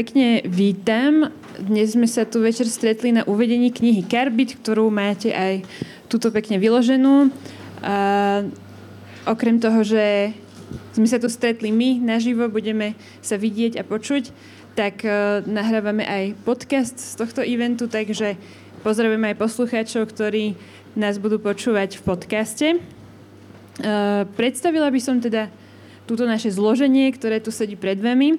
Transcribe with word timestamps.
pekne 0.00 0.40
vítam. 0.48 1.28
Dnes 1.60 1.92
sme 1.92 2.08
sa 2.08 2.24
tu 2.24 2.40
večer 2.40 2.64
stretli 2.72 3.12
na 3.12 3.20
uvedení 3.28 3.68
knihy 3.68 4.08
Carbit, 4.08 4.56
ktorú 4.56 4.88
máte 4.88 5.28
aj 5.28 5.60
túto 6.08 6.32
pekne 6.32 6.56
vyloženú. 6.56 7.28
A 7.84 8.40
okrem 9.28 9.60
toho, 9.60 9.84
že 9.84 10.32
sme 10.96 11.04
sa 11.04 11.20
tu 11.20 11.28
stretli 11.28 11.68
my 11.68 12.00
naživo, 12.00 12.48
budeme 12.48 12.96
sa 13.20 13.36
vidieť 13.36 13.76
a 13.76 13.84
počuť, 13.84 14.32
tak 14.72 15.04
uh, 15.04 15.44
nahrávame 15.44 16.08
aj 16.08 16.32
podcast 16.48 16.96
z 16.96 17.20
tohto 17.20 17.44
eventu, 17.44 17.84
takže 17.84 18.40
pozdravujeme 18.80 19.36
aj 19.36 19.36
poslucháčov, 19.36 20.08
ktorí 20.16 20.56
nás 20.96 21.20
budú 21.20 21.36
počúvať 21.36 22.00
v 22.00 22.02
podcaste. 22.08 22.66
Uh, 23.84 24.24
predstavila 24.32 24.88
by 24.88 25.00
som 25.04 25.20
teda 25.20 25.52
túto 26.10 26.26
naše 26.26 26.50
zloženie, 26.50 27.14
ktoré 27.14 27.38
tu 27.38 27.54
sedí 27.54 27.78
pred 27.78 27.94
vami. 28.02 28.34
E, 28.34 28.38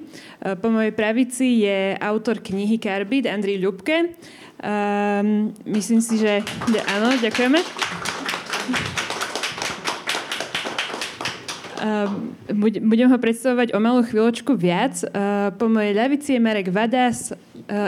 po 0.60 0.68
mojej 0.68 0.92
pravici 0.92 1.64
je 1.64 1.96
autor 1.96 2.44
knihy 2.44 2.76
Carbid, 2.76 3.24
Andrej 3.24 3.64
Ľubke. 3.64 4.12
Um, 4.62 5.50
myslím 5.64 6.04
si, 6.04 6.20
že... 6.20 6.44
Áno, 6.86 7.16
ďakujeme. 7.18 7.58
Um, 11.82 12.38
budem 12.86 13.10
ho 13.10 13.18
predstavovať 13.18 13.74
o 13.74 13.82
malú 13.82 14.06
chvíľočku 14.06 14.54
viac. 14.54 15.02
Po 15.58 15.66
mojej 15.66 15.98
ľavici 15.98 16.38
je 16.38 16.44
Marek 16.44 16.70
Vadas, 16.70 17.34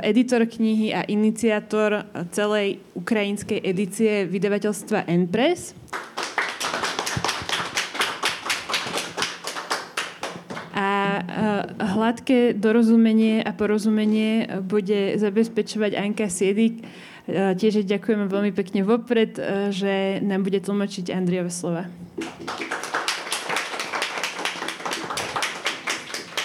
editor 0.03 0.43
knihy 0.51 0.91
a 0.91 1.07
iniciátor 1.07 2.03
celej 2.35 2.83
ukrajinskej 2.99 3.63
edície 3.63 4.27
vydavateľstva 4.27 5.07
Enpress. 5.07 5.79
Hladké 11.79 12.55
dorozumenie 12.55 13.43
a 13.45 13.51
porozumenie 13.53 14.49
bude 14.63 15.19
zabezpečovať 15.19 15.97
Anka 15.97 16.29
Siedik. 16.33 16.85
Tiež 17.31 17.89
ďakujeme 17.89 18.29
veľmi 18.29 18.53
pekne 18.53 18.85
vopred, 18.85 19.41
že 19.73 20.21
nám 20.21 20.45
bude 20.45 20.61
tlmočiť 20.61 21.09
Andriove 21.09 21.49
slova. 21.49 21.89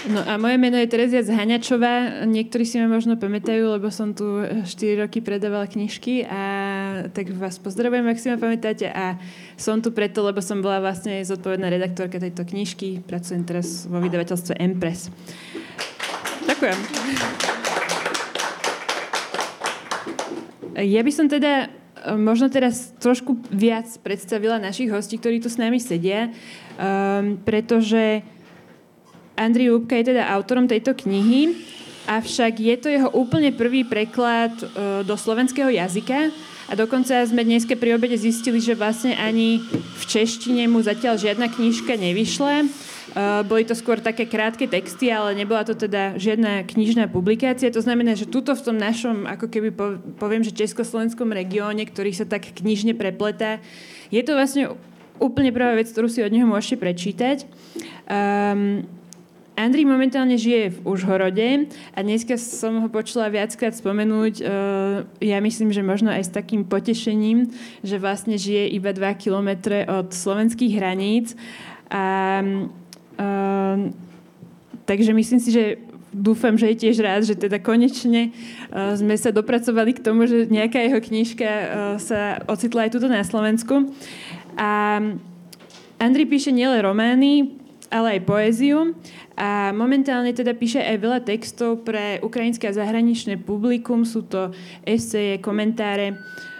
No 0.09 0.25
a 0.25 0.41
moje 0.41 0.57
meno 0.57 0.73
je 0.81 0.89
Terezia 0.89 1.21
Zhaňačová. 1.21 2.25
Niektorí 2.25 2.65
si 2.65 2.81
ma 2.81 2.89
možno 2.89 3.13
pamätajú, 3.19 3.77
lebo 3.77 3.93
som 3.93 4.17
tu 4.17 4.41
4 4.41 4.65
roky 5.05 5.21
predávala 5.21 5.69
knižky 5.69 6.25
a 6.25 6.41
tak 7.07 7.31
vás 7.39 7.55
pozdravujem, 7.55 8.03
ak 8.03 8.19
si 8.19 8.27
ma 8.27 8.35
pamätáte. 8.35 8.91
A 8.91 9.15
som 9.55 9.79
tu 9.79 9.95
preto, 9.95 10.19
lebo 10.27 10.43
som 10.43 10.59
bola 10.59 10.83
vlastne 10.83 11.23
zodpovedná 11.23 11.71
redaktorka 11.71 12.19
tejto 12.19 12.43
knižky. 12.43 12.99
Pracujem 13.07 13.47
teraz 13.47 13.87
vo 13.87 14.03
vydavateľstve 14.03 14.59
Empress. 14.59 15.07
Ďakujem. 16.49 16.77
Ja 20.79 21.01
by 21.03 21.11
som 21.11 21.27
teda 21.27 21.67
e, 21.67 22.15
možno 22.15 22.47
teraz 22.47 22.95
trošku 23.03 23.35
viac 23.51 23.87
predstavila 23.99 24.63
našich 24.63 24.87
hostí, 24.87 25.19
ktorí 25.19 25.43
tu 25.43 25.51
s 25.51 25.59
nami 25.59 25.79
sedia, 25.79 26.31
um, 26.79 27.35
pretože 27.43 28.23
Andrej 29.35 29.75
Lúbka 29.75 29.99
je 29.99 30.15
teda 30.15 30.31
autorom 30.31 30.67
tejto 30.67 30.95
knihy, 30.95 31.55
avšak 32.07 32.59
je 32.59 32.75
to 32.79 32.87
jeho 32.87 33.09
úplne 33.11 33.51
prvý 33.51 33.83
preklad 33.83 34.55
uh, 34.55 35.03
do 35.03 35.15
slovenského 35.19 35.67
jazyka 35.67 36.31
a 36.69 36.77
dokonca 36.77 37.25
sme 37.25 37.41
dnes 37.41 37.65
pri 37.65 37.97
obede 37.97 38.13
zistili, 38.13 38.61
že 38.61 38.77
vlastne 38.77 39.17
ani 39.17 39.57
v 39.73 40.03
češtine 40.05 40.69
mu 40.69 40.85
zatiaľ 40.85 41.17
žiadna 41.17 41.49
knižka 41.49 41.97
nevyšla. 41.97 42.69
Uh, 43.09 43.41
boli 43.41 43.65
to 43.65 43.73
skôr 43.73 43.97
také 43.97 44.29
krátke 44.29 44.69
texty, 44.69 45.09
ale 45.09 45.33
nebola 45.33 45.65
to 45.65 45.73
teda 45.73 46.13
žiadna 46.21 46.61
knižná 46.69 47.09
publikácia. 47.09 47.73
To 47.73 47.81
znamená, 47.81 48.13
že 48.13 48.29
tuto 48.29 48.53
v 48.53 48.61
tom 48.61 48.77
našom, 48.77 49.25
ako 49.25 49.49
keby 49.49 49.73
poviem, 50.21 50.45
že 50.45 50.53
československom 50.53 51.33
regióne, 51.33 51.81
ktorý 51.89 52.13
sa 52.13 52.29
tak 52.29 52.53
knižne 52.53 52.93
prepletá, 52.93 53.57
je 54.13 54.21
to 54.21 54.37
vlastne 54.37 54.69
úplne 55.17 55.49
prvá 55.49 55.73
vec, 55.73 55.89
ktorú 55.89 56.05
si 56.05 56.21
od 56.21 56.29
neho 56.29 56.45
môžete 56.45 56.77
prečítať. 56.77 57.49
Um, 58.05 58.85
Andri 59.59 59.83
momentálne 59.83 60.39
žije 60.39 60.71
v 60.71 60.77
Užhorode 60.87 61.67
a 61.91 61.99
dneska 61.99 62.39
som 62.39 62.79
ho 62.79 62.87
počula 62.87 63.27
viackrát 63.27 63.75
spomenúť, 63.75 64.39
uh, 64.39 65.03
ja 65.19 65.43
myslím, 65.43 65.75
že 65.75 65.83
možno 65.83 66.15
aj 66.15 66.31
s 66.31 66.31
takým 66.31 66.63
potešením, 66.63 67.51
že 67.83 67.99
vlastne 67.99 68.39
žije 68.39 68.71
iba 68.71 68.95
2 68.95 69.03
kilometre 69.19 69.83
od 69.83 70.15
slovenských 70.15 70.79
hraníc. 70.79 71.35
A, 71.91 72.39
uh, 73.19 73.91
takže 74.87 75.11
myslím 75.11 75.43
si, 75.43 75.51
že 75.51 75.83
dúfam, 76.15 76.55
že 76.55 76.71
je 76.71 76.79
tiež 76.87 77.03
rád, 77.03 77.27
že 77.27 77.35
teda 77.35 77.59
konečne 77.59 78.31
uh, 78.71 78.95
sme 78.95 79.19
sa 79.19 79.35
dopracovali 79.35 79.91
k 79.91 80.03
tomu, 80.07 80.23
že 80.23 80.47
nejaká 80.47 80.79
jeho 80.87 81.03
knižka 81.03 81.49
sa 81.99 82.47
ocitla 82.47 82.87
aj 82.87 82.95
tuto 82.95 83.11
na 83.11 83.27
Slovensku. 83.27 83.91
A 84.55 85.03
Andri 85.99 86.23
píše 86.23 86.55
nielen 86.55 86.79
romány, 86.79 87.59
ale 87.91 88.17
aj 88.17 88.21
poéziu. 88.23 88.95
A 89.39 89.71
momentálne 89.71 90.35
teda 90.35 90.51
píše 90.51 90.83
aj 90.83 90.97
veľa 90.99 91.19
textov 91.23 91.87
pre 91.87 92.19
ukrajinské 92.19 92.67
a 92.67 92.75
zahraničné 92.75 93.39
publikum. 93.39 94.03
Sú 94.03 94.27
to 94.27 94.51
eseje, 94.83 95.39
komentáre. 95.39 96.19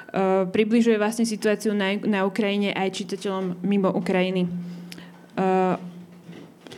Uh, 0.10 0.48
približuje 0.48 0.96
vlastne 0.96 1.28
situáciu 1.28 1.76
na, 1.76 2.00
na 2.02 2.24
Ukrajine 2.24 2.72
aj 2.72 3.04
čitateľom 3.04 3.62
mimo 3.62 3.92
Ukrajiny. 3.92 4.48
Uh, 5.36 5.76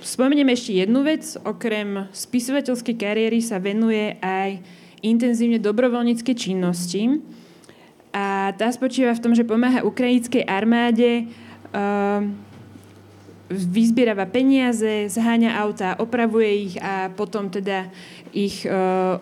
spomeniem 0.02 0.50
ešte 0.50 0.82
jednu 0.82 1.06
vec. 1.06 1.38
Okrem 1.46 2.10
spisovateľskej 2.10 2.96
kariéry 2.98 3.38
sa 3.40 3.62
venuje 3.62 4.18
aj 4.26 4.58
intenzívne 5.06 5.62
dobrovoľníckej 5.62 6.34
činnosti. 6.34 7.22
A 8.10 8.52
tá 8.58 8.68
spočíva 8.74 9.14
v 9.14 9.24
tom, 9.24 9.38
že 9.38 9.46
pomáha 9.46 9.86
ukrajinskej 9.86 10.50
armáde 10.50 11.30
uh, 11.72 12.26
vyzbierava 13.52 14.24
peniaze, 14.26 15.12
zháňa 15.12 15.52
auta, 15.60 16.00
opravuje 16.00 16.72
ich 16.72 16.76
a 16.80 17.12
potom 17.12 17.52
teda 17.52 17.92
ich 18.32 18.64
e, 18.64 18.72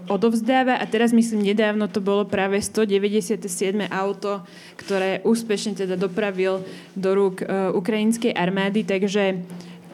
odovzdáva. 0.08 0.78
A 0.78 0.86
teraz 0.86 1.10
myslím, 1.12 1.42
nedávno 1.42 1.90
to 1.90 2.00
bolo 2.00 2.24
práve 2.30 2.62
197. 2.62 3.42
auto, 3.90 4.46
ktoré 4.78 5.20
úspešne 5.26 5.74
teda 5.76 5.98
dopravil 5.98 6.62
do 6.94 7.10
rúk 7.18 7.42
e, 7.42 7.46
ukrajinskej 7.74 8.38
armády. 8.38 8.86
Takže 8.86 9.42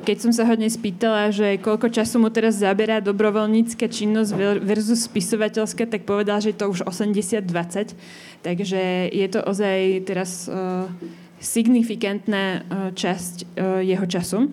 keď 0.05 0.17
som 0.21 0.31
sa 0.35 0.45
ho 0.45 0.53
dnes 0.53 0.77
pýtala, 0.77 1.33
že 1.33 1.57
koľko 1.57 1.89
času 1.89 2.21
mu 2.21 2.29
teraz 2.29 2.61
zaberá 2.61 3.01
dobrovoľnícka 3.01 3.89
činnosť 3.89 4.61
versus 4.61 5.09
spisovateľská, 5.09 5.89
tak 5.89 6.05
povedal, 6.05 6.37
že 6.43 6.53
je 6.53 6.57
to 6.61 6.69
už 6.69 6.85
80-20. 6.85 7.97
Takže 8.45 9.09
je 9.09 9.27
to 9.31 9.39
ozaj 9.41 10.05
teraz... 10.05 10.45
E, 10.45 11.24
signifikantná 11.45 12.43
eh, 12.43 12.61
časť 12.97 13.35
eh, 13.45 13.93
jeho 13.93 14.05
času. 14.09 14.49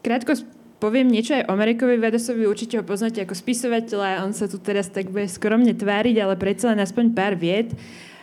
Krátko 0.00 0.40
poviem 0.80 1.08
niečo 1.08 1.36
aj 1.36 1.52
o 1.52 1.56
Marekovi 1.56 2.00
Vadasovi, 2.00 2.48
určite 2.48 2.80
ho 2.80 2.84
poznáte 2.84 3.20
ako 3.20 3.36
spisovateľa, 3.36 4.24
on 4.24 4.32
sa 4.32 4.48
tu 4.48 4.56
teraz 4.60 4.88
tak 4.88 5.12
bude 5.12 5.28
skromne 5.28 5.72
tváriť, 5.72 6.16
ale 6.20 6.36
predsa 6.36 6.72
len 6.72 6.80
aspoň 6.80 7.12
pár 7.16 7.34
vied. 7.34 7.72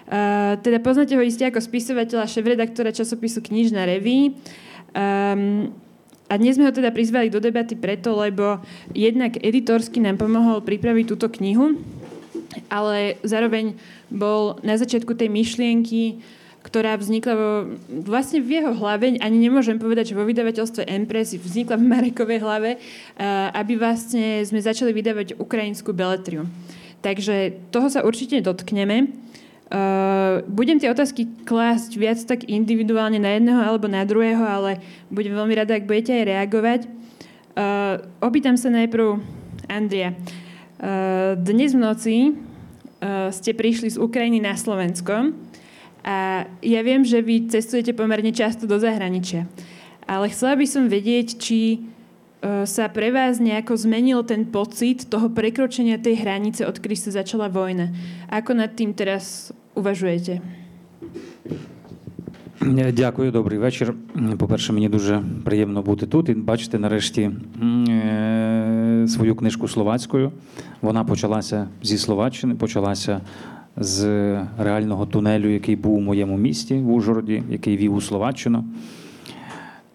Uh, 0.03 0.59
teda 0.61 0.77
poznáte 0.83 1.17
ho 1.17 1.23
isté 1.23 1.49
ako 1.49 1.63
spisovateľa, 1.63 2.29
šéf-redaktora 2.29 2.93
časopisu 2.93 3.41
Knižná 3.41 3.87
reví. 3.87 4.37
Um, 4.93 5.73
a 6.29 6.37
dnes 6.37 6.55
sme 6.55 6.69
ho 6.69 6.73
teda 6.75 6.93
prizvali 6.93 7.33
do 7.33 7.41
debaty 7.41 7.73
preto, 7.73 8.13
lebo 8.15 8.61
jednak 8.93 9.39
editorsky 9.41 9.97
nám 9.99 10.21
pomohol 10.21 10.61
pripraviť 10.61 11.05
túto 11.09 11.27
knihu, 11.39 11.81
ale 12.69 13.17
zároveň 13.25 13.73
bol 14.13 14.61
na 14.61 14.77
začiatku 14.77 15.17
tej 15.17 15.29
myšlienky 15.33 16.21
ktorá 16.73 16.97
vznikla 16.97 17.33
vo, 17.37 17.51
vlastne 18.01 18.41
v 18.41 18.57
jeho 18.57 18.73
hlave, 18.73 19.21
ani 19.21 19.37
nemôžem 19.37 19.77
povedať, 19.77 20.09
že 20.09 20.17
vo 20.17 20.25
vydavateľstve 20.25 20.89
Empress 20.89 21.37
vznikla 21.37 21.77
v 21.77 21.85
Marekovej 21.85 22.41
hlave, 22.41 22.81
aby 23.53 23.77
vlastne 23.77 24.41
sme 24.41 24.57
začali 24.57 24.89
vydávať 24.89 25.37
ukrajinskú 25.37 25.93
beletriu. 25.93 26.49
Takže 27.05 27.69
toho 27.69 27.93
sa 27.93 28.01
určite 28.01 28.41
dotkneme. 28.41 29.05
budem 30.49 30.81
tie 30.81 30.89
otázky 30.89 31.45
klásť 31.45 31.93
viac 31.93 32.17
tak 32.25 32.49
individuálne 32.49 33.21
na 33.21 33.37
jedného 33.37 33.61
alebo 33.61 33.85
na 33.85 34.01
druhého, 34.01 34.41
ale 34.41 34.81
budem 35.13 35.37
veľmi 35.37 35.53
rada, 35.53 35.77
ak 35.77 35.85
budete 35.85 36.09
aj 36.09 36.25
reagovať. 36.25 36.81
opýtam 38.17 38.57
sa 38.57 38.73
najprv 38.73 39.21
Andria. 39.69 40.17
dnes 41.37 41.77
v 41.77 41.79
noci 41.85 42.15
ste 43.29 43.53
prišli 43.53 43.93
z 43.93 44.01
Ukrajiny 44.01 44.41
na 44.41 44.57
Slovensko. 44.57 45.52
A 46.04 46.46
ja 46.62 46.80
viem, 46.86 47.04
že 47.04 47.20
vy 47.20 47.50
cestujete 47.50 47.92
pomerne 47.92 48.32
často 48.32 48.64
do 48.64 48.78
zahraničia. 48.80 49.44
Ale 50.08 50.32
chcela 50.32 50.56
by 50.56 50.66
som 50.66 50.88
vedieť, 50.88 51.36
či 51.36 51.60
e, 51.74 51.78
sa 52.64 52.88
pre 52.88 53.12
vás 53.12 53.36
nejako 53.42 53.76
zmenil 53.76 54.24
ten 54.24 54.48
pocit 54.48 55.04
toho 55.10 55.28
prekročenia 55.28 56.00
tej 56.00 56.24
hranice, 56.24 56.64
odkedy 56.64 56.96
sa 56.96 57.10
začala 57.12 57.52
vojna. 57.52 57.92
Ako 58.32 58.56
nad 58.56 58.72
tým 58.72 58.96
teraz 58.96 59.52
uvažujete? 59.76 60.40
Дякую, 62.92 63.32
добрий 63.32 63.58
вечір. 63.58 63.94
По-перше, 64.38 64.72
мені 64.72 64.88
дуже 64.88 65.22
приємно 65.44 65.82
бути 65.82 66.06
тут 66.06 66.28
і 66.28 66.34
бачити 66.34 66.78
нарешті 66.78 67.30
свою 69.06 69.34
книжку 69.36 69.68
словацькою. 69.68 70.32
Вона 70.82 71.04
почалася 71.04 71.68
зі 71.82 71.98
Словаччини, 71.98 72.54
почалася 72.54 73.20
з 73.77 74.03
реального 74.57 75.05
тунелю, 75.05 75.49
який 75.49 75.75
був 75.75 75.93
у 75.93 76.01
моєму 76.01 76.37
місті 76.37 76.75
в 76.75 76.91
Ужгороді, 76.91 77.43
який 77.49 77.77
вів 77.77 77.93
у 77.93 78.01
Словаччину. 78.01 78.65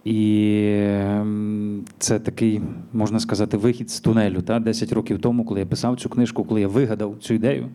І 0.05 0.65
ем, 0.87 1.85
це 1.99 2.19
такий, 2.19 2.61
можна 2.93 3.21
сказати, 3.21 3.57
вихід 3.57 3.91
з 3.91 4.01
тунелю. 4.01 4.43
Та? 4.43 4.59
10 4.59 4.93
років 4.93 5.21
тому, 5.21 5.45
коли 5.45 5.61
я 5.61 5.67
писав 5.67 6.01
цю 6.01 6.09
книжку, 6.09 6.45
коли 6.45 6.61
я 6.61 6.69
вигадав 6.69 7.17
цю 7.21 7.35
ідею 7.35 7.69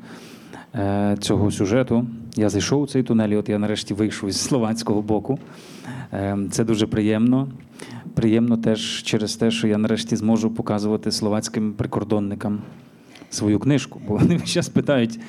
е, 0.75 1.17
цього 1.19 1.51
сюжету, 1.51 2.05
я 2.35 2.49
зайшов 2.49 2.81
у 2.81 2.87
цей 2.87 3.03
тунель, 3.03 3.29
і 3.29 3.35
от 3.35 3.49
я 3.49 3.59
нарешті 3.59 3.93
вийшов 3.93 4.29
із 4.29 4.37
словацького 4.37 5.01
боку. 5.01 5.39
Ем, 6.11 6.49
це 6.51 6.63
дуже 6.63 6.87
приємно. 6.87 7.47
Приємно 8.13 8.57
теж 8.57 9.03
через 9.03 9.35
те, 9.35 9.51
що 9.51 9.67
я 9.67 9.77
нарешті 9.77 10.15
зможу 10.15 10.49
показувати 10.51 11.11
словацьким 11.11 11.73
прикордонникам 11.73 12.61
свою 13.33 13.59
книжку. 13.59 14.01
Бо 14.07 14.17
вони 14.17 14.39
зараз 14.45 14.69
питають, 14.69 15.19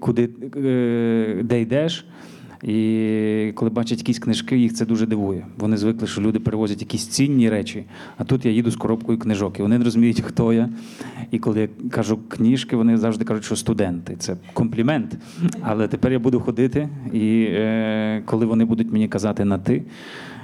куди, 0.00 0.28
е, 0.56 1.40
де 1.44 1.60
йдеш. 1.60 2.06
І 2.62 3.52
коли 3.54 3.70
бачать 3.70 3.98
якісь 3.98 4.18
книжки, 4.18 4.58
їх 4.58 4.74
це 4.74 4.86
дуже 4.86 5.06
дивує. 5.06 5.46
Вони 5.58 5.76
звикли, 5.76 6.06
що 6.06 6.20
люди 6.20 6.38
перевозять 6.38 6.80
якісь 6.80 7.06
цінні 7.06 7.50
речі, 7.50 7.84
а 8.16 8.24
тут 8.24 8.44
я 8.44 8.50
їду 8.52 8.70
з 8.70 8.76
коробкою 8.76 9.18
книжок. 9.18 9.58
І 9.58 9.62
вони 9.62 9.78
не 9.78 9.84
розуміють, 9.84 10.20
хто 10.20 10.52
я. 10.52 10.68
І 11.30 11.38
коли 11.38 11.60
я 11.60 11.68
кажу 11.90 12.18
книжки, 12.28 12.76
вони 12.76 12.96
завжди 12.96 13.24
кажуть, 13.24 13.44
що 13.44 13.56
студенти. 13.56 14.16
Це 14.18 14.36
комплімент. 14.52 15.16
Але 15.60 15.88
тепер 15.88 16.12
я 16.12 16.18
буду 16.18 16.40
ходити, 16.40 16.88
і 17.12 17.46
е, 17.48 18.22
коли 18.24 18.46
вони 18.46 18.64
будуть 18.64 18.92
мені 18.92 19.08
казати 19.08 19.44
на 19.44 19.58
ти, 19.58 19.82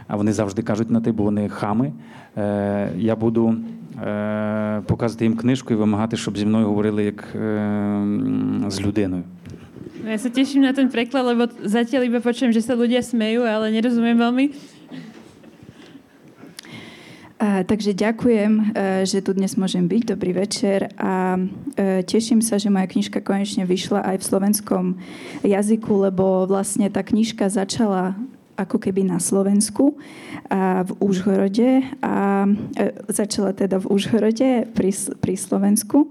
а 0.07 0.17
вони 0.17 0.33
завжди 0.33 0.63
кажуть 0.63 0.91
на 0.91 1.01
ти, 1.01 1.13
бо 1.13 1.25
вони 1.25 1.49
хами, 1.49 1.93
е, 2.37 2.93
я 2.97 3.17
буду. 3.17 3.57
Е, 4.02 4.82
показувати 4.86 5.26
їм 5.26 5.36
книжку 5.38 5.74
і 5.74 5.78
вимагати, 5.78 6.18
щоб 6.18 6.38
зі 6.38 6.46
мною 6.46 6.66
говорили 6.66 7.04
як 7.04 7.36
е, 7.36 8.04
з 8.68 8.82
людиною. 8.82 9.24
Ja 10.08 10.16
sa 10.16 10.32
teším 10.32 10.64
na 10.64 10.72
ten 10.72 10.88
preklad, 10.88 11.26
lebo 11.26 11.52
zatiaľ 11.68 12.08
iba 12.08 12.24
počujem, 12.24 12.56
že 12.56 12.64
sa 12.64 12.80
ľudia 12.80 13.04
smejú, 13.04 13.44
ale 13.44 13.76
nerozumiem 13.76 14.16
veľmi. 14.16 14.46
A, 17.38 17.68
takže 17.68 17.92
ďakujem, 17.92 18.52
e, 18.54 18.64
že 19.04 19.20
tu 19.20 19.36
dnes 19.36 19.54
môžem 19.60 19.86
byť. 19.86 20.02
Dobrý 20.16 20.32
večer 20.32 20.90
a 20.96 21.38
e, 21.76 22.02
teším 22.08 22.40
sa, 22.40 22.56
že 22.56 22.72
moja 22.72 22.88
knižka 22.88 23.20
konečne 23.20 23.68
vyšla 23.68 24.06
aj 24.16 24.18
v 24.22 24.28
slovenskom 24.32 24.86
jazyku, 25.44 25.92
lebo 26.08 26.48
vlastne 26.50 26.88
tá 26.88 27.04
knižka 27.04 27.52
začala 27.52 28.16
ako 28.65 28.79
keby 28.79 29.07
na 29.07 29.19
Slovensku 29.19 29.99
a 30.49 30.87
v 30.87 30.91
Užhorode 31.03 31.83
a 32.03 32.47
e, 32.79 32.85
začala 33.11 33.53
teda 33.53 33.83
v 33.83 33.91
Užhorode 33.91 34.71
pri, 34.73 34.91
pri 35.21 35.35
Slovensku 35.35 36.11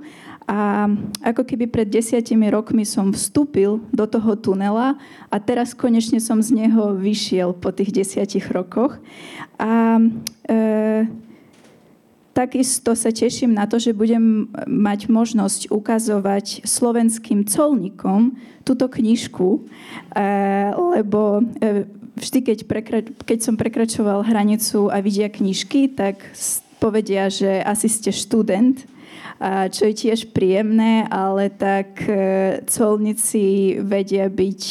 a 0.52 0.90
ako 1.24 1.48
keby 1.48 1.70
pred 1.70 1.88
desiatimi 1.88 2.50
rokmi 2.52 2.84
som 2.84 3.14
vstúpil 3.14 3.80
do 3.94 4.06
toho 4.10 4.36
tunela 4.36 4.98
a 5.32 5.38
teraz 5.40 5.72
konečne 5.72 6.20
som 6.20 6.42
z 6.42 6.66
neho 6.66 6.98
vyšiel 6.98 7.54
po 7.56 7.70
tých 7.72 7.94
desiatich 7.94 8.50
rokoch. 8.50 9.00
A 9.62 10.02
e, 10.50 11.08
takisto 12.34 12.98
sa 12.98 13.14
teším 13.14 13.54
na 13.54 13.70
to, 13.70 13.78
že 13.78 13.96
budem 13.96 14.52
mať 14.66 15.08
možnosť 15.08 15.70
ukazovať 15.70 16.66
slovenským 16.66 17.46
colníkom 17.46 18.36
túto 18.66 18.90
knižku, 18.90 19.48
e, 19.56 19.60
lebo 20.74 21.48
e, 21.62 21.86
vždy, 22.18 22.40
keď, 22.42 22.60
prekra- 22.66 23.14
keď 23.26 23.40
som 23.44 23.56
prekračoval 23.56 24.26
hranicu 24.26 24.92
a 24.92 25.00
vidia 25.00 25.32
knižky, 25.32 25.92
tak 25.92 26.22
povedia, 26.82 27.30
že 27.30 27.62
asi 27.62 27.88
ste 27.88 28.10
študent 28.10 28.88
čo 29.74 29.90
je 29.90 29.94
tiež 29.98 30.30
príjemné, 30.38 31.10
ale 31.10 31.50
tak 31.50 32.06
e, 32.06 32.62
colníci 32.70 33.78
vedia 33.82 34.30
byť 34.30 34.62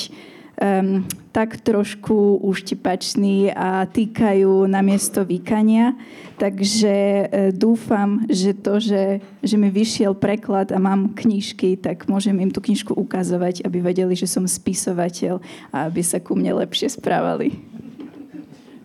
um, 0.60 1.08
tak 1.32 1.56
trošku 1.62 2.36
uštipační 2.42 3.54
a 3.54 3.86
týkajú 3.86 4.66
na 4.66 4.82
miesto 4.82 5.24
vykania. 5.24 5.94
Takže 6.40 6.94
e, 6.96 7.24
dúfam, 7.52 8.24
že 8.26 8.56
to, 8.56 8.80
že, 8.80 9.20
že 9.44 9.56
mi 9.60 9.68
vyšiel 9.68 10.16
preklad 10.16 10.72
a 10.72 10.80
mám 10.80 11.12
knižky, 11.12 11.76
tak 11.76 12.08
môžem 12.08 12.34
im 12.40 12.50
tú 12.50 12.64
knižku 12.64 12.96
ukazovať, 12.96 13.62
aby 13.62 13.78
vedeli, 13.78 14.16
že 14.16 14.26
som 14.26 14.48
spisovateľ 14.48 15.38
a 15.70 15.86
aby 15.86 16.02
sa 16.02 16.18
ku 16.18 16.34
mne 16.34 16.64
lepšie 16.64 16.96
správali. 16.96 17.54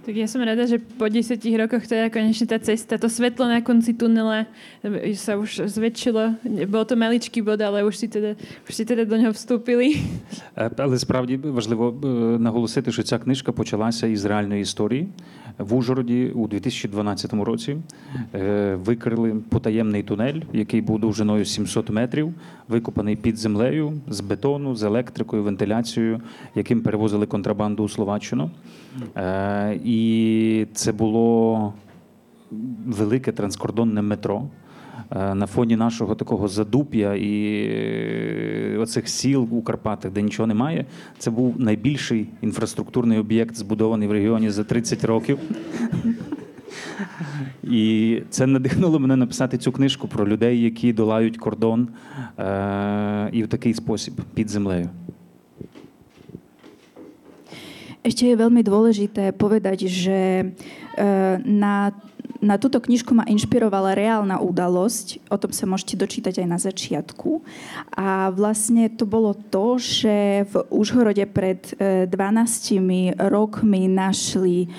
Tak 0.05 0.13
ja 0.13 0.29
som 0.29 0.45
rada, 0.45 0.69
že 0.69 0.77
po 0.77 1.09
10 1.09 1.41
rokoch 1.57 1.81
teda 1.89 2.13
konečne 2.13 2.45
tá 2.45 2.61
cesta, 2.61 3.01
to 3.01 3.09
svetlo 3.09 3.49
na 3.49 3.65
konci 3.65 3.97
tunela 3.97 4.45
sa 5.17 5.33
už 5.33 5.65
zväčšilo. 5.65 6.45
Bol 6.69 6.85
to 6.85 6.93
maličký 6.93 7.41
bod, 7.41 7.57
ale 7.65 7.81
už 7.81 8.05
si 8.05 8.07
teda, 8.13 8.37
už 8.69 8.73
si 8.77 8.85
teda 8.85 9.01
do 9.09 9.17
neho 9.17 9.33
vstúpili. 9.33 9.97
Але 10.77 10.99
справді 10.99 11.37
важливо 11.37 11.89
наголосити, 12.39 12.91
що 12.91 13.03
ця 13.03 13.17
книжка 13.17 13.51
почалася 13.51 14.07
із 14.07 14.25
реальної 14.25 14.61
історії. 14.61 15.07
В 15.57 15.73
Ужгороді 15.73 16.31
у 16.35 16.47
2012 16.47 17.33
році 17.33 17.77
викрили 18.73 19.35
потаємний 19.49 20.03
тунель, 20.03 20.41
який 20.53 20.81
був 20.81 20.99
довжиною 20.99 21.45
700 21.45 21.89
метрів, 21.89 22.33
викопаний 22.67 23.15
під 23.15 23.37
землею 23.37 23.93
з 24.07 24.19
бетону, 24.19 24.75
з 24.75 24.83
електрикою, 24.83 25.43
вентиляцією, 25.43 26.21
яким 26.55 26.81
перевозили 26.81 27.25
контрабанду 27.25 27.83
у 27.83 27.89
Словаччину. 27.89 28.51
І 29.83 29.94
це 30.73 30.91
було 30.91 31.73
велике 32.85 33.31
транскордонне 33.31 34.01
метро. 34.01 34.43
На 35.11 35.47
фоні 35.47 35.75
нашого 35.75 36.15
такого 36.15 36.47
задуп'я 36.47 37.13
і 37.13 38.77
оцих 38.77 39.09
сіл 39.09 39.47
у 39.51 39.61
Карпатах, 39.61 40.11
де 40.11 40.21
нічого 40.21 40.47
немає, 40.47 40.85
це 41.17 41.31
був 41.31 41.61
найбільший 41.61 42.29
інфраструктурний 42.41 43.19
об'єкт, 43.19 43.55
збудований 43.55 44.07
в 44.07 44.11
регіоні 44.11 44.49
за 44.49 44.63
30 44.63 45.03
років. 45.03 45.39
І 47.63 48.21
це 48.29 48.47
надихнуло 48.47 48.99
мене 48.99 49.15
написати 49.15 49.57
цю 49.57 49.71
книжку 49.71 50.07
про 50.07 50.27
людей, 50.27 50.61
які 50.61 50.93
долають 50.93 51.37
кордон 51.37 51.87
е- 52.39 53.29
і 53.31 53.43
в 53.43 53.47
такий 53.47 53.73
спосіб 53.73 54.13
під 54.33 54.49
землею. 54.49 54.89
Ešte 58.05 58.29
je 58.29 58.37
veľmi 58.37 58.61
dôležité 58.61 59.33
povedať, 59.33 59.89
že 59.89 60.53
na, 61.41 61.89
na 62.37 62.55
túto 62.61 62.77
knižku 62.77 63.17
ma 63.17 63.25
inšpirovala 63.25 63.97
reálna 63.97 64.37
udalosť. 64.45 65.25
O 65.33 65.41
tom 65.41 65.49
sa 65.49 65.65
môžete 65.65 65.97
dočítať 65.97 66.45
aj 66.45 66.47
na 66.47 66.61
začiatku. 66.61 67.41
A 67.97 68.29
vlastne 68.29 68.93
to 68.93 69.09
bolo 69.09 69.33
to, 69.33 69.81
že 69.81 70.45
v 70.45 70.53
Užhorode 70.69 71.25
pred 71.33 71.65
12 71.81 72.13
rokmi 73.17 73.89
našli 73.89 74.69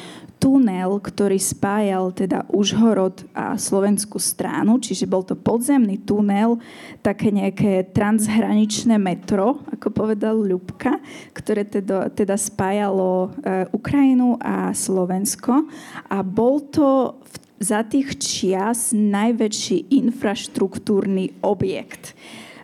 tunel, 0.47 1.03
ktorý 1.03 1.43
spájal 1.43 2.15
teda 2.15 2.47
Užhorod 2.55 3.27
a 3.35 3.59
slovenskú 3.59 4.23
stranu, 4.23 4.79
čiže 4.79 5.11
bol 5.11 5.27
to 5.27 5.35
podzemný 5.35 5.99
tunel, 6.07 6.63
také 7.03 7.35
nejaké 7.35 7.91
transhraničné 7.91 8.95
metro, 8.95 9.67
ako 9.75 9.91
povedal 9.91 10.39
Ľubka, 10.39 11.03
ktoré 11.35 11.67
teda, 11.67 12.15
teda 12.15 12.39
spájalo 12.39 13.35
e, 13.43 13.67
Ukrajinu 13.75 14.39
a 14.39 14.71
Slovensko. 14.71 15.67
A 16.07 16.23
bol 16.23 16.63
to 16.71 17.19
v, 17.27 17.35
za 17.67 17.83
tých 17.83 18.15
čias 18.23 18.95
najväčší 18.95 19.91
infraštruktúrny 19.99 21.43
objekt 21.43 22.15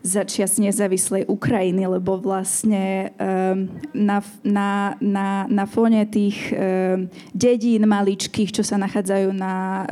za 0.02 0.26
čias 0.26 0.59
nezávislej 0.59 1.30
Ukrajiny, 1.30 1.87
lebo 1.87 2.18
vlastne 2.18 3.14
um, 3.14 3.71
na, 3.94 4.18
na, 4.42 4.99
na, 4.99 5.47
na 5.47 5.64
fóne 5.71 6.02
tých 6.11 6.50
um, 6.50 7.06
dedín 7.30 7.87
maličkých, 7.87 8.50
čo 8.50 8.66
sa 8.66 8.75
nachádzajú 8.82 9.30
na, 9.30 9.54
uh, 9.54 9.87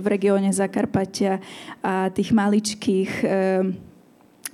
v 0.00 0.06
regióne 0.08 0.48
Zakarpatia 0.48 1.44
a 1.84 2.08
tých 2.08 2.32
maličkých 2.32 3.10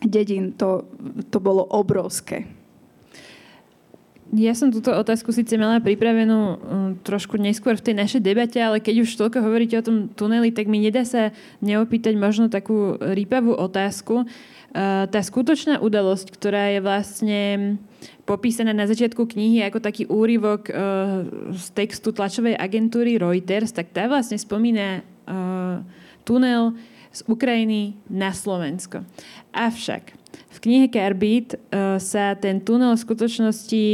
dedín, 0.02 0.52
to, 0.59 0.85
to 1.31 1.38
bolo 1.38 1.64
obrovské. 1.64 2.45
Ja 4.35 4.50
som 4.59 4.75
túto 4.75 4.90
otázku 4.90 5.31
síce 5.31 5.54
mala 5.54 5.78
pripravenú 5.78 6.38
um, 6.38 6.57
trošku 7.07 7.38
neskôr 7.38 7.78
v 7.78 7.87
tej 7.87 7.95
našej 7.95 8.21
debate, 8.26 8.59
ale 8.59 8.83
keď 8.83 9.07
už 9.07 9.14
toľko 9.14 9.38
hovoríte 9.38 9.78
o 9.78 9.87
tom 9.87 9.97
tuneli, 10.11 10.50
tak 10.50 10.66
mi 10.66 10.83
nedá 10.83 11.07
sa 11.07 11.31
neopýtať 11.62 12.19
možno 12.19 12.50
takú 12.50 12.99
rýpavú 12.99 13.54
otázku. 13.54 14.26
Uh, 14.26 14.53
tá 14.75 15.21
skutočná 15.23 15.78
udalosť, 15.78 16.35
ktorá 16.35 16.75
je 16.75 16.81
vlastne 16.83 17.40
popísaná 18.26 18.75
na 18.75 18.90
začiatku 18.90 19.23
knihy 19.23 19.62
ako 19.62 19.78
taký 19.78 20.11
úryvok 20.11 20.66
uh, 20.66 21.23
z 21.54 21.66
textu 21.78 22.11
tlačovej 22.11 22.59
agentúry 22.59 23.14
Reuters, 23.14 23.71
tak 23.71 23.95
tá 23.95 24.11
vlastne 24.11 24.35
spomína 24.35 24.99
uh, 24.99 25.78
tunel 26.26 26.75
z 27.14 27.23
Ukrajiny 27.31 27.95
na 28.11 28.35
Slovensko. 28.35 29.07
Avšak 29.54 30.11
v 30.50 30.59
knihe 30.59 30.87
Carbit 30.90 31.54
sa 32.02 32.35
ten 32.35 32.59
tunel 32.59 32.99
v 32.99 33.04
skutočnosti 33.07 33.87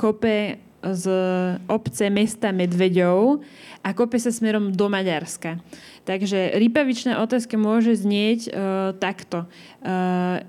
kope 0.00 0.56
z 0.82 1.04
obce 1.70 2.10
mesta 2.10 2.50
Medveďov 2.50 3.40
a 3.86 3.88
kope 3.94 4.18
sa 4.18 4.34
smerom 4.34 4.74
do 4.74 4.90
Maďarska. 4.90 5.62
Takže 6.02 6.58
rypavičná 6.58 7.22
otázka 7.22 7.54
môže 7.54 7.94
znieť 7.94 8.40
uh, 8.50 8.52
takto. 8.98 9.46
Uh, 9.80 10.42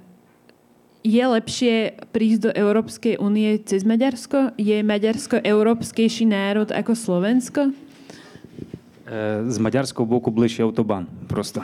je 1.04 1.20
lepšie 1.20 2.00
prísť 2.16 2.40
do 2.48 2.52
Európskej 2.56 3.20
únie 3.20 3.60
cez 3.68 3.84
Maďarsko? 3.84 4.56
Je 4.56 4.80
Maďarsko 4.80 5.44
európskejší 5.44 6.24
národ 6.24 6.72
ako 6.72 6.96
Slovensko? 6.96 7.76
E, 9.04 9.44
z 9.52 9.58
maďarského 9.60 10.08
boku 10.08 10.32
bližší 10.32 10.64
autobán. 10.64 11.12
Prosto. 11.28 11.60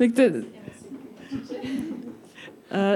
tak 0.00 0.08
to, 0.16 0.22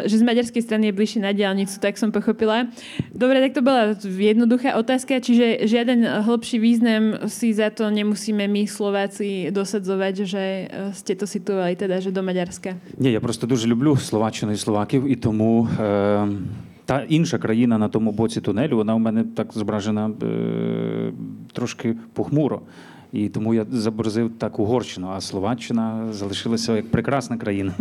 že 0.07 0.15
z 0.15 0.23
maďarskej 0.23 0.63
strany 0.63 0.87
je 0.89 0.93
bližšie 0.95 1.19
na 1.19 1.35
diálnicu, 1.35 1.75
tak 1.83 1.99
som 1.99 2.07
pochopila. 2.07 2.71
Dobre, 3.11 3.43
tak 3.43 3.59
to 3.59 3.61
bola 3.61 3.91
jednoduchá 4.07 4.79
otázka, 4.79 5.19
čiže 5.19 5.67
žiaden 5.67 6.07
hĺbší 6.23 6.57
význam 6.63 7.27
si 7.27 7.51
za 7.51 7.67
to 7.75 7.91
nemusíme 7.91 8.47
my 8.47 8.63
Slováci 8.71 9.51
dosadzovať, 9.51 10.15
že 10.23 10.43
uh, 10.43 10.95
ste 10.95 11.19
to 11.19 11.27
situovali 11.27 11.75
teda, 11.75 11.99
že 11.99 12.15
do 12.15 12.23
Maďarska. 12.23 12.79
Nie, 12.95 13.11
я 13.11 13.19
просто 13.19 13.47
дуже 13.47 13.67
люблю 13.67 13.97
Словаччину 13.97 14.51
і 14.51 14.57
Словаків, 14.57 15.11
і 15.11 15.15
тому 15.15 15.67
е, 15.79 16.27
та 16.85 17.03
інша 17.09 17.37
країна 17.37 17.77
на 17.77 17.89
тому 17.89 18.11
боці 18.11 18.41
тунелю, 18.41 18.75
вона 18.75 18.95
у 18.95 18.99
мене 18.99 19.23
так 19.35 19.53
зображена 19.53 20.11
е, 20.23 21.11
трошки 21.53 21.95
похмуро. 22.13 22.61
І 23.13 23.29
тому 23.29 23.53
я 23.53 23.65
заборзив 23.71 24.31
так 24.37 24.59
Угорщину, 24.59 25.07
а 25.15 25.21
Словаччина 25.21 26.07
залишилася 26.11 26.75
як 26.75 26.91
прекрасна 26.91 27.37
країна. 27.37 27.73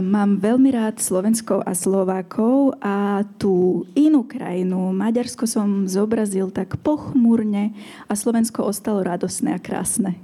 Mám 0.00 0.38
veľmi 0.38 0.70
rád 0.70 1.02
Slovensko 1.02 1.58
a 1.58 1.74
Slovákov 1.74 2.78
a 2.78 3.26
tú 3.42 3.82
inú 3.98 4.22
krajinu, 4.22 4.94
Maďarsko 4.94 5.50
som 5.50 5.90
zobrazil 5.90 6.54
tak 6.54 6.78
pochmúrne 6.78 7.74
a 8.06 8.14
Slovensko 8.14 8.62
ostalo 8.70 9.02
radosné 9.02 9.50
a 9.50 9.58
krásne. 9.58 10.23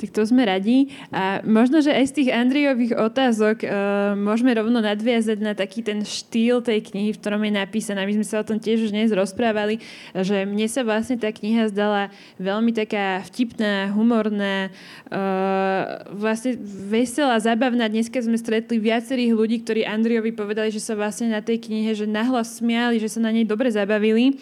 Tak 0.00 0.16
to 0.16 0.24
sme 0.24 0.48
radi. 0.48 0.88
A 1.12 1.44
možno, 1.44 1.84
že 1.84 1.92
aj 1.92 2.08
z 2.08 2.16
tých 2.16 2.30
Andriových 2.32 2.96
otázok 2.96 3.56
uh, 3.60 3.70
môžeme 4.16 4.56
rovno 4.56 4.80
nadviazať 4.80 5.38
na 5.44 5.52
taký 5.52 5.84
ten 5.84 6.00
štýl 6.08 6.64
tej 6.64 6.80
knihy, 6.80 7.12
v 7.12 7.20
ktorom 7.20 7.44
je 7.44 7.52
napísaná. 7.52 8.08
My 8.08 8.16
sme 8.16 8.24
sa 8.24 8.40
o 8.40 8.48
tom 8.48 8.56
tiež 8.56 8.88
už 8.88 8.96
dnes 8.96 9.12
rozprávali, 9.12 9.84
že 10.16 10.48
mne 10.48 10.64
sa 10.72 10.88
vlastne 10.88 11.20
tá 11.20 11.28
kniha 11.28 11.68
zdala 11.68 12.08
veľmi 12.40 12.72
taká 12.72 13.20
vtipná, 13.28 13.92
humorná, 13.92 14.72
uh, 15.12 16.08
vlastne 16.16 16.56
veselá, 16.88 17.36
zabavná. 17.36 17.84
Dneska 17.92 18.24
sme 18.24 18.40
stretli 18.40 18.80
viacerých 18.80 19.36
ľudí, 19.36 19.60
ktorí 19.60 19.84
Andriovi 19.84 20.32
povedali, 20.32 20.72
že 20.72 20.80
sa 20.80 20.96
vlastne 20.96 21.28
na 21.28 21.44
tej 21.44 21.60
knihe 21.60 21.92
že 21.92 22.08
nahlas 22.08 22.56
smiali, 22.56 22.96
že 22.96 23.12
sa 23.12 23.20
na 23.20 23.28
nej 23.28 23.44
dobre 23.44 23.68
zabavili. 23.68 24.40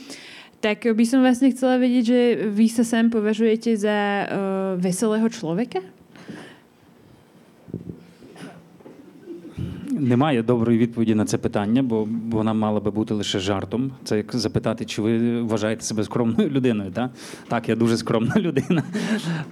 Tak 0.59 0.91
by 0.91 1.05
som 1.07 1.23
vlastne 1.23 1.55
chcela 1.55 1.79
vedieť, 1.79 2.03
že 2.03 2.21
vy 2.51 2.67
sa 2.67 2.83
sám 2.83 3.15
považujete 3.15 3.79
za 3.79 4.27
uh, 4.27 4.29
veselého 4.75 5.31
človeka? 5.31 5.83
Немає 10.01 10.43
доброї 10.43 10.79
відповіді 10.79 11.15
на 11.15 11.25
це 11.25 11.39
питання, 11.39 11.83
бо 11.83 12.09
вона 12.31 12.53
мала 12.53 12.81
би 12.81 12.91
бути 12.91 13.15
лише 13.15 13.39
жартом. 13.39 13.91
Це 14.05 14.17
як 14.17 14.37
запитати, 14.37 14.85
чи 14.85 15.03
ви 15.03 15.43
вважаєте 15.43 15.83
себе 15.83 16.05
скромною 16.05 16.51
людиною. 16.51 16.91
Так, 16.91 17.11
так 17.49 17.69
я 17.69 17.77
дуже 17.77 17.97
скромна 17.97 18.35
людина. 18.37 18.83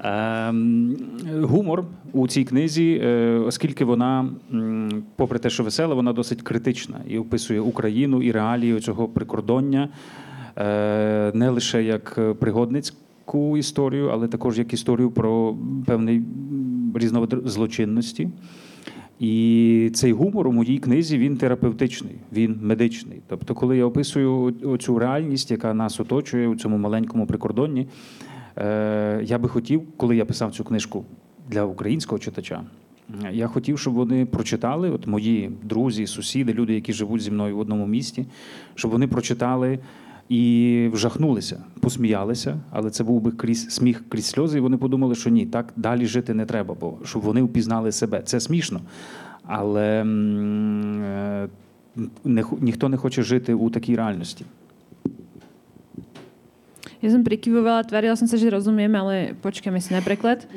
Ем, 0.02 0.96
гумор 1.42 1.84
у 2.12 2.28
цій 2.28 2.44
книзі, 2.44 3.00
е, 3.04 3.38
оскільки 3.46 3.84
вона, 3.84 4.28
попри 5.16 5.38
те, 5.38 5.50
що 5.50 5.62
весела, 5.62 5.94
вона 5.94 6.12
досить 6.12 6.42
критична 6.42 7.00
і 7.08 7.18
описує 7.18 7.60
Україну 7.60 8.22
і 8.22 8.32
реалії 8.32 8.80
цього 8.80 9.08
прикордоння. 9.08 9.88
Е, 10.58 11.32
не 11.34 11.50
лише 11.50 11.82
як 11.82 12.20
пригодницьку 12.38 13.56
історію, 13.56 14.08
але 14.08 14.28
також 14.28 14.58
як 14.58 14.72
історію 14.72 15.10
про 15.10 15.56
певний 15.86 16.22
різновид 16.94 17.34
злочинності. 17.44 18.28
І 19.20 19.90
цей 19.94 20.12
гумор 20.12 20.48
у 20.48 20.52
моїй 20.52 20.78
книзі 20.78 21.18
він 21.18 21.36
терапевтичний, 21.36 22.14
він 22.32 22.58
медичний. 22.62 23.20
Тобто, 23.26 23.54
коли 23.54 23.76
я 23.76 23.84
описую 23.84 24.54
цю 24.78 24.98
реальність, 24.98 25.50
яка 25.50 25.74
нас 25.74 26.00
оточує 26.00 26.48
у 26.48 26.56
цьому 26.56 26.78
маленькому 26.78 27.26
прикордонні, 27.26 27.88
е, 28.56 29.20
я 29.24 29.38
би 29.38 29.48
хотів, 29.48 29.82
коли 29.96 30.16
я 30.16 30.24
писав 30.24 30.52
цю 30.52 30.64
книжку 30.64 31.04
для 31.48 31.64
українського 31.64 32.18
читача, 32.18 32.62
я 33.32 33.46
хотів, 33.46 33.78
щоб 33.78 33.94
вони 33.94 34.26
прочитали, 34.26 34.90
от 34.90 35.06
мої 35.06 35.50
друзі, 35.62 36.06
сусіди, 36.06 36.52
люди, 36.52 36.74
які 36.74 36.92
живуть 36.92 37.20
зі 37.20 37.30
мною 37.30 37.56
в 37.56 37.58
одному 37.58 37.86
місті, 37.86 38.26
щоб 38.74 38.90
вони 38.90 39.08
прочитали 39.08 39.78
і 40.28 40.90
вжахнулися, 40.92 41.64
посміялися, 41.80 42.58
але 42.70 42.90
це 42.90 43.04
був 43.04 43.20
би 43.20 43.30
крізь 43.30 43.70
сміх 43.70 44.04
крізь 44.08 44.26
сльози, 44.26 44.58
і 44.58 44.60
вони 44.60 44.76
подумали, 44.76 45.14
що 45.14 45.30
ні, 45.30 45.46
так 45.46 45.72
далі 45.76 46.06
жити 46.06 46.34
не 46.34 46.46
треба, 46.46 46.76
бо 46.80 46.98
щоб 47.04 47.22
вони 47.22 47.42
впізнали 47.42 47.92
себе. 47.92 48.22
Це 48.24 48.40
смішно. 48.40 48.80
Але 49.44 50.02
е, 50.02 51.48
не, 52.24 52.44
ніхто 52.60 52.88
не 52.88 52.96
хоче 52.96 53.22
жити 53.22 53.54
у 53.54 53.70
такій 53.70 53.96
реальності. 53.96 54.44
Ja 57.04 57.12
som 57.12 57.22
prikyvovala, 57.22 57.84
tvárila 57.84 58.16
som 58.16 58.24
sa, 58.26 58.40
že 58.40 58.50
rozumiem, 58.50 58.90
ale 58.96 59.36
počkáme 59.44 59.84
si 59.84 59.92
na 59.92 60.00
preklad. 60.00 60.48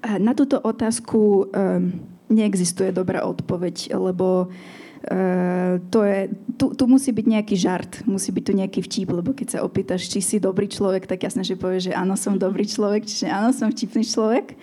Na 0.00 0.32
túto 0.32 0.62
otázku 0.62 1.50
um, 1.50 2.00
neexistuje 2.30 2.94
dobrá 2.94 3.26
odpoveď, 3.26 3.98
lebo 3.98 4.48
Uh, 4.48 4.78
to 5.90 6.00
je, 6.02 6.20
tu, 6.58 6.74
tu 6.74 6.84
musí 6.90 7.14
byť 7.14 7.26
nejaký 7.26 7.54
žart, 7.54 7.92
musí 8.04 8.34
byť 8.34 8.44
tu 8.44 8.52
nejaký 8.52 8.80
vtip, 8.82 9.08
lebo 9.14 9.30
keď 9.30 9.48
sa 9.54 9.58
opýtaš, 9.62 10.10
či 10.10 10.18
si 10.18 10.36
dobrý 10.42 10.66
človek, 10.66 11.06
tak 11.06 11.22
jasne, 11.22 11.46
že 11.46 11.54
povieš, 11.54 11.90
že 11.90 11.92
áno, 11.94 12.18
som 12.18 12.34
dobrý 12.34 12.66
človek, 12.66 13.06
čiže 13.06 13.30
áno, 13.30 13.54
som 13.54 13.70
vtipný 13.70 14.02
človek. 14.02 14.58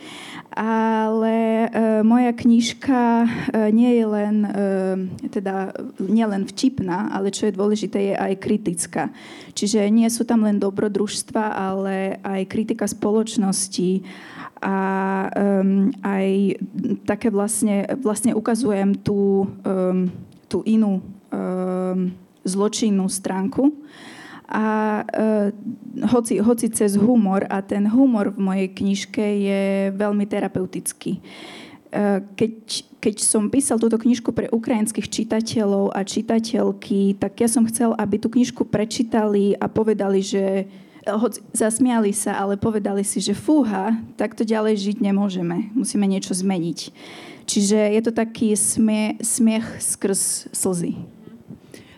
Ale 0.55 1.67
uh, 1.67 1.99
moja 2.03 2.31
knižka 2.31 3.01
uh, 3.27 3.27
nie 3.71 3.95
je 3.99 4.05
len, 4.07 4.35
uh, 4.43 4.95
teda, 5.31 5.75
nie 5.99 6.23
len 6.23 6.47
vtipná, 6.47 7.11
ale 7.11 7.31
čo 7.31 7.47
je 7.47 7.57
dôležité, 7.57 7.97
je 8.11 8.15
aj 8.15 8.33
kritická. 8.39 9.03
Čiže 9.55 9.87
nie 9.91 10.07
sú 10.11 10.27
tam 10.27 10.43
len 10.43 10.59
dobrodružstva, 10.59 11.43
ale 11.55 12.19
aj 12.23 12.47
kritika 12.51 12.87
spoločnosti, 12.87 14.03
a 14.63 14.77
um, 15.35 15.91
aj 15.99 16.57
také 17.03 17.27
vlastne, 17.27 17.83
vlastne 17.99 18.31
ukazujem 18.31 18.95
tú, 18.95 19.51
um, 19.67 20.07
tú 20.47 20.63
inú 20.63 21.03
um, 21.03 22.11
zločinnú 22.47 23.05
stránku. 23.11 23.75
A 24.45 24.65
uh, 25.01 25.49
hoci, 26.13 26.37
hoci 26.37 26.69
cez 26.69 26.95
humor, 26.95 27.49
a 27.49 27.59
ten 27.65 27.89
humor 27.89 28.31
v 28.31 28.39
mojej 28.39 28.69
knižke 28.71 29.25
je 29.41 29.63
veľmi 29.91 30.23
terapeutický. 30.29 31.19
Uh, 31.91 32.21
keď, 32.37 32.53
keď 33.01 33.15
som 33.25 33.51
písal 33.51 33.81
túto 33.81 33.97
knižku 33.97 34.31
pre 34.31 34.47
ukrajinských 34.47 35.09
čitateľov 35.09 35.91
a 35.91 36.05
čitateľky, 36.05 37.17
tak 37.19 37.43
ja 37.43 37.49
som 37.49 37.67
chcel, 37.67 37.91
aby 37.97 38.21
tú 38.21 38.31
knižku 38.31 38.69
prečítali 38.69 39.57
a 39.57 39.67
povedali, 39.67 40.21
že 40.23 40.69
hoď 41.05 41.39
zasmiali 41.53 42.09
sa, 42.11 42.41
ale 42.41 42.57
povedali 42.57 43.05
si, 43.05 43.21
že 43.21 43.37
fúha, 43.37 43.93
takto 44.17 44.41
ďalej 44.41 44.81
žiť 44.81 44.97
nemôžeme. 45.05 45.69
Musíme 45.77 46.09
niečo 46.09 46.33
zmeniť. 46.33 46.89
Čiže 47.45 47.77
je 47.93 48.01
to 48.01 48.11
taký 48.11 48.57
smie, 48.57 49.21
smiech 49.21 49.77
skrz 49.77 50.49
slzy. 50.49 50.97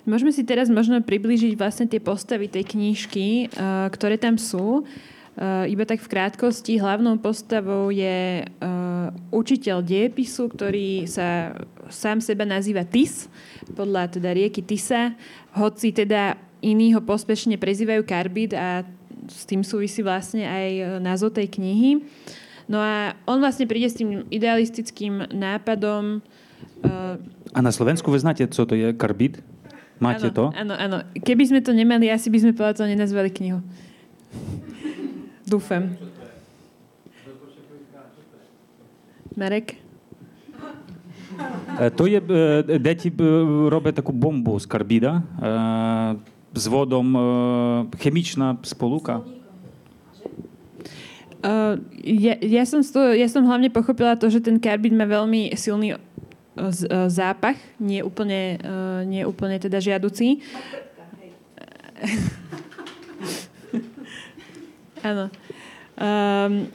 Môžeme 0.08 0.32
si 0.32 0.44
teraz 0.44 0.72
možno 0.72 1.00
priblížiť 1.04 1.56
vlastne 1.60 1.88
tie 1.88 2.00
postavy 2.00 2.48
tej 2.48 2.64
knižky, 2.68 3.52
uh, 3.52 3.88
ktoré 3.92 4.16
tam 4.16 4.40
sú. 4.40 4.84
Uh, 5.38 5.68
iba 5.68 5.84
tak 5.84 6.00
v 6.00 6.12
krátkosti, 6.12 6.80
hlavnou 6.80 7.20
postavou 7.20 7.92
je 7.92 8.44
uh, 8.44 9.12
učiteľ 9.36 9.84
diepisu, 9.84 10.48
ktorý 10.52 11.08
sa 11.08 11.56
sám 11.92 12.24
seba 12.24 12.48
nazýva 12.48 12.88
Tis, 12.88 13.28
podľa 13.76 14.16
teda 14.16 14.32
rieky 14.32 14.64
Tisa, 14.64 15.16
hoci 15.56 15.92
teda 15.92 16.40
iní 16.64 16.96
ho 16.96 17.04
pospešne 17.04 17.60
prezývajú 17.60 18.02
Karbid 18.08 18.56
a 18.56 18.88
s 19.30 19.44
tým 19.46 19.62
súvisí 19.62 20.02
vlastne 20.02 20.48
aj 20.48 20.68
e, 20.74 20.84
názov 21.04 21.36
tej 21.36 21.52
knihy. 21.52 22.04
No 22.68 22.84
a 22.84 23.16
on 23.24 23.40
vlastne 23.40 23.64
príde 23.64 23.88
s 23.88 23.96
tým 23.96 24.28
idealistickým 24.28 25.32
nápadom. 25.32 26.20
E, 26.84 26.90
a 27.54 27.60
na 27.64 27.72
Slovensku 27.72 28.12
vy 28.12 28.20
znáte, 28.20 28.44
co 28.48 28.66
to 28.68 28.76
je 28.76 28.92
karbid? 28.92 29.40
Máte 29.98 30.30
ano, 30.30 30.36
to? 30.36 30.46
Áno, 30.54 30.74
áno. 30.78 30.98
Keby 31.18 31.44
sme 31.50 31.60
to 31.64 31.74
nemali, 31.74 32.12
asi 32.12 32.30
by 32.30 32.38
sme 32.44 32.52
povedať, 32.54 32.86
to 32.86 32.92
nenazvali 32.92 33.34
knihu. 33.34 33.64
Dúfam. 35.48 35.96
Marek? 39.38 39.80
E, 41.78 41.90
to 41.94 42.10
je, 42.10 42.20
deti 42.82 43.14
robia 43.70 43.94
takú 43.94 44.12
bombu 44.12 44.58
z 44.58 44.66
karbida 44.66 45.22
s 46.54 46.68
vodom 46.68 47.16
e, 47.16 47.20
chemičná 48.00 48.58
spoluka? 48.64 49.22
Uh, 51.38 51.78
ja, 52.02 52.34
ja, 52.42 52.66
som 52.66 52.82
to, 52.82 53.14
ja 53.14 53.30
som 53.30 53.46
hlavne 53.46 53.70
pochopila 53.70 54.18
to, 54.18 54.26
že 54.26 54.42
ten 54.42 54.58
karbid 54.58 54.90
má 54.90 55.06
veľmi 55.06 55.54
silný 55.54 55.94
e, 55.94 56.02
zápach, 57.14 57.54
nie 57.78 58.02
úplne, 58.02 58.58
uh, 58.58 59.06
nie 59.06 59.22
úplne 59.22 59.62
teda 59.62 59.78
žiaducí. 59.78 60.42
Áno. 65.08 65.30
um, 66.02 66.66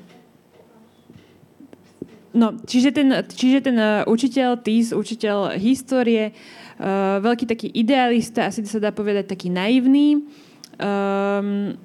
no, 2.31 2.55
čiže 2.63 2.95
ten, 2.95 3.11
čiže 3.35 3.67
ten 3.67 3.75
učiteľ 4.07 4.63
TIS, 4.63 4.95
učiteľ 4.95 5.59
histórie, 5.59 6.31
uh, 6.31 6.63
veľký 7.23 7.47
taký 7.47 7.71
idealista, 7.71 8.51
asi 8.51 8.67
sa 8.67 8.83
dá 8.83 8.91
povedať 8.91 9.31
taký 9.31 9.55
naivný, 9.55 10.27
um, 10.83 11.79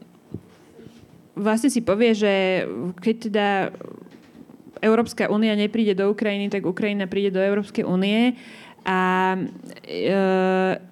vlastne 1.38 1.70
si 1.70 1.86
povie, 1.86 2.18
že 2.18 2.66
keď 2.98 3.16
teda 3.30 3.48
Európska 4.82 5.30
únia 5.30 5.54
nepríde 5.54 5.94
do 5.98 6.10
Ukrajiny, 6.10 6.50
tak 6.50 6.66
Ukrajina 6.66 7.10
príde 7.10 7.34
do 7.34 7.42
Európskej 7.42 7.86
únie. 7.86 8.38
A 8.88 9.36
e, 9.84 10.14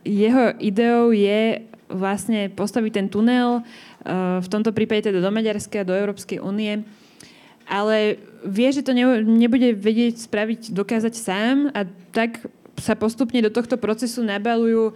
jeho 0.03 0.45
ideou 0.59 1.15
je 1.15 1.63
vlastne 1.87 2.51
postaviť 2.51 2.91
ten 2.91 3.07
tunel, 3.07 3.61
e, 3.61 4.41
v 4.41 4.47
tomto 4.51 4.75
prípade 4.75 5.05
teda 5.05 5.21
do 5.21 5.31
Maďarska, 5.31 5.87
do 5.87 5.95
Európskej 5.95 6.43
únie, 6.43 6.83
ale 7.65 8.19
vie, 8.43 8.69
že 8.69 8.83
to 8.83 8.91
ne, 8.91 9.23
nebude 9.23 9.73
vedieť 9.73 10.27
spraviť, 10.27 10.75
dokázať 10.75 11.13
sám 11.13 11.71
a 11.71 11.87
tak 12.11 12.43
sa 12.79 12.93
postupne 12.95 13.39
do 13.39 13.51
tohto 13.51 13.79
procesu 13.79 14.23
nabalujú 14.23 14.95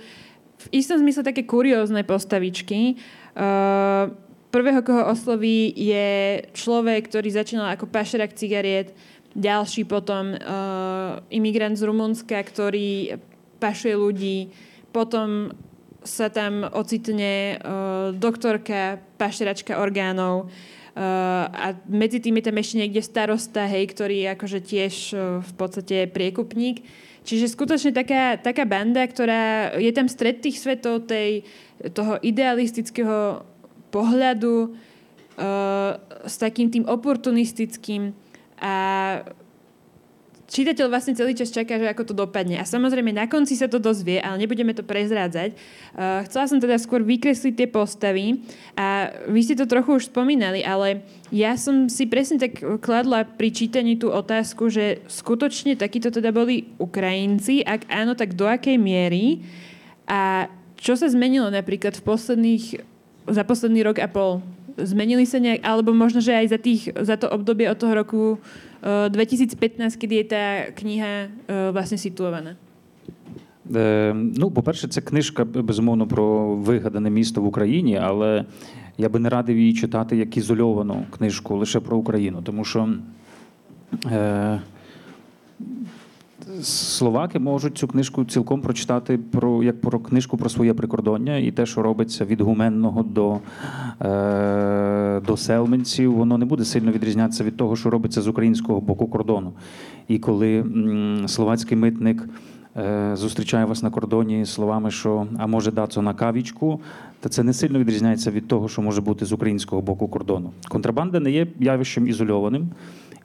v 0.59 0.65
istom 0.75 0.99
zmysle 0.99 1.23
také 1.23 1.47
kuriózne 1.47 2.03
postavičky. 2.03 2.99
Uh, 3.35 4.11
Prvého, 4.49 4.81
koho 4.81 5.05
osloví, 5.05 5.69
je 5.77 6.41
človek, 6.57 7.05
ktorý 7.05 7.29
začínal 7.29 7.69
ako 7.69 7.85
pašerak 7.85 8.33
cigariet, 8.33 8.97
ďalší 9.37 9.85
potom 9.85 10.33
uh, 10.33 11.21
imigrant 11.29 11.77
z 11.77 11.85
Rumunska, 11.85 12.33
ktorý 12.41 13.21
pašuje 13.61 13.93
ľudí, 13.93 14.49
potom 14.89 15.53
sa 16.01 16.33
tam 16.33 16.65
ocitne 16.65 17.61
uh, 17.61 18.09
doktorka, 18.17 18.97
pašeračka 19.21 19.77
orgánov 19.77 20.49
uh, 20.49 21.45
a 21.45 21.77
medzi 21.85 22.17
tým 22.17 22.41
je 22.41 22.49
tam 22.49 22.57
ešte 22.57 22.81
niekde 22.81 23.05
starosta, 23.05 23.69
hej, 23.69 23.85
ktorý 23.93 24.33
akože 24.33 24.65
tiež 24.65 24.93
uh, 25.13 25.45
v 25.45 25.51
podstate 25.61 26.09
priekupník. 26.09 26.81
Čiže 27.29 27.53
skutočne 27.53 27.93
taká, 27.93 28.41
taká 28.41 28.65
banda, 28.65 29.05
ktorá 29.05 29.77
je 29.77 29.93
tam 29.93 30.09
stred 30.09 30.41
tých 30.41 30.57
svetov, 30.57 31.05
tej, 31.05 31.45
toho 31.93 32.17
idealistického 32.25 33.45
pohľadu 33.93 34.73
uh, 34.73 35.93
s 36.25 36.35
takým 36.41 36.73
tým 36.73 36.89
oportunistickým 36.89 38.17
a 38.57 38.73
čítateľ 40.49 40.89
vlastne 40.89 41.13
celý 41.13 41.37
čas 41.37 41.53
čaká, 41.53 41.77
že 41.77 41.87
ako 41.87 42.03
to 42.09 42.13
dopadne. 42.17 42.57
A 42.57 42.65
samozrejme 42.65 43.13
na 43.13 43.29
konci 43.29 43.53
sa 43.53 43.69
to 43.69 43.77
dozvie, 43.77 44.17
ale 44.19 44.41
nebudeme 44.41 44.73
to 44.73 44.81
prezrádzať. 44.81 45.53
Uh, 45.93 46.25
chcela 46.25 46.45
som 46.49 46.57
teda 46.57 46.81
skôr 46.81 47.05
vykresliť 47.05 47.53
tie 47.53 47.67
postavy 47.69 48.41
a 48.73 49.13
vy 49.29 49.39
ste 49.45 49.55
to 49.55 49.69
trochu 49.69 50.01
už 50.01 50.09
spomínali, 50.09 50.65
ale 50.65 51.05
ja 51.29 51.53
som 51.55 51.87
si 51.87 52.09
presne 52.09 52.41
tak 52.41 52.59
kladla 52.81 53.23
pri 53.23 53.53
čítaní 53.53 53.95
tú 53.95 54.09
otázku, 54.09 54.73
že 54.73 55.05
skutočne 55.05 55.77
takíto 55.77 56.09
teda 56.09 56.33
boli 56.33 56.73
Ukrajinci, 56.81 57.61
ak 57.61 57.85
áno, 57.87 58.17
tak 58.17 58.33
do 58.33 58.49
akej 58.49 58.81
miery 58.81 59.45
a 60.09 60.49
čo 60.79 60.97
sa 60.97 61.05
zmenilo 61.05 61.53
napríklad 61.53 61.93
v 61.99 62.05
posledných 62.07 62.65
za 63.29 63.43
posledný 63.45 63.85
rok 63.85 64.01
a 64.01 64.09
pol? 64.09 64.41
Zmenili 64.85 65.25
sa 65.25 65.39
nejak, 65.39 65.63
alebo 65.63 65.91
možno, 65.91 66.21
že 66.21 66.35
aj 66.35 66.47
za, 66.49 66.59
tých, 66.59 66.91
za 66.95 67.15
to 67.19 67.27
obdobie 67.27 67.67
od 67.67 67.77
toho 67.79 67.93
roku 67.95 68.21
uh, 68.83 69.07
eh, 69.07 69.13
2015, 69.13 69.99
kedy 69.99 70.13
je 70.23 70.25
tá 70.25 70.45
kniha 70.75 71.13
uh, 71.27 71.73
vlastne 71.75 71.99
situovaná? 71.99 72.55
Е, 73.75 74.13
ну, 74.15 74.51
по-перше, 74.51 74.87
це 74.87 75.01
книжка 75.01 75.45
безумовно 75.45 76.07
про 76.07 76.55
вигадане 76.55 77.09
місто 77.09 77.41
в 77.41 77.45
Україні, 77.45 77.99
але 78.01 78.45
я 78.97 79.09
би 79.09 79.19
не 79.19 79.29
радив 79.29 79.57
її 79.57 79.73
читати 79.73 80.17
як 80.17 80.37
ізольовану 80.37 81.05
книжку 81.17 81.57
лише 81.57 81.79
про 81.79 81.97
Україну, 81.97 82.41
тому 82.43 82.65
що 82.65 82.89
е, 84.05 84.61
словаки 86.61 87.39
можуть 87.39 87.77
цю 87.77 87.87
книжку 87.87 88.25
цілком 88.25 88.61
прочитати 88.61 89.17
про 89.17 89.63
як 89.63 89.81
про 89.81 89.99
книжку 89.99 90.37
про 90.37 90.49
своє 90.49 90.73
прикордоння 90.73 91.37
і 91.37 91.51
те, 91.51 91.65
що 91.65 91.81
робиться 91.81 92.25
від 92.25 92.41
гуменного 92.41 93.03
до 93.03 93.37
е, 94.01 95.21
до 95.27 95.37
селменців, 95.37 96.13
воно 96.13 96.37
не 96.37 96.45
буде 96.45 96.65
сильно 96.65 96.91
відрізнятися 96.91 97.43
від 97.43 97.57
того, 97.57 97.75
що 97.75 97.89
робиться 97.89 98.21
з 98.21 98.27
українського 98.27 98.81
боку 98.81 99.07
кордону. 99.07 99.53
І 100.07 100.19
коли 100.19 100.57
м, 100.59 101.27
словацький 101.27 101.77
митник. 101.77 102.29
Е, 102.77 103.11
зустрічає 103.15 103.65
вас 103.65 103.83
на 103.83 103.89
кордоні 103.89 104.45
словами, 104.45 104.91
що 104.91 105.27
а 105.37 105.47
може 105.47 105.71
дацо 105.71 106.01
на 106.01 106.13
кавічку, 106.13 106.81
то 107.19 107.29
це 107.29 107.43
не 107.43 107.53
сильно 107.53 107.79
відрізняється 107.79 108.31
від 108.31 108.47
того, 108.47 108.67
що 108.67 108.81
може 108.81 109.01
бути 109.01 109.25
з 109.25 109.31
українського 109.31 109.81
боку 109.81 110.07
кордону. 110.07 110.51
Контрабанда 110.67 111.19
не 111.19 111.31
є 111.31 111.47
явищем 111.59 112.07
ізольованим. 112.07 112.69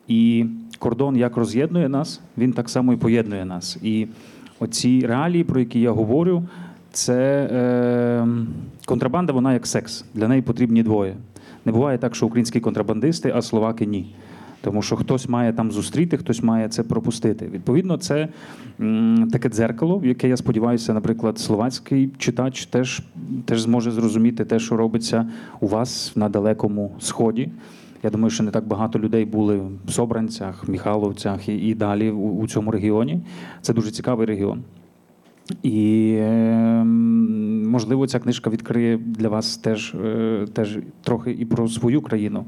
І 0.08 0.46
кордон 0.76 1.16
як 1.16 1.36
роз'єднує 1.36 1.88
нас, 1.88 2.20
він 2.38 2.52
так 2.52 2.68
само 2.68 2.92
і 2.92 2.96
поєднує 2.96 3.44
нас. 3.44 3.78
І 3.82 4.06
оці 4.60 5.06
реалії, 5.06 5.44
про 5.44 5.60
які 5.60 5.80
я 5.80 5.90
говорю, 5.90 6.42
це 6.92 7.48
е, 7.52 8.26
контрабанда, 8.86 9.32
вона 9.32 9.52
як 9.52 9.66
секс. 9.66 10.04
Для 10.14 10.28
неї 10.28 10.42
потрібні 10.42 10.82
двоє. 10.82 11.16
Не 11.64 11.72
буває 11.72 11.98
так, 11.98 12.14
що 12.14 12.26
українські 12.26 12.60
контрабандисти, 12.60 13.32
а 13.34 13.42
словаки 13.42 13.86
ні. 13.86 14.14
Тому 14.64 14.82
що 14.82 14.96
хтось 14.96 15.28
має 15.28 15.52
там 15.52 15.72
зустріти, 15.72 16.16
хтось 16.16 16.42
має 16.42 16.68
це 16.68 16.82
пропустити. 16.82 17.48
Відповідно, 17.52 17.96
це 17.96 18.28
м, 18.80 19.28
таке 19.32 19.48
дзеркало, 19.48 19.98
в 19.98 20.06
яке 20.06 20.28
я 20.28 20.36
сподіваюся, 20.36 20.94
наприклад, 20.94 21.38
словацький 21.38 22.10
читач 22.18 22.66
теж, 22.66 23.02
теж 23.44 23.60
зможе 23.60 23.90
зрозуміти 23.90 24.44
те, 24.44 24.58
що 24.58 24.76
робиться 24.76 25.26
у 25.60 25.66
вас 25.66 26.12
на 26.16 26.28
далекому 26.28 26.92
сході. 27.00 27.50
Я 28.04 28.10
думаю, 28.10 28.30
що 28.30 28.42
не 28.42 28.50
так 28.50 28.66
багато 28.66 28.98
людей 28.98 29.24
були 29.24 29.60
в 29.86 29.92
Собранцях, 29.92 30.68
Міхаловцях 30.68 31.48
і, 31.48 31.56
і 31.56 31.74
далі 31.74 32.10
у, 32.10 32.30
у 32.30 32.46
цьому 32.46 32.70
регіоні. 32.70 33.20
Це 33.60 33.72
дуже 33.72 33.90
цікавий 33.90 34.26
регіон. 34.26 34.62
І 35.62 36.10
е, 36.18 36.84
можливо, 37.64 38.06
ця 38.06 38.18
книжка 38.18 38.50
відкриє 38.50 38.96
для 38.96 39.28
вас 39.28 39.56
теж, 39.56 39.94
е, 40.04 40.46
теж 40.52 40.78
трохи 41.02 41.30
і 41.30 41.44
про 41.44 41.68
свою 41.68 42.02
країну. 42.02 42.44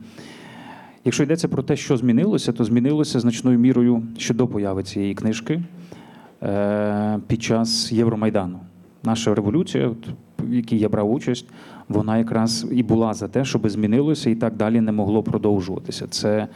Якщо 1.05 1.23
йдеться 1.23 1.49
про 1.49 1.63
те, 1.63 1.77
що 1.77 1.97
змінилося, 1.97 2.53
то 2.53 2.65
змінилося 2.65 3.21
значною 3.21 3.59
мірою 3.59 4.03
ще 4.19 4.35
до 4.35 4.47
появи 4.47 4.83
цієї 4.83 5.15
книжки 5.15 5.63
е, 6.43 7.19
під 7.27 7.43
час 7.43 7.93
Євромайдану. 7.93 8.59
Наша 9.05 9.35
революція, 9.35 9.91
в 10.39 10.55
якій 10.55 10.79
я 10.79 10.89
брав 10.89 11.13
участь, 11.13 11.47
вона 11.89 12.19
якраз 12.19 12.67
і 12.73 12.83
була 12.83 13.15
за 13.15 13.29
те, 13.29 13.45
щоб 13.45 13.69
змінилося 13.69 14.31
і 14.31 14.35
так 14.35 14.57
далі 14.57 14.81
не 14.81 14.93
могло 14.93 15.23
продовжуватися. 15.23 16.07
Це 16.07 16.49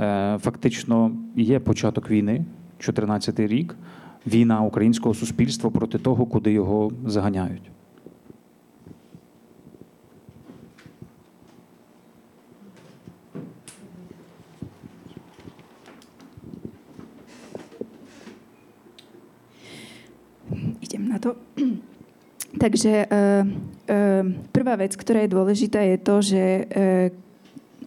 е, 0.00 0.38
фактично 0.38 1.12
є 1.36 1.60
початок 1.60 2.10
війни, 2.10 2.44
14-й 2.80 3.46
рік, 3.46 3.76
війна 4.26 4.60
українського 4.60 5.14
суспільства 5.14 5.70
проти 5.70 5.98
того, 5.98 6.26
куди 6.26 6.52
його 6.52 6.92
заганяють. 7.06 7.70
Idem 20.82 21.02
na 22.60 23.58
prvá 24.52 24.74
vec, 24.76 24.92
ktorá 24.96 25.24
je 25.24 25.32
dôležitá, 25.32 25.80
je 25.80 25.98
to, 25.98 26.16
že, 26.20 26.44
e, 26.44 26.64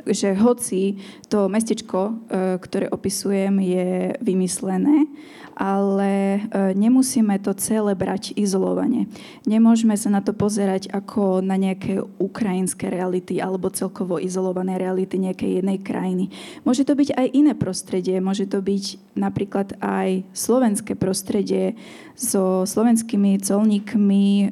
že 0.08 0.38
hoci 0.38 1.02
to 1.28 1.48
mestečko, 1.52 2.28
ktoré 2.62 2.90
opisujem, 2.90 3.60
je 3.62 4.16
vymyslené, 4.20 5.08
ale 5.56 6.42
nemusíme 6.74 7.38
to 7.44 7.54
celé 7.54 7.94
brať 7.94 8.34
izolovane. 8.34 9.06
Nemôžeme 9.46 9.94
sa 10.00 10.10
na 10.10 10.24
to 10.24 10.34
pozerať 10.34 10.90
ako 10.90 11.44
na 11.44 11.60
nejaké 11.60 12.02
ukrajinské 12.18 12.90
reality 12.90 13.38
alebo 13.38 13.70
celkovo 13.70 14.18
izolované 14.18 14.80
reality 14.80 15.20
nejakej 15.20 15.62
jednej 15.62 15.78
krajiny. 15.78 16.26
Môže 16.66 16.88
to 16.88 16.98
byť 16.98 17.14
aj 17.14 17.28
iné 17.36 17.54
prostredie, 17.54 18.18
môže 18.24 18.48
to 18.48 18.64
byť 18.64 19.14
napríklad 19.14 19.78
aj 19.84 20.24
slovenské 20.32 20.96
prostredie 20.96 21.76
so 22.16 22.64
slovenskými 22.66 23.38
colníkmi 23.42 24.26
e, 24.26 24.48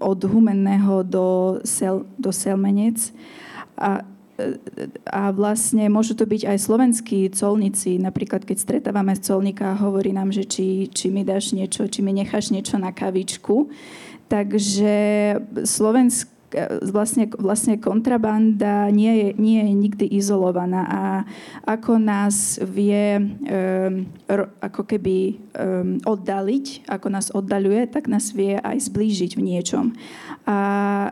od 0.00 0.20
Humenného 0.24 1.06
do, 1.06 1.26
Sel, 1.62 2.06
do 2.16 2.30
Selmenec. 2.34 3.12
A 3.80 4.04
a 5.06 5.22
vlastne 5.30 5.86
môžu 5.92 6.16
to 6.16 6.24
byť 6.24 6.42
aj 6.48 6.58
slovenskí 6.58 7.28
colníci. 7.30 8.00
Napríklad, 8.00 8.48
keď 8.48 8.56
stretávame 8.58 9.14
colníka 9.20 9.72
a 9.72 9.80
hovorí 9.80 10.10
nám, 10.16 10.32
že 10.32 10.48
či, 10.48 10.88
či 10.90 11.12
mi 11.12 11.22
dáš 11.22 11.52
niečo, 11.52 11.86
či 11.86 12.00
mi 12.00 12.16
necháš 12.16 12.50
niečo 12.50 12.80
na 12.80 12.90
kavičku. 12.90 13.68
Takže 14.30 14.94
slovenský 15.66 16.39
vlastne, 16.90 17.30
vlastne 17.38 17.78
kontrabanda 17.78 18.90
nie 18.90 19.12
je, 19.14 19.28
nie 19.38 19.62
je 19.62 19.72
nikdy 19.74 20.06
izolovaná 20.18 20.82
a 20.90 21.02
ako 21.66 22.02
nás 22.02 22.58
vie 22.58 23.18
um, 23.18 24.10
ako 24.58 24.82
keby 24.82 25.16
um, 25.54 26.02
oddaliť, 26.02 26.90
ako 26.90 27.06
nás 27.06 27.30
oddaľuje, 27.30 27.94
tak 27.94 28.10
nás 28.10 28.34
vie 28.34 28.58
aj 28.58 28.90
zblížiť 28.90 29.38
v 29.38 29.44
niečom. 29.46 29.94
A 30.46 30.58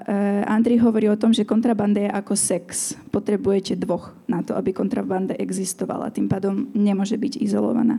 uh, 0.02 0.50
Andri 0.50 0.78
hovorí 0.82 1.06
o 1.06 1.20
tom, 1.20 1.30
že 1.30 1.46
kontrabanda 1.46 2.02
je 2.02 2.10
ako 2.10 2.34
sex. 2.34 2.98
Potrebujete 3.14 3.78
dvoch 3.78 4.17
na 4.28 4.44
to, 4.44 4.52
aby 4.52 4.76
kontrabanda 4.76 5.32
existovala. 5.34 6.12
Tým 6.12 6.28
pádom 6.28 6.68
nemôže 6.76 7.16
byť 7.16 7.40
izolovaná. 7.40 7.98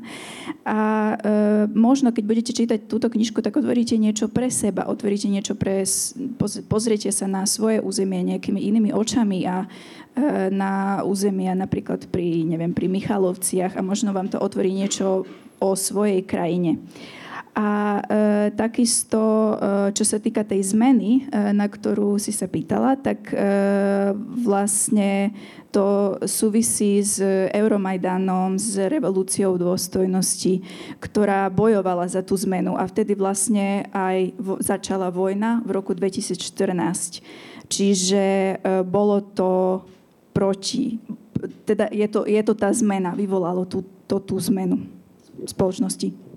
A 0.64 0.78
uh, 1.18 1.66
možno, 1.74 2.14
keď 2.14 2.24
budete 2.24 2.52
čítať 2.54 2.86
túto 2.86 3.10
knižku, 3.10 3.42
tak 3.42 3.58
otvoríte 3.58 3.98
niečo 3.98 4.30
pre 4.30 4.54
seba, 4.54 4.86
otvoríte 4.86 5.26
niečo 5.26 5.58
pre... 5.58 5.84
Pozriete 6.70 7.10
sa 7.10 7.26
na 7.26 7.50
svoje 7.50 7.82
územie 7.82 8.22
nejakými 8.22 8.62
inými 8.62 8.90
očami 8.94 9.50
a 9.50 9.66
e, 9.66 9.68
na 10.54 11.02
územia 11.02 11.58
napríklad 11.58 12.06
pri, 12.14 12.46
neviem, 12.46 12.72
pri 12.72 12.86
Michalovciach 12.86 13.76
a 13.76 13.82
možno 13.82 14.14
vám 14.14 14.30
to 14.30 14.38
otvorí 14.38 14.70
niečo 14.70 15.26
o 15.60 15.70
svojej 15.76 16.24
krajine. 16.24 16.80
A 17.60 18.00
e, 18.00 18.56
takisto, 18.56 19.20
e, 19.20 19.92
čo 19.92 20.08
sa 20.08 20.16
týka 20.16 20.48
tej 20.48 20.64
zmeny, 20.72 21.28
e, 21.28 21.52
na 21.52 21.68
ktorú 21.68 22.16
si 22.16 22.32
sa 22.32 22.48
pýtala, 22.48 22.96
tak 22.96 23.36
e, 23.36 23.38
vlastne 24.48 25.36
to 25.76 26.16
súvisí 26.24 27.04
s 27.04 27.20
Euromajdanom, 27.52 28.56
s 28.56 28.80
revolúciou 28.80 29.60
dôstojnosti, 29.60 30.64
ktorá 31.04 31.52
bojovala 31.52 32.08
za 32.08 32.24
tú 32.24 32.40
zmenu. 32.40 32.80
A 32.80 32.88
vtedy 32.88 33.12
vlastne 33.12 33.92
aj 33.92 34.40
vo, 34.40 34.56
začala 34.64 35.12
vojna 35.12 35.60
v 35.68 35.76
roku 35.76 35.92
2014. 35.92 37.20
Čiže 37.68 38.24
e, 38.24 38.56
bolo 38.88 39.20
to 39.36 39.84
proti, 40.32 40.96
teda 41.68 41.92
je 41.92 42.08
to, 42.08 42.24
je 42.24 42.40
to 42.40 42.56
tá 42.56 42.72
zmena, 42.72 43.12
vyvolalo 43.12 43.68
tú, 43.68 43.84
to, 44.08 44.24
tú 44.24 44.40
zmenu 44.48 44.88
spoločnosti. 45.44 46.29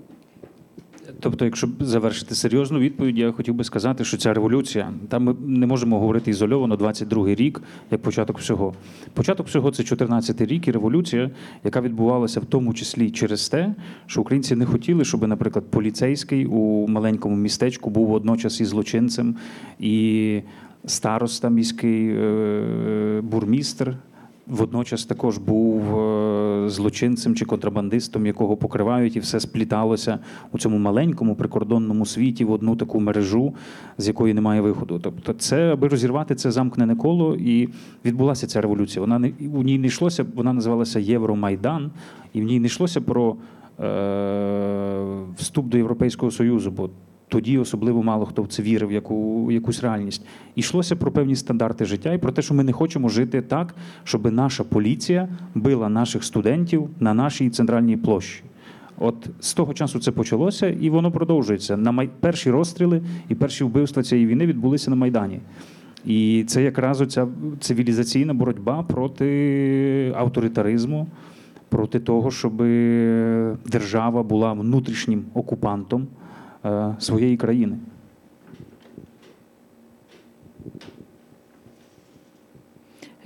Тобто, 1.23 1.45
якщо 1.45 1.67
завершити 1.79 2.35
серйозну 2.35 2.79
відповідь, 2.79 3.17
я 3.17 3.31
хотів 3.31 3.53
би 3.53 3.63
сказати, 3.63 4.05
що 4.05 4.17
ця 4.17 4.33
революція, 4.33 4.93
там 5.09 5.23
ми 5.23 5.35
не 5.45 5.67
можемо 5.67 5.99
говорити 5.99 6.31
ізольовано 6.31 6.75
22-й 6.75 7.35
рік, 7.35 7.61
як 7.91 8.01
початок 8.01 8.39
всього. 8.39 8.73
Початок 9.13 9.47
всього 9.47 9.71
це 9.71 9.83
14-й 9.83 10.45
рік 10.45 10.67
і 10.67 10.71
революція, 10.71 11.31
яка 11.63 11.81
відбувалася 11.81 12.39
в 12.39 12.45
тому 12.45 12.73
числі 12.73 13.11
через 13.11 13.49
те, 13.49 13.75
що 14.05 14.21
українці 14.21 14.55
не 14.55 14.65
хотіли, 14.65 15.05
щоб, 15.05 15.27
наприклад, 15.27 15.65
поліцейський 15.69 16.45
у 16.45 16.87
маленькому 16.87 17.35
містечку 17.35 17.89
був 17.89 18.07
водночас 18.07 18.61
і 18.61 18.65
злочинцем, 18.65 19.35
і 19.79 20.41
староста 20.85 21.49
міський 21.49 22.09
е, 22.09 23.21
бурмістр 23.23 23.97
водночас 24.47 25.05
також 25.05 25.37
був 25.37 25.99
е, 25.99 26.69
злочинцем 26.69 27.35
чи 27.35 27.45
контрабандистом, 27.45 28.25
якого 28.25 28.57
покривають, 28.57 29.15
і 29.15 29.19
все 29.19 29.39
спліталося 29.39 30.19
у 30.51 30.57
цьому 30.57 30.77
маленькому 30.77 31.35
прикордонному 31.35 32.05
світі 32.05 32.45
в 32.45 32.51
одну 32.51 32.75
таку 32.75 32.99
мережу, 32.99 33.53
з 33.97 34.07
якої 34.07 34.33
немає 34.33 34.61
виходу. 34.61 34.99
Тобто, 34.99 35.33
це 35.33 35.73
аби 35.73 35.87
розірвати 35.87 36.35
це 36.35 36.51
замкнене 36.51 36.95
коло, 36.95 37.35
і 37.35 37.69
відбулася 38.05 38.47
ця 38.47 38.61
революція. 38.61 39.01
Вона 39.01 39.19
не 39.19 39.31
у 39.53 39.63
ній 39.63 39.77
не 39.77 39.87
йшлося, 39.87 40.25
вона 40.35 40.53
називалася 40.53 40.99
Євромайдан, 40.99 41.91
і 42.33 42.41
в 42.41 42.43
ній 42.43 42.59
не 42.59 42.65
йшлося 42.65 43.01
про 43.01 43.35
е, 43.79 45.05
вступ 45.37 45.65
до 45.65 45.77
Європейського 45.77 46.31
Союзу. 46.31 46.71
бо 46.71 46.89
тоді 47.27 47.57
особливо 47.57 48.03
мало 48.03 48.25
хто 48.25 48.41
в 48.41 48.47
це 48.47 48.63
вірив, 48.63 49.11
у 49.11 49.51
якусь 49.51 49.83
реальність. 49.83 50.25
Ішлося 50.55 50.95
про 50.95 51.11
певні 51.11 51.35
стандарти 51.35 51.85
життя 51.85 52.13
і 52.13 52.17
про 52.17 52.31
те, 52.31 52.41
що 52.41 52.53
ми 52.53 52.63
не 52.63 52.71
хочемо 52.71 53.09
жити 53.09 53.41
так, 53.41 53.75
щоб 54.03 54.33
наша 54.33 54.63
поліція 54.63 55.29
била 55.55 55.89
наших 55.89 56.23
студентів 56.23 56.89
на 56.99 57.13
нашій 57.13 57.49
центральній 57.49 57.97
площі. 57.97 58.43
От 58.97 59.29
з 59.39 59.53
того 59.53 59.73
часу 59.73 59.99
це 59.99 60.11
почалося, 60.11 60.67
і 60.67 60.89
воно 60.89 61.11
продовжується. 61.11 61.77
На 61.77 61.91
май... 61.91 62.09
перші 62.19 62.51
розстріли 62.51 63.01
і 63.29 63.35
перші 63.35 63.63
вбивства 63.63 64.03
цієї 64.03 64.27
війни 64.27 64.45
відбулися 64.45 64.89
на 64.89 64.95
Майдані. 64.95 65.39
І 66.05 66.43
це 66.47 66.63
якраз 66.63 67.01
оця 67.01 67.27
цивілізаційна 67.59 68.33
боротьба 68.33 68.83
проти 68.83 70.13
авторитаризму, 70.17 71.07
проти 71.69 71.99
того, 71.99 72.31
щоб 72.31 72.57
держава 73.65 74.23
була 74.23 74.53
внутрішнім 74.53 75.25
окупантом 75.33 76.07
своєї 76.98 77.36
країни. 77.36 77.76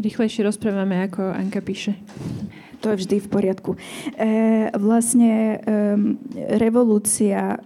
Rýchlejšie 0.02 0.42
rozprávame, 0.42 0.98
ako 1.07 1.31
Anka 1.31 1.62
píše. 1.62 1.94
To 2.83 2.90
je 2.90 3.07
vždy 3.07 3.16
v 3.22 3.28
poriadku. 3.31 3.70
E, 4.18 4.66
vlastne 4.74 5.31
e, 5.31 5.57
revolúcia 6.59 7.62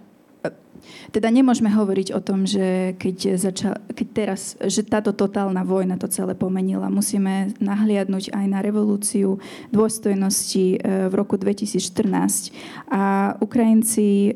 teda 1.10 1.28
nemôžeme 1.28 1.70
hovoriť 1.70 2.14
o 2.14 2.20
tom, 2.20 2.44
že 2.44 2.96
keď, 2.96 3.36
začal, 3.36 3.74
keď 3.92 4.06
teraz, 4.12 4.40
že 4.60 4.86
táto 4.86 5.12
totálna 5.12 5.62
vojna 5.62 5.98
to 5.98 6.08
celé 6.08 6.34
pomenila. 6.34 6.92
Musíme 6.92 7.54
nahliadnúť 7.58 8.34
aj 8.34 8.46
na 8.48 8.60
revolúciu 8.60 9.42
dôstojnosti 9.70 10.66
e, 10.76 11.08
v 11.08 11.14
roku 11.14 11.36
2014. 11.36 12.52
A 12.90 13.34
Ukrajinci 13.38 14.30
e, 14.30 14.32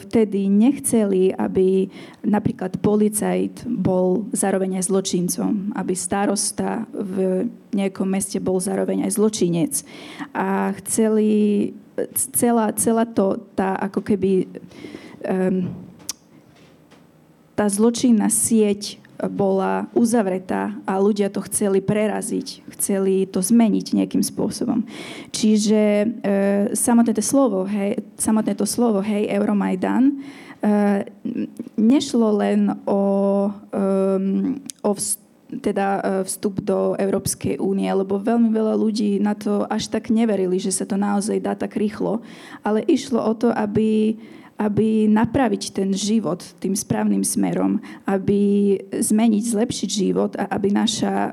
vtedy 0.00 0.48
nechceli, 0.50 1.32
aby 1.34 1.88
napríklad 2.26 2.78
policajt 2.80 3.66
bol 3.66 4.26
zároveň 4.32 4.80
aj 4.82 4.88
zločincom, 4.88 5.76
aby 5.78 5.92
starosta 5.94 6.88
v 6.92 7.46
nejakom 7.76 8.08
meste 8.08 8.40
bol 8.40 8.56
zároveň 8.56 9.04
aj 9.04 9.20
zločinec. 9.20 9.72
A 10.32 10.72
chceli 10.80 11.72
celá, 12.32 12.72
celá 12.76 13.04
to, 13.08 13.40
tá 13.56 13.76
ako 13.80 14.04
keby 14.04 14.48
um, 15.24 15.85
tá 17.56 17.66
zločinná 17.66 18.28
sieť 18.28 19.00
bola 19.32 19.88
uzavretá 19.96 20.76
a 20.84 21.00
ľudia 21.00 21.32
to 21.32 21.40
chceli 21.48 21.80
preraziť, 21.80 22.68
chceli 22.76 23.24
to 23.24 23.40
zmeniť 23.40 23.96
nejakým 23.96 24.20
spôsobom. 24.20 24.84
Čiže 25.32 25.80
e, 25.80 26.06
samotné 26.76 27.16
to 27.16 27.24
slovo, 27.24 27.64
hej, 27.64 27.96
samotné 28.20 28.52
to 28.52 28.68
slovo, 28.68 29.00
hej, 29.00 29.24
Euromajdan, 29.32 30.12
e, 30.12 30.14
nešlo 31.80 32.28
len 32.36 32.76
o, 32.84 33.02
um, 33.72 34.60
o 34.84 34.90
vst- 34.92 35.24
teda 35.46 35.86
e, 36.02 36.28
vstup 36.28 36.58
do 36.60 36.98
Európskej 36.98 37.62
únie, 37.62 37.86
lebo 37.88 38.18
veľmi 38.18 38.50
veľa 38.50 38.74
ľudí 38.74 39.22
na 39.22 39.32
to 39.32 39.64
až 39.70 39.88
tak 39.88 40.10
neverili, 40.10 40.58
že 40.58 40.74
sa 40.74 40.84
to 40.84 40.98
naozaj 40.98 41.38
dá 41.38 41.54
tak 41.54 41.78
rýchlo, 41.78 42.20
ale 42.66 42.82
išlo 42.84 43.22
o 43.22 43.32
to, 43.32 43.54
aby 43.54 44.18
aby 44.56 45.04
napraviť 45.04 45.76
ten 45.76 45.92
život 45.92 46.40
tým 46.56 46.72
správnym 46.72 47.20
smerom, 47.20 47.76
aby 48.08 48.74
zmeniť, 48.88 49.44
zlepšiť 49.44 49.90
život 49.92 50.32
a 50.40 50.48
aby 50.48 50.72
naša 50.72 51.32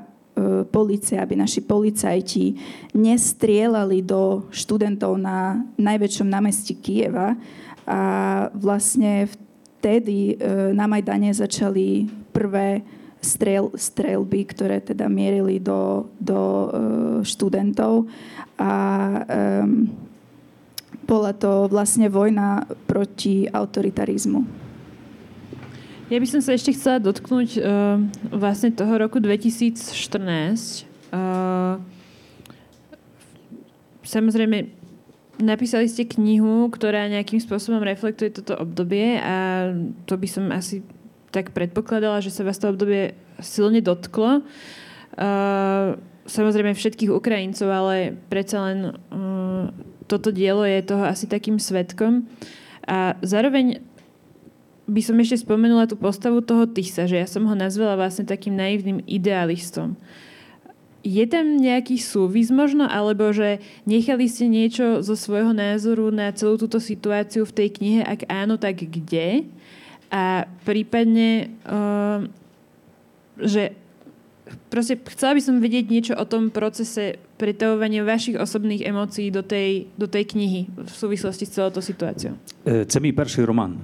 policia, 0.68 1.24
aby 1.24 1.32
naši 1.32 1.64
policajti 1.64 2.60
nestrielali 2.92 4.04
do 4.04 4.44
študentov 4.52 5.16
na 5.16 5.64
najväčšom 5.80 6.28
námestí 6.28 6.76
Kieva. 6.76 7.32
A 7.88 8.00
vlastne 8.52 9.28
vtedy 9.80 10.36
e, 10.36 10.72
na 10.76 10.84
Majdane 10.84 11.32
začali 11.32 12.08
prvé 12.32 12.84
strel, 13.24 13.72
strelby, 13.72 14.44
ktoré 14.52 14.84
teda 14.84 15.08
mierili 15.08 15.56
do, 15.56 16.12
do 16.20 16.40
e, 16.40 16.68
študentov. 17.24 18.04
A 18.60 18.72
um, 19.64 19.88
bola 21.02 21.34
to 21.34 21.66
vlastne 21.66 22.06
vojna 22.06 22.70
proti 22.86 23.50
autoritarizmu. 23.50 24.64
Ja 26.12 26.20
by 26.20 26.28
som 26.28 26.44
sa 26.44 26.52
ešte 26.52 26.76
chcela 26.76 27.00
dotknúť 27.00 27.50
uh, 27.58 27.96
vlastne 28.30 28.70
toho 28.70 28.94
roku 29.00 29.18
2014. 29.18 29.82
Uh, 31.10 31.80
samozrejme, 34.04 34.68
napísali 35.40 35.88
ste 35.88 36.04
knihu, 36.04 36.68
ktorá 36.68 37.08
nejakým 37.08 37.40
spôsobom 37.40 37.80
reflektuje 37.80 38.30
toto 38.30 38.54
obdobie 38.54 39.16
a 39.16 39.72
to 40.04 40.14
by 40.20 40.28
som 40.28 40.52
asi 40.52 40.84
tak 41.32 41.50
predpokladala, 41.50 42.22
že 42.22 42.30
sa 42.30 42.46
vás 42.46 42.60
to 42.60 42.70
obdobie 42.70 43.16
silne 43.42 43.82
dotklo. 43.82 44.44
Uh, 45.16 45.98
samozrejme 46.28 46.76
všetkých 46.76 47.10
Ukrajincov, 47.10 47.68
ale 47.72 48.14
predsa 48.28 48.70
len 48.70 48.78
uh, 48.92 49.72
toto 50.04 50.28
dielo 50.30 50.64
je 50.64 50.84
toho 50.84 51.04
asi 51.04 51.24
takým 51.24 51.56
svetkom. 51.56 52.28
A 52.84 53.16
zároveň 53.24 53.80
by 54.84 55.00
som 55.00 55.16
ešte 55.16 55.44
spomenula 55.44 55.88
tú 55.88 55.96
postavu 55.96 56.44
toho 56.44 56.68
Tisa, 56.68 57.08
že 57.08 57.16
ja 57.16 57.26
som 57.28 57.48
ho 57.48 57.56
nazvala 57.56 57.96
vlastne 57.96 58.28
takým 58.28 58.52
naivným 58.52 59.00
idealistom. 59.08 59.96
Je 61.04 61.24
tam 61.28 61.60
nejaký 61.60 62.00
súvis 62.00 62.48
možno, 62.48 62.88
alebo 62.88 63.28
že 63.32 63.60
nechali 63.84 64.24
ste 64.24 64.48
niečo 64.48 65.04
zo 65.04 65.16
svojho 65.16 65.52
názoru 65.52 66.08
na 66.08 66.32
celú 66.32 66.56
túto 66.56 66.80
situáciu 66.80 67.44
v 67.44 67.56
tej 67.56 67.68
knihe? 67.76 68.00
Ak 68.04 68.24
áno, 68.28 68.56
tak 68.56 68.80
kde? 68.88 69.44
A 70.08 70.48
prípadne, 70.64 71.52
uh, 71.68 72.24
že 73.36 73.76
proste 74.70 74.96
chcela 75.10 75.34
by 75.34 75.42
som 75.42 75.60
vedieť 75.60 75.86
niečo 75.90 76.14
o 76.16 76.24
tom 76.24 76.50
procese 76.50 77.18
pretavovania 77.38 78.04
vašich 78.04 78.38
osobných 78.38 78.86
emócií 78.86 79.30
do 79.30 79.42
tej, 79.42 79.86
do 79.98 80.06
tej 80.06 80.24
knihy 80.24 80.66
v 80.70 80.94
súvislosti 80.94 81.44
s 81.46 81.54
celou 81.54 81.70
tou 81.70 81.82
situáciou. 81.82 82.34
Це 82.86 83.00
мій 83.00 83.12
перший 83.12 83.44
роман. 83.44 83.78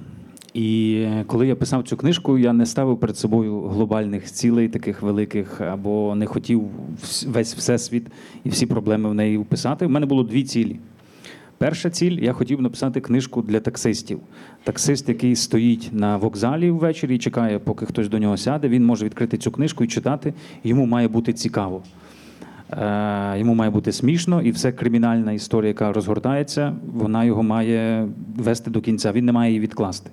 І 0.53 1.07
коли 1.27 1.47
я 1.47 1.55
писав 1.55 1.83
цю 1.83 1.97
книжку, 1.97 2.37
я 2.37 2.53
не 2.53 2.65
ставив 2.65 2.99
перед 2.99 3.17
собою 3.17 3.61
глобальних 3.61 4.31
цілей, 4.31 4.67
таких 4.67 5.01
великих, 5.01 5.61
або 5.61 6.15
не 6.15 6.25
хотів 6.25 6.63
весь 7.27 7.55
всесвіт 7.55 8.07
і 8.43 8.49
всі 8.49 8.65
проблеми 8.65 9.09
в 9.09 9.13
неї 9.13 9.37
вписати. 9.37 9.85
У 9.85 9.89
мене 9.89 10.05
було 10.05 10.23
дві 10.23 10.43
цілі. 10.43 10.79
Перша 11.61 11.89
ціль 11.89 12.19
я 12.21 12.33
хотів 12.33 12.61
написати 12.61 13.01
книжку 13.01 13.41
для 13.41 13.59
таксистів. 13.59 14.19
Таксист, 14.63 15.09
який 15.09 15.35
стоїть 15.35 15.89
на 15.93 16.17
вокзалі 16.17 16.71
ввечері 16.71 17.15
і 17.15 17.19
чекає, 17.19 17.59
поки 17.59 17.85
хтось 17.85 18.09
до 18.09 18.19
нього 18.19 18.37
сяде, 18.37 18.67
він 18.67 18.85
може 18.85 19.05
відкрити 19.05 19.37
цю 19.37 19.51
книжку 19.51 19.83
і 19.83 19.87
читати. 19.87 20.33
Йому 20.63 20.85
має 20.85 21.07
бути 21.07 21.33
цікаво. 21.33 21.83
Е, 22.71 23.39
йому 23.39 23.53
має 23.53 23.71
бути 23.71 23.91
смішно, 23.91 24.41
і 24.41 24.51
все 24.51 24.71
кримінальна 24.71 25.31
історія, 25.31 25.67
яка 25.67 25.93
розгортається, 25.93 26.75
вона 26.93 27.23
його 27.23 27.43
має 27.43 28.07
вести 28.37 28.71
до 28.71 28.81
кінця. 28.81 29.11
Він 29.11 29.25
не 29.25 29.31
має 29.31 29.51
її 29.51 29.59
відкласти. 29.59 30.11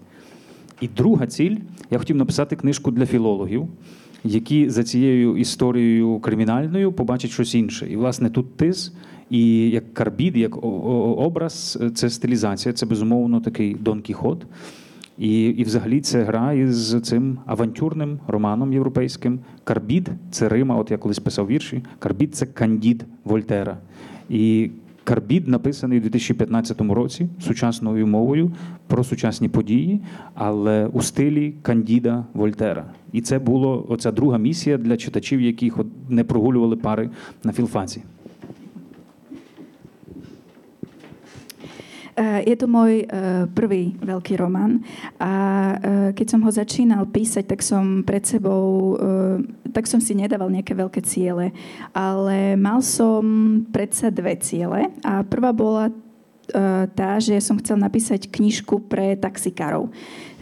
І 0.80 0.88
друга 0.88 1.26
ціль 1.26 1.56
я 1.90 1.98
хотів 1.98 2.16
написати 2.16 2.56
книжку 2.56 2.90
для 2.90 3.06
філологів, 3.06 3.68
які 4.24 4.70
за 4.70 4.84
цією 4.84 5.36
історією 5.36 6.18
кримінальною 6.18 6.92
побачать 6.92 7.30
щось 7.30 7.54
інше. 7.54 7.86
І, 7.90 7.96
власне, 7.96 8.30
тут 8.30 8.56
тис 8.56 8.92
і 9.30 9.70
як 9.70 9.94
карбід, 9.94 10.36
як 10.36 10.64
образ, 10.64 11.78
це 11.94 12.10
стилізація, 12.10 12.72
це 12.72 12.86
безумовно 12.86 13.40
такий 13.40 13.74
Дон 13.74 14.00
Кіхот. 14.00 14.46
І 15.18 15.44
і 15.44 15.64
взагалі 15.64 16.00
це 16.00 16.22
гра 16.22 16.52
із 16.52 17.00
цим 17.02 17.38
авантюрним 17.46 18.18
романом 18.26 18.72
європейським. 18.72 19.40
Карбід 19.64 20.10
це 20.30 20.48
Рима, 20.48 20.76
от 20.76 20.90
я 20.90 20.98
колись 20.98 21.18
писав 21.18 21.46
вірші. 21.46 21.82
Карбід 21.98 22.34
це 22.34 22.46
кандід 22.46 23.04
Вольтера. 23.24 23.78
І 24.28 24.70
Карбід 25.04 25.48
написаний 25.48 25.98
у 25.98 26.02
2015 26.02 26.80
році 26.80 27.28
сучасною 27.40 28.06
мовою 28.06 28.52
про 28.86 29.04
сучасні 29.04 29.48
події, 29.48 30.00
але 30.34 30.86
у 30.86 31.02
стилі 31.02 31.54
Кандіда 31.62 32.24
Вольтера. 32.34 32.84
І 33.12 33.20
це 33.20 33.38
була 33.38 33.76
оця 33.76 34.12
друга 34.12 34.38
місія 34.38 34.78
для 34.78 34.96
читачів, 34.96 35.40
які 35.40 35.72
не 36.08 36.24
прогулювали 36.24 36.76
пари 36.76 37.10
на 37.44 37.52
філфаці. 37.52 38.02
Je 42.18 42.56
to 42.58 42.66
môj 42.66 43.06
prvý 43.54 43.94
veľký 44.02 44.42
román 44.42 44.82
a 45.22 45.32
keď 46.10 46.26
som 46.26 46.42
ho 46.42 46.50
začínal 46.50 47.06
písať, 47.06 47.46
tak 47.46 47.62
som 47.62 48.02
pred 48.02 48.26
sebou, 48.26 48.98
tak 49.70 49.86
som 49.86 50.02
si 50.02 50.18
nedával 50.18 50.50
nejaké 50.50 50.74
veľké 50.74 50.98
ciele, 51.06 51.54
ale 51.94 52.58
mal 52.58 52.82
som 52.82 53.22
predsa 53.70 54.10
dve 54.10 54.34
ciele 54.42 54.90
a 55.06 55.22
prvá 55.22 55.54
bola 55.54 55.94
tá, 56.96 57.20
že 57.20 57.36
som 57.44 57.60
chcel 57.60 57.76
napísať 57.76 58.26
knižku 58.26 58.88
pre 58.88 59.14
taxikárov. 59.20 59.92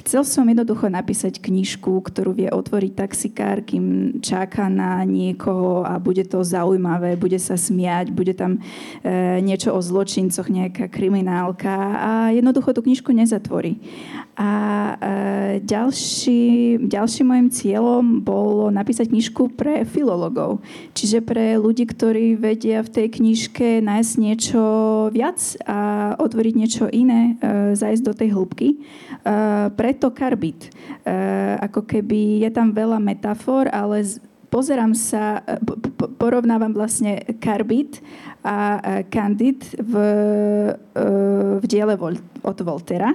Chcel 0.06 0.22
som 0.22 0.46
jednoducho 0.46 0.86
napísať 0.86 1.42
knižku, 1.42 1.98
ktorú 1.98 2.38
vie 2.38 2.46
otvoriť 2.46 2.92
taxikár, 2.94 3.66
kým 3.66 4.18
čaká 4.22 4.70
na 4.70 5.02
niekoho 5.02 5.82
a 5.82 5.98
bude 5.98 6.22
to 6.22 6.46
zaujímavé, 6.46 7.18
bude 7.18 7.42
sa 7.42 7.58
smiať, 7.58 8.14
bude 8.14 8.30
tam 8.38 8.62
e, 9.02 9.42
niečo 9.42 9.74
o 9.74 9.82
zločincoch, 9.82 10.46
nejaká 10.46 10.86
kriminálka 10.86 11.74
a 11.98 12.10
jednoducho 12.30 12.70
tú 12.70 12.86
knižku 12.86 13.10
nezatvorí. 13.10 13.82
A 14.38 14.50
e, 14.94 14.94
ďalší, 15.66 16.78
ďalším 16.86 17.26
môjim 17.26 17.48
cieľom 17.50 18.22
bolo 18.22 18.70
napísať 18.70 19.10
knižku 19.10 19.58
pre 19.58 19.82
filologov. 19.82 20.62
Čiže 20.94 21.18
pre 21.26 21.58
ľudí, 21.58 21.82
ktorí 21.82 22.38
vedia 22.38 22.86
v 22.86 22.94
tej 22.94 23.06
knižke 23.10 23.82
nájsť 23.82 24.12
niečo 24.22 24.62
viac 25.10 25.42
a 25.66 26.14
otvoriť 26.14 26.54
niečo 26.54 26.86
iné, 26.94 27.34
e, 27.42 27.74
zajsť 27.74 28.02
do 28.06 28.14
tej 28.14 28.28
hĺbky. 28.38 28.68
E, 28.70 28.76
pre 29.74 29.95
to 29.96 30.12
karbit. 30.12 30.70
Uh, 31.02 31.56
ako 31.64 31.82
keby 31.88 32.44
je 32.44 32.50
tam 32.52 32.70
veľa 32.76 33.00
metafor, 33.00 33.66
ale 33.72 34.04
pozerám 34.46 34.94
sa, 34.94 35.42
e, 35.42 35.59
porovnávam 36.16 36.70
vlastne 36.70 37.18
karbit 37.42 37.98
a 38.46 38.78
kandid 39.11 39.66
v, 39.74 39.94
v 41.59 41.64
diele 41.66 41.98
od 42.46 42.59
Voltera. 42.62 43.11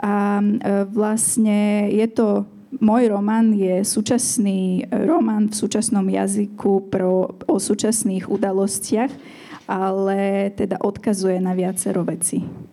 A 0.00 0.40
vlastne 0.88 1.92
je 1.92 2.08
to 2.08 2.48
môj 2.76 3.08
román 3.08 3.56
je 3.56 3.80
súčasný 3.80 4.84
román 4.92 5.48
v 5.48 5.54
súčasnom 5.56 6.04
jazyku 6.04 6.92
pro, 6.92 7.32
o 7.48 7.56
súčasných 7.56 8.28
udalostiach, 8.28 9.12
ale 9.68 10.52
teda 10.52 10.80
odkazuje 10.80 11.40
na 11.40 11.56
viacero 11.56 12.04
veci. 12.04 12.67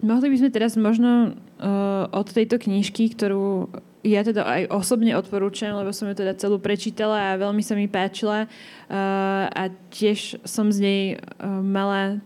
Mohli 0.00 0.32
by 0.32 0.36
sme 0.40 0.50
teraz 0.50 0.80
možno 0.80 1.36
uh, 1.60 2.08
od 2.08 2.28
tejto 2.32 2.56
knižky, 2.56 3.12
ktorú 3.12 3.68
ja 4.00 4.24
teda 4.24 4.48
aj 4.48 4.62
osobne 4.72 5.12
odporúčam, 5.12 5.76
lebo 5.76 5.92
som 5.92 6.08
ju 6.08 6.16
teda 6.16 6.32
celú 6.40 6.56
prečítala 6.56 7.36
a 7.36 7.40
veľmi 7.40 7.60
sa 7.60 7.76
mi 7.76 7.84
páčila 7.84 8.48
uh, 8.48 9.44
a 9.52 9.68
tiež 9.92 10.40
som 10.48 10.72
z 10.72 10.78
nej 10.80 11.02
uh, 11.20 11.60
mala 11.60 12.16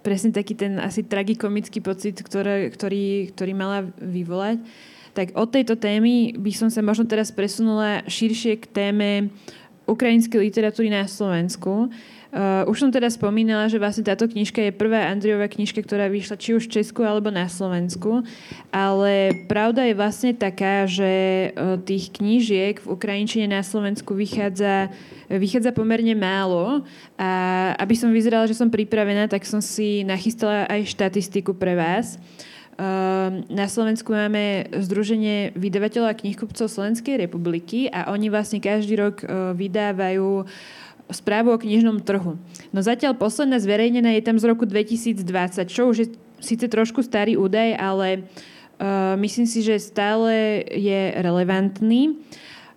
presne 0.00 0.32
taký 0.32 0.56
ten 0.56 0.80
asi 0.80 1.04
tragikomický 1.04 1.84
pocit, 1.84 2.16
ktoré, 2.24 2.72
ktorý, 2.72 3.36
ktorý 3.36 3.52
mala 3.52 3.84
vyvolať. 4.00 4.64
Tak 5.12 5.36
od 5.36 5.52
tejto 5.52 5.76
témy 5.76 6.32
by 6.40 6.52
som 6.56 6.72
sa 6.72 6.80
možno 6.80 7.04
teraz 7.04 7.28
presunula 7.28 8.00
širšie 8.08 8.64
k 8.64 8.64
téme 8.72 9.28
ukrajinskej 9.84 10.40
literatúry 10.40 10.88
na 10.88 11.04
Slovensku. 11.04 11.92
Uh, 11.92 12.19
Uh, 12.30 12.62
už 12.70 12.86
som 12.86 12.90
teda 12.94 13.10
spomínala, 13.10 13.66
že 13.66 13.82
vlastne 13.82 14.06
táto 14.06 14.30
knižka 14.30 14.62
je 14.62 14.70
prvá 14.70 15.10
Andriová 15.10 15.50
knižka, 15.50 15.82
ktorá 15.82 16.06
vyšla 16.06 16.38
či 16.38 16.54
už 16.54 16.70
v 16.70 16.78
Česku 16.78 17.02
alebo 17.02 17.26
na 17.26 17.50
Slovensku. 17.50 18.22
Ale 18.70 19.34
pravda 19.50 19.82
je 19.82 19.98
vlastne 19.98 20.30
taká, 20.30 20.86
že 20.86 21.10
uh, 21.50 21.74
tých 21.82 22.14
knížiek 22.14 22.78
v 22.78 22.86
Ukrajinčine 22.86 23.50
na 23.50 23.66
Slovensku 23.66 24.14
vychádza, 24.14 24.94
vychádza 25.26 25.74
pomerne 25.74 26.14
málo. 26.14 26.86
A 27.18 27.30
aby 27.82 27.98
som 27.98 28.14
vyzerala, 28.14 28.46
že 28.46 28.54
som 28.54 28.70
pripravená, 28.70 29.26
tak 29.26 29.42
som 29.42 29.58
si 29.58 30.06
nachystala 30.06 30.70
aj 30.70 30.86
štatistiku 30.86 31.58
pre 31.58 31.74
vás. 31.74 32.14
Uh, 32.78 33.42
na 33.50 33.66
Slovensku 33.66 34.14
máme 34.14 34.70
Združenie 34.70 35.50
vydavateľov 35.58 36.14
a 36.14 36.16
knihkupcov 36.16 36.70
Slovenskej 36.70 37.26
republiky 37.26 37.90
a 37.90 38.14
oni 38.14 38.30
vlastne 38.30 38.62
každý 38.62 38.94
rok 38.96 39.26
uh, 39.26 39.50
vydávajú 39.52 40.46
správu 41.12 41.54
o 41.54 41.58
knižnom 41.60 42.02
trhu. 42.02 42.40
No 42.74 42.80
zatiaľ 42.80 43.14
posledná 43.18 43.58
zverejnená 43.58 44.14
je 44.18 44.26
tam 44.26 44.36
z 44.38 44.44
roku 44.48 44.64
2020, 44.64 45.22
čo 45.66 45.90
už 45.90 45.96
je 46.02 46.08
síce 46.40 46.64
trošku 46.66 47.04
starý 47.04 47.36
údaj, 47.36 47.76
ale 47.76 48.08
uh, 48.80 49.14
myslím 49.20 49.46
si, 49.46 49.60
že 49.60 49.76
stále 49.78 50.64
je 50.72 51.14
relevantný. 51.20 52.16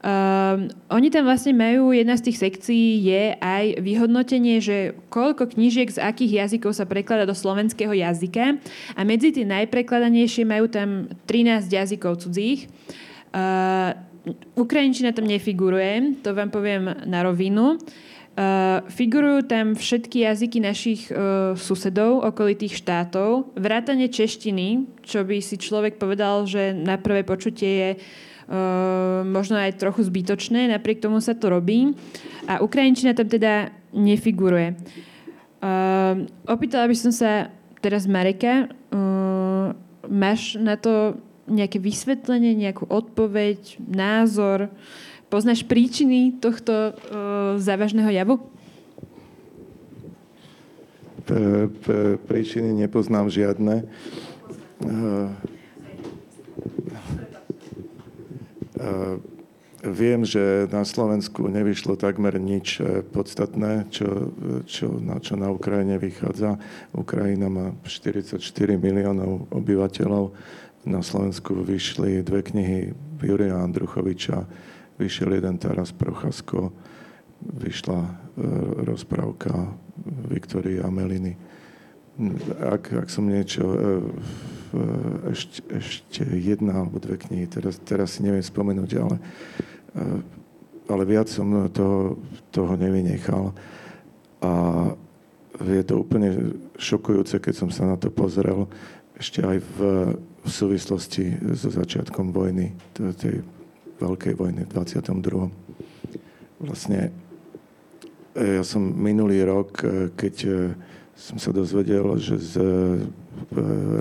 Uh, 0.03 0.67
oni 0.91 1.07
tam 1.07 1.23
vlastne 1.23 1.55
majú, 1.55 1.95
jedna 1.95 2.19
z 2.19 2.27
tých 2.27 2.37
sekcií 2.43 3.07
je 3.07 3.39
aj 3.39 3.79
vyhodnotenie, 3.79 4.59
že 4.59 4.99
koľko 5.07 5.55
knížiek 5.55 5.87
z 5.87 6.03
akých 6.03 6.43
jazykov 6.43 6.75
sa 6.75 6.83
preklada 6.83 7.23
do 7.23 7.31
slovenského 7.31 7.95
jazyka 7.95 8.59
a 8.99 9.01
medzi 9.07 9.31
tie 9.31 9.47
najprekladanejšie 9.47 10.43
majú 10.43 10.67
tam 10.67 11.07
13 11.23 11.71
jazykov 11.71 12.19
cudzích. 12.19 12.67
Uh, 13.31 13.95
Ukrajinčina 14.59 15.15
tam 15.15 15.27
nefiguruje, 15.27 16.19
to 16.19 16.35
vám 16.35 16.51
poviem 16.51 17.07
na 17.07 17.23
rovinu. 17.23 17.79
Uh, 17.79 18.12
figurujú 18.89 19.45
tam 19.45 19.77
všetky 19.77 20.25
jazyky 20.25 20.57
našich 20.57 21.01
uh, 21.13 21.53
susedov, 21.53 22.25
okolitých 22.25 22.81
štátov, 22.81 23.53
vrátane 23.53 24.09
češtiny, 24.09 24.89
čo 25.05 25.21
by 25.21 25.37
si 25.37 25.61
človek 25.61 26.01
povedal, 26.01 26.49
že 26.49 26.73
na 26.73 26.97
prvé 26.97 27.21
počutie 27.21 27.71
je 27.77 27.89
uh, 27.93 29.21
možno 29.21 29.61
aj 29.61 29.77
trochu 29.77 30.09
zbytočné, 30.09 30.65
napriek 30.65 31.05
tomu 31.05 31.21
sa 31.21 31.37
to 31.37 31.53
robí. 31.53 31.93
A 32.49 32.57
Ukrajinčina 32.65 33.13
tam 33.13 33.29
teda 33.29 33.69
nefiguruje. 33.93 34.81
Uh, 35.61 36.25
opýtala 36.49 36.89
by 36.89 36.97
som 36.97 37.13
sa 37.13 37.53
teraz 37.85 38.09
Mareka, 38.09 38.65
uh, 38.65 39.77
máš 40.09 40.57
na 40.57 40.73
to 40.73 41.21
nejaké 41.45 41.77
vysvetlenie, 41.77 42.57
nejakú 42.57 42.89
odpoveď, 42.89 43.77
názor? 43.77 44.73
Uh, 44.73 45.12
Poznáš 45.33 45.65
príčiny 45.65 46.37
tohto 46.37 46.93
uh, 46.93 47.57
závažného 47.57 48.13
javu? 48.13 48.37
P- 51.25 52.21
príčiny 52.29 52.69
nepoznám 52.85 53.33
žiadne. 53.33 53.81
Uh, 54.85 55.33
uh, 58.77 59.17
viem, 59.81 60.21
že 60.21 60.69
na 60.69 60.85
Slovensku 60.85 61.49
nevyšlo 61.49 61.97
takmer 61.97 62.37
nič 62.37 62.77
podstatné, 63.09 63.89
čo, 63.89 64.37
čo, 64.69 65.01
na 65.01 65.17
čo 65.17 65.33
na 65.33 65.49
Ukrajine 65.49 65.97
vychádza. 65.97 66.61
Ukrajina 66.93 67.49
má 67.49 67.73
44 67.89 68.37
miliónov 68.77 69.49
obyvateľov. 69.49 70.29
Na 70.85 71.01
Slovensku 71.01 71.57
vyšli 71.57 72.21
dve 72.21 72.45
knihy 72.45 72.93
Jurija 73.17 73.65
Andruchoviča 73.65 74.45
vyšiel 74.99 75.33
jeden 75.37 75.57
Taras 75.57 75.91
Prochasko, 75.91 76.71
vyšla 77.43 77.99
e, 77.99 78.11
rozprávka 78.87 79.73
Viktorie 80.29 80.83
Ameliny. 80.83 81.35
Ak, 82.61 82.93
ak 82.93 83.09
som 83.09 83.25
niečo, 83.25 83.63
e, 83.73 83.77
ešte, 85.33 85.59
ešte 85.69 86.23
jedna 86.25 86.85
alebo 86.85 87.01
dve 87.01 87.17
knihy, 87.17 87.49
teraz, 87.49 87.81
teraz 87.81 88.17
si 88.17 88.25
neviem 88.25 88.41
spomenúť, 88.41 88.91
ale, 88.97 89.17
ale 90.89 91.03
viac 91.05 91.29
som 91.29 91.69
toho, 91.69 92.17
toho 92.49 92.73
nevynechal. 92.73 93.53
A 94.41 94.51
je 95.61 95.83
to 95.85 96.01
úplne 96.01 96.57
šokujúce, 96.81 97.37
keď 97.37 97.53
som 97.53 97.69
sa 97.69 97.85
na 97.85 97.95
to 97.97 98.09
pozrel, 98.09 98.65
ešte 99.13 99.45
aj 99.45 99.57
v, 99.61 99.77
v 100.17 100.49
súvislosti 100.49 101.37
so 101.53 101.69
začiatkom 101.69 102.33
vojny, 102.33 102.73
tej 102.97 103.45
veľkej 104.03 104.33
vojny 104.35 104.67
v 104.67 104.71
22. 104.75 105.47
Vlastne 106.63 107.11
e, 108.35 108.59
ja 108.59 108.63
som 108.67 108.83
minulý 108.83 109.47
rok, 109.47 109.79
e, 109.79 110.11
keď 110.11 110.35
e, 110.43 110.51
som 111.15 111.39
sa 111.39 111.55
dozvedel, 111.55 112.03
že 112.19 112.35
z 112.35 112.53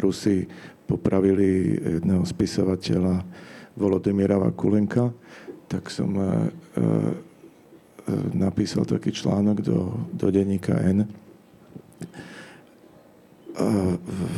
Rusy 0.02 0.48
popravili 0.88 1.78
jedného 2.00 2.24
spisovateľa 2.26 3.22
Volodymyra 3.78 4.40
Vakulenka, 4.40 5.12
tak 5.68 5.92
som 5.92 6.16
napísal 8.32 8.88
taký 8.88 9.12
článok 9.12 9.60
do, 9.60 9.92
do 10.12 10.26
denníka 10.32 10.72
N, 10.82 11.04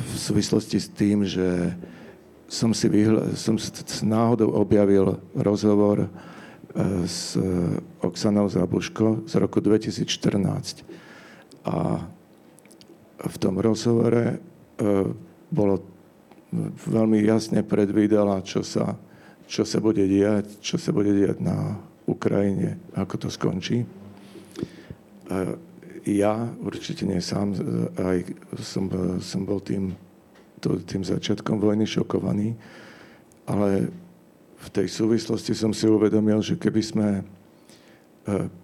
v 0.05 0.15
súvislosti 0.19 0.83
s 0.83 0.91
tým, 0.91 1.23
že 1.23 1.73
som 2.49 2.77
si 2.77 2.87
vyhľa, 2.87 3.35
som 3.35 3.57
náhodou 4.05 4.53
objavil 4.55 5.19
rozhovor 5.35 6.05
e, 6.05 6.09
s 7.09 7.39
Oksanou 8.05 8.49
Zabuško 8.49 9.27
z 9.27 9.33
roku 9.41 9.59
2014. 9.65 10.85
A 11.65 12.05
v 13.25 13.37
tom 13.41 13.57
rozhovore 13.57 14.37
e, 14.37 14.37
bolo 15.49 15.81
veľmi 16.87 17.19
jasne 17.25 17.65
predvídala, 17.67 18.45
čo 18.47 18.63
sa, 18.63 18.95
čo 19.49 19.67
sa 19.67 19.83
bude 19.83 20.05
diať, 20.07 20.61
čo 20.61 20.77
sa 20.79 20.95
bude 20.95 21.11
diať 21.11 21.43
na 21.43 21.81
Ukrajine, 22.05 22.79
ako 22.95 23.27
to 23.27 23.29
skončí. 23.33 23.83
E, 23.83 23.87
ja 26.05 26.53
určite 26.61 27.09
nie 27.09 27.17
sám, 27.25 27.57
aj 27.97 28.29
som, 28.61 28.93
som 29.25 29.41
bol 29.49 29.57
tým, 29.65 29.97
tým 30.85 31.05
začiatkom 31.05 31.61
vojny 31.61 31.85
šokovaný, 31.85 32.57
ale 33.45 33.93
v 34.65 34.69
tej 34.73 34.89
súvislosti 34.89 35.53
som 35.53 35.77
si 35.77 35.85
uvedomil, 35.85 36.41
že 36.41 36.57
keby 36.57 36.81
sme 36.81 37.09
e, 37.21 37.23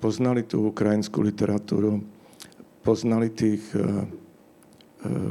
poznali 0.00 0.48
tú 0.48 0.72
ukrajinskú 0.72 1.20
literatúru, 1.20 2.00
poznali 2.80 3.28
tých, 3.28 3.60
e, 3.76 3.84
e, 3.84 3.84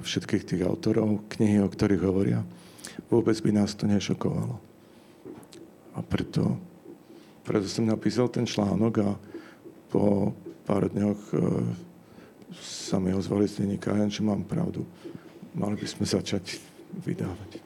všetkých 0.06 0.44
tých 0.46 0.62
autorov, 0.62 1.26
knihy, 1.34 1.66
o 1.66 1.70
ktorých 1.74 2.06
hovoria, 2.06 2.46
vôbec 3.10 3.34
by 3.42 3.52
nás 3.58 3.74
to 3.74 3.90
nešokovalo. 3.90 4.62
A 5.98 6.06
preto, 6.06 6.54
preto 7.42 7.66
som 7.66 7.90
napísal 7.90 8.30
ten 8.30 8.46
článok 8.46 8.94
a 9.02 9.10
po 9.90 10.38
pár 10.70 10.86
dňoch 10.94 11.34
sa 12.62 13.02
mi 13.02 13.10
ozvali 13.10 13.50
z 13.50 13.66
denníka, 13.66 13.90
že 14.06 14.22
mám 14.22 14.46
pravdu. 14.46 14.86
Mali 15.58 15.76
by 15.78 15.88
sme 15.88 16.06
začať 16.06 16.62
vydávať. 17.06 17.62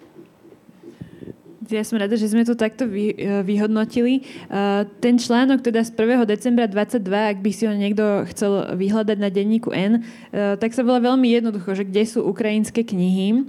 Ja 1.72 1.80
som 1.88 1.96
rada, 1.96 2.20
že 2.20 2.28
sme 2.28 2.44
to 2.44 2.60
takto 2.60 2.84
vy, 2.84 3.16
e, 3.16 3.40
vyhodnotili. 3.40 4.28
Uh, 4.52 4.84
ten 5.00 5.16
článok 5.16 5.64
teda 5.64 5.88
z 5.88 5.96
1. 5.96 6.28
decembra 6.28 6.68
22, 6.68 7.08
ak 7.08 7.40
by 7.40 7.52
si 7.56 7.64
ho 7.64 7.72
niekto 7.72 8.28
chcel 8.36 8.76
vyhľadať 8.76 9.18
na 9.18 9.32
denníku 9.32 9.72
N, 9.72 10.04
uh, 10.04 10.60
tak 10.60 10.76
sa 10.76 10.84
volá 10.84 11.00
veľmi 11.00 11.32
jednoducho, 11.32 11.72
že 11.72 11.88
kde 11.88 12.04
sú 12.04 12.20
ukrajinské 12.28 12.84
knihy. 12.84 13.48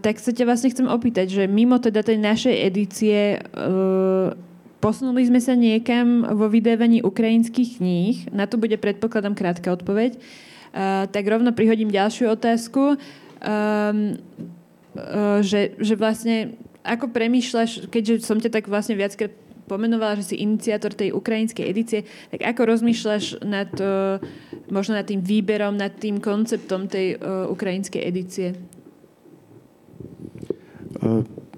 Tak 0.00 0.24
sa 0.24 0.32
ťa 0.32 0.48
vlastne 0.48 0.72
chcem 0.72 0.88
opýtať, 0.88 1.28
že 1.28 1.44
mimo 1.44 1.76
teda 1.76 2.00
tej 2.00 2.16
našej 2.16 2.64
edície 2.64 3.36
Posunuli 4.84 5.24
sme 5.24 5.40
sa 5.40 5.56
niekam 5.56 6.28
vo 6.36 6.44
vydávaní 6.52 7.00
ukrajinských 7.00 7.80
kníh. 7.80 8.28
Na 8.36 8.44
to 8.44 8.60
bude, 8.60 8.76
predpokladám, 8.76 9.32
krátka 9.32 9.72
odpoveď. 9.72 10.20
Tak 11.06 11.24
rovno 11.30 11.54
prihodím 11.54 11.94
ďalšiu 11.94 12.34
otázku. 12.34 12.98
Um, 13.44 14.18
uh, 14.98 15.38
že, 15.44 15.78
že 15.78 15.94
vlastne, 15.94 16.58
ako 16.82 17.14
premýšľaš, 17.14 17.86
keďže 17.92 18.26
som 18.26 18.42
ťa 18.42 18.50
tak 18.50 18.66
vlastne 18.66 18.98
viackrát 18.98 19.30
pomenovala, 19.70 20.20
že 20.20 20.34
si 20.34 20.42
iniciátor 20.44 20.92
tej 20.92 21.14
ukrajinskej 21.16 21.64
edície, 21.64 22.00
tak 22.28 22.42
ako 22.42 22.74
rozmýšľaš 22.74 23.44
nad, 23.46 23.70
uh, 23.78 24.18
možno 24.66 24.98
nad 24.98 25.06
tým 25.06 25.22
výberom, 25.22 25.78
nad 25.78 25.94
tým 25.94 26.18
konceptom 26.18 26.90
tej 26.90 27.20
ukrajinskej 27.52 28.02
edície? 28.02 28.58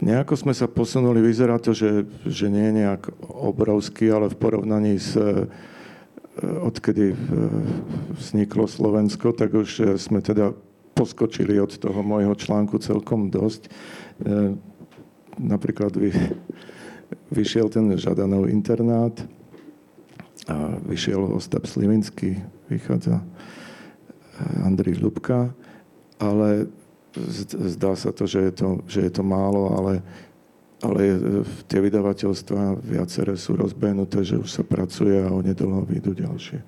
Nejako 0.03 0.35
sme 0.35 0.55
sa 0.55 0.67
posunuli, 0.67 1.23
vyzerá 1.23 1.57
to, 1.63 1.71
že, 1.71 2.05
že 2.27 2.51
nie 2.51 2.69
je 2.69 2.77
nejak 2.83 3.11
obrovský, 3.31 4.11
ale 4.11 4.27
v 4.27 4.37
porovnaní 4.39 4.99
s 4.99 5.15
odkedy 6.43 7.13
e, 7.13 7.17
vzniklo 8.17 8.69
Slovensko, 8.69 9.33
tak 9.33 9.57
už 9.57 9.71
e, 9.81 9.85
sme 9.97 10.21
teda 10.21 10.53
poskočili 10.97 11.61
od 11.61 11.77
toho 11.77 12.01
môjho 12.01 12.33
článku 12.33 12.81
celkom 12.81 13.29
dosť. 13.29 13.69
Napríklad 15.37 15.93
vy, 15.93 16.09
vyšiel 17.29 17.69
ten 17.69 17.93
Žadanov 17.93 18.49
internát 18.49 19.13
a 20.49 20.81
vyšiel 20.89 21.37
Ostap 21.37 21.69
Slivinský, 21.69 22.41
vychádza 22.73 23.21
Andrej 24.65 25.05
Lubka, 25.05 25.53
ale 26.17 26.73
zdá 27.61 27.97
sa 27.97 28.13
to, 28.13 28.29
že 28.29 28.49
je 28.49 28.53
to, 28.53 28.69
že 28.89 29.01
je 29.09 29.13
to 29.13 29.25
málo, 29.25 29.73
ale, 29.73 30.05
ale 30.85 31.01
tie 31.67 31.81
vydavateľstva 31.81 32.85
viaceré 32.85 33.35
sú 33.41 33.57
rozbehnuté, 33.57 34.21
že 34.21 34.37
už 34.37 34.49
sa 34.49 34.63
pracuje 34.65 35.17
a 35.17 35.33
onedlho 35.33 35.89
vyjdú 35.89 36.13
ďalšie, 36.13 36.61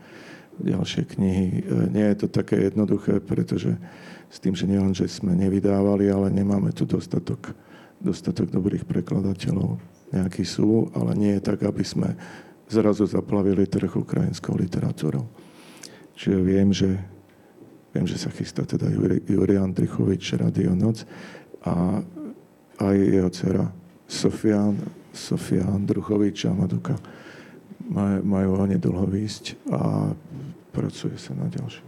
ďalšie 0.65 1.03
knihy. 1.17 1.47
E, 1.61 1.63
nie 1.93 2.07
je 2.13 2.25
to 2.25 2.27
také 2.33 2.57
jednoduché, 2.73 3.21
pretože 3.21 3.77
s 4.33 4.37
tým, 4.41 4.57
že 4.57 4.65
nielen, 4.65 4.97
že 4.97 5.09
sme 5.09 5.37
nevydávali, 5.37 6.09
ale 6.09 6.33
nemáme 6.33 6.73
tu 6.73 6.89
dostatok, 6.89 7.53
dostatok 8.01 8.49
dobrých 8.49 8.89
prekladateľov. 8.89 9.77
Nejakí 10.09 10.45
sú, 10.45 10.89
ale 10.97 11.13
nie 11.13 11.33
je 11.37 11.45
tak, 11.45 11.61
aby 11.69 11.85
sme 11.85 12.17
zrazu 12.69 13.05
zaplavili 13.05 13.69
trh 13.69 13.93
ukrajinskou 13.93 14.57
literatúrou. 14.57 15.29
Čiže 16.17 16.39
viem, 16.41 16.73
že 16.73 16.97
Viem, 17.99 18.05
že 18.05 18.21
sa 18.21 18.29
chystá 18.29 18.69
teda 18.69 18.93
Juri, 18.93 19.25
Juri 19.25 19.57
Andrichovič, 19.57 20.37
Radio 20.37 20.77
Noc 20.77 21.09
a 21.65 22.05
aj 22.79 22.95
jeho 22.95 23.31
dcera 23.33 23.65
Sofia, 24.09 24.73
Sofia 25.13 25.69
Andruchovič 25.69 26.49
a 26.49 26.57
Maduka 26.57 26.97
maj, 27.89 28.25
majú 28.25 28.65
nedlho 28.65 29.05
výsť 29.05 29.57
a 29.69 30.13
pracuje 30.73 31.21
sa 31.21 31.37
na 31.37 31.49
ďalšie. 31.53 31.85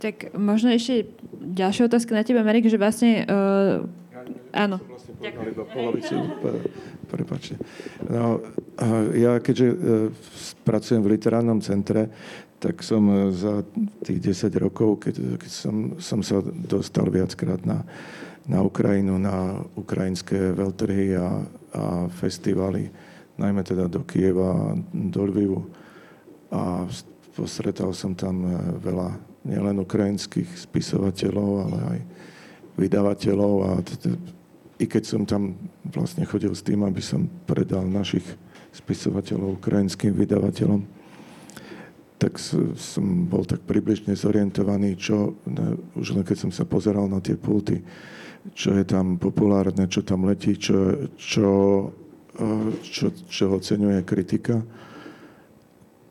Tak 0.00 0.32
možno 0.32 0.72
ešte 0.72 1.12
ďalšia 1.36 1.92
otázka 1.92 2.16
na 2.16 2.24
teba, 2.24 2.40
Marek, 2.40 2.72
že 2.72 2.80
vlastne... 2.80 3.28
Uh, 3.28 3.84
áno. 4.56 4.80
Vlastne 4.80 5.12
iba 5.28 5.64
polovicu, 5.68 6.16
prepačte. 7.12 7.60
No, 8.08 8.40
ja 9.12 9.36
keďže 9.44 9.66
uh, 9.68 9.76
pracujem 10.64 11.04
v 11.04 11.20
literárnom 11.20 11.60
centre, 11.60 12.08
tak 12.60 12.80
som 12.84 13.32
za 13.32 13.64
tých 14.04 14.36
10 14.36 14.52
rokov, 14.56 15.08
keď, 15.08 15.40
keď 15.40 15.52
som, 15.52 15.76
som 15.96 16.20
sa 16.20 16.44
dostal 16.44 17.08
viackrát 17.08 17.60
na, 17.64 17.84
na 18.50 18.66
Ukrajinu, 18.66 19.14
na 19.14 19.62
ukrajinské 19.78 20.50
veľtrhy 20.50 21.14
a, 21.14 21.46
a 21.70 21.82
festivaly, 22.10 22.90
najmä 23.38 23.62
teda 23.62 23.86
do 23.86 24.02
Kieva, 24.02 24.74
do 24.90 25.22
Lvivu. 25.30 25.70
A 26.50 26.82
postretal 27.38 27.94
som 27.94 28.18
tam 28.18 28.42
e, 28.42 28.50
veľa 28.82 29.14
nielen 29.46 29.78
ukrajinských 29.86 30.50
spisovateľov, 30.66 31.50
ale 31.70 31.78
aj 31.78 31.98
vydavateľov 32.74 33.54
a 33.70 33.70
i 34.80 34.84
keď 34.88 35.02
som 35.06 35.22
tam 35.22 35.54
vlastne 35.86 36.26
chodil 36.26 36.50
s 36.50 36.66
tým, 36.66 36.82
aby 36.82 37.00
som 37.00 37.30
predal 37.46 37.86
našich 37.86 38.24
spisovateľov 38.74 39.62
ukrajinským 39.62 40.10
vydavateľom, 40.16 40.82
tak 42.20 42.36
som 42.76 43.06
bol 43.28 43.48
tak 43.48 43.64
približne 43.64 44.12
zorientovaný, 44.12 44.96
čo, 44.96 45.40
už 45.96 46.16
len 46.16 46.24
keď 46.24 46.48
som 46.48 46.50
sa 46.52 46.68
pozeral 46.68 47.08
na 47.08 47.20
tie 47.20 47.32
pulty, 47.32 47.80
čo 48.56 48.72
je 48.76 48.84
tam 48.84 49.20
populárne, 49.20 49.86
čo 49.88 50.00
tam 50.00 50.24
letí, 50.24 50.56
čo, 50.56 51.08
čo, 51.20 51.48
čo, 52.84 53.06
čo 53.28 53.44
oceňuje 53.60 54.00
kritika. 54.04 54.64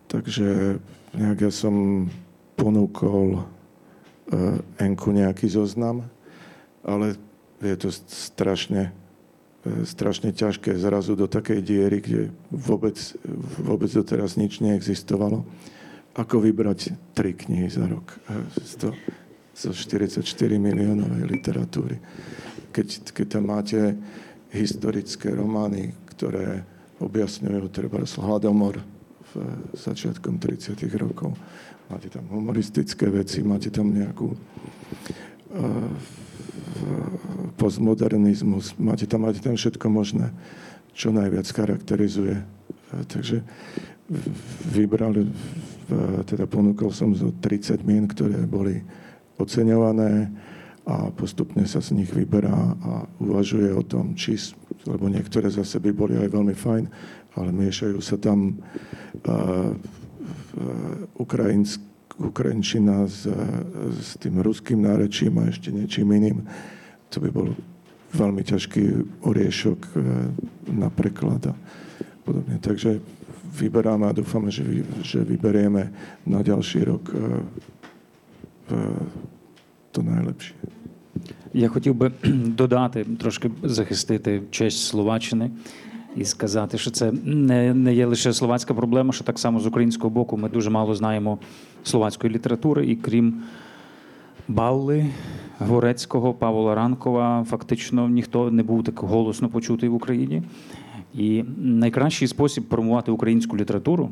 Takže 0.10 0.78
nejak 1.18 1.40
ja 1.50 1.52
som 1.54 2.06
ponúkol 2.58 3.46
Enku 4.78 5.10
nejaký 5.10 5.50
zoznam, 5.50 6.06
ale 6.86 7.18
je 7.62 7.76
to 7.78 7.90
strašne 7.94 8.94
strašne 9.84 10.32
ťažké 10.32 10.72
zrazu 10.80 11.20
do 11.20 11.28
takej 11.28 11.60
diery, 11.60 12.00
kde 12.00 12.22
vôbec, 12.48 12.96
vôbec 13.60 13.92
doteraz 13.92 14.40
nič 14.40 14.64
neexistovalo. 14.64 15.44
Ako 16.16 16.42
vybrať 16.42 16.96
tri 17.14 17.36
knihy 17.36 17.70
za 17.70 17.86
rok 17.86 18.18
z, 18.56 18.92
zo 19.60 19.76
44 19.76 20.24
miliónovej 20.56 21.28
literatúry. 21.28 22.00
Keď, 22.72 23.12
keď 23.12 23.28
tam 23.28 23.52
máte 23.52 24.00
historické 24.56 25.36
romány, 25.36 25.92
ktoré 26.16 26.64
objasňujú 27.04 27.68
treba 27.68 28.00
hladomor 28.04 28.80
v 29.30 29.34
začiatkom 29.76 30.40
30. 30.40 30.80
rokov. 30.96 31.36
Máte 31.92 32.08
tam 32.08 32.24
humoristické 32.32 33.12
veci, 33.12 33.44
máte 33.44 33.70
tam 33.70 33.92
nejakú 33.92 34.32
uh, 34.32 34.38
postmodernizmus, 37.58 38.78
máte 38.80 39.06
tam, 39.10 39.26
máte 39.28 39.42
tam 39.42 39.58
všetko 39.58 39.86
možné, 39.90 40.32
čo 40.94 41.12
najviac 41.12 41.50
charakterizuje. 41.50 42.40
Takže 42.90 43.46
vybrali, 44.74 45.30
teda 46.26 46.50
ponúkol 46.50 46.90
som 46.90 47.14
zo 47.14 47.30
30 47.30 47.86
mien, 47.86 48.10
ktoré 48.10 48.46
boli 48.50 48.82
oceňované 49.40 50.30
a 50.86 51.10
postupne 51.14 51.64
sa 51.66 51.80
z 51.80 51.96
nich 51.96 52.12
vyberá 52.12 52.76
a 52.80 53.06
uvažuje 53.22 53.72
o 53.72 53.84
tom, 53.86 54.14
či, 54.14 54.36
lebo 54.90 55.08
niektoré 55.08 55.48
zase 55.48 55.80
by 55.80 55.92
boli 55.94 56.18
aj 56.18 56.30
veľmi 56.34 56.56
fajn, 56.56 56.84
ale 57.38 57.50
miešajú 57.54 58.00
sa 58.02 58.18
tam 58.18 58.58
uh, 58.58 59.72
ukrajinsk, 61.16 61.80
ukrajinčina 62.20 63.06
s, 63.06 63.30
s 63.96 64.18
tým 64.20 64.44
ruským 64.44 64.82
nárečím 64.82 65.40
a 65.40 65.48
ešte 65.48 65.72
niečím 65.72 66.10
iným 66.10 66.44
to 67.10 67.18
by 67.18 67.30
bol 67.34 67.50
veľmi 68.14 68.42
ťažký 68.46 68.84
oriešok 69.26 69.80
eh, 69.82 70.00
na 70.74 70.90
preklad 70.94 71.54
a 71.54 71.54
podobne. 72.26 72.62
Takže 72.62 73.02
vyberáme 73.50 74.10
a 74.10 74.14
dúfame, 74.14 74.54
že, 74.54 74.62
vy, 74.62 74.86
že 75.02 75.26
vyberieme 75.26 75.90
na 76.30 76.40
ďalší 76.46 76.86
rok 76.86 77.04
eh, 77.10 77.20
to 79.92 80.04
найlepšie. 80.04 80.54
Я 81.54 81.68
хотів 81.68 81.96
би 81.96 82.12
додати, 82.46 83.06
трошки 83.20 83.52
захистити 83.64 84.42
честь 84.52 84.86
Словаччини 84.86 85.52
і 86.16 86.26
сказати, 86.26 86.78
що 86.78 86.92
це 86.92 87.12
не 87.24 87.74
не 87.74 87.94
є 87.94 88.06
лише 88.06 88.34
словацька 88.34 88.74
проблема, 88.74 89.14
що 89.14 89.24
так 89.24 89.40
само 89.40 89.60
з 89.60 89.66
українського 89.66 90.10
боку 90.10 90.38
ми 90.38 90.50
дуже 90.50 90.70
мало 90.70 90.96
знаємо 90.96 91.38
словацької 91.84 92.34
літератури, 92.34 92.88
і 92.88 92.96
крім 92.96 93.42
Балли, 94.48 95.06
Горецького, 95.60 96.34
Павла 96.34 96.76
Ранкова 96.76 97.46
фактично 97.50 98.10
ніхто 98.10 98.52
не 98.52 98.64
був 98.64 98.84
так 98.84 99.00
голосно 99.00 99.50
почутий 99.50 99.90
в 99.90 99.94
Україні. 99.94 100.44
І 101.14 101.44
найкращий 101.58 102.28
спосіб 102.28 102.64
промувати 102.64 103.12
українську 103.12 103.58
літературу 103.58 104.10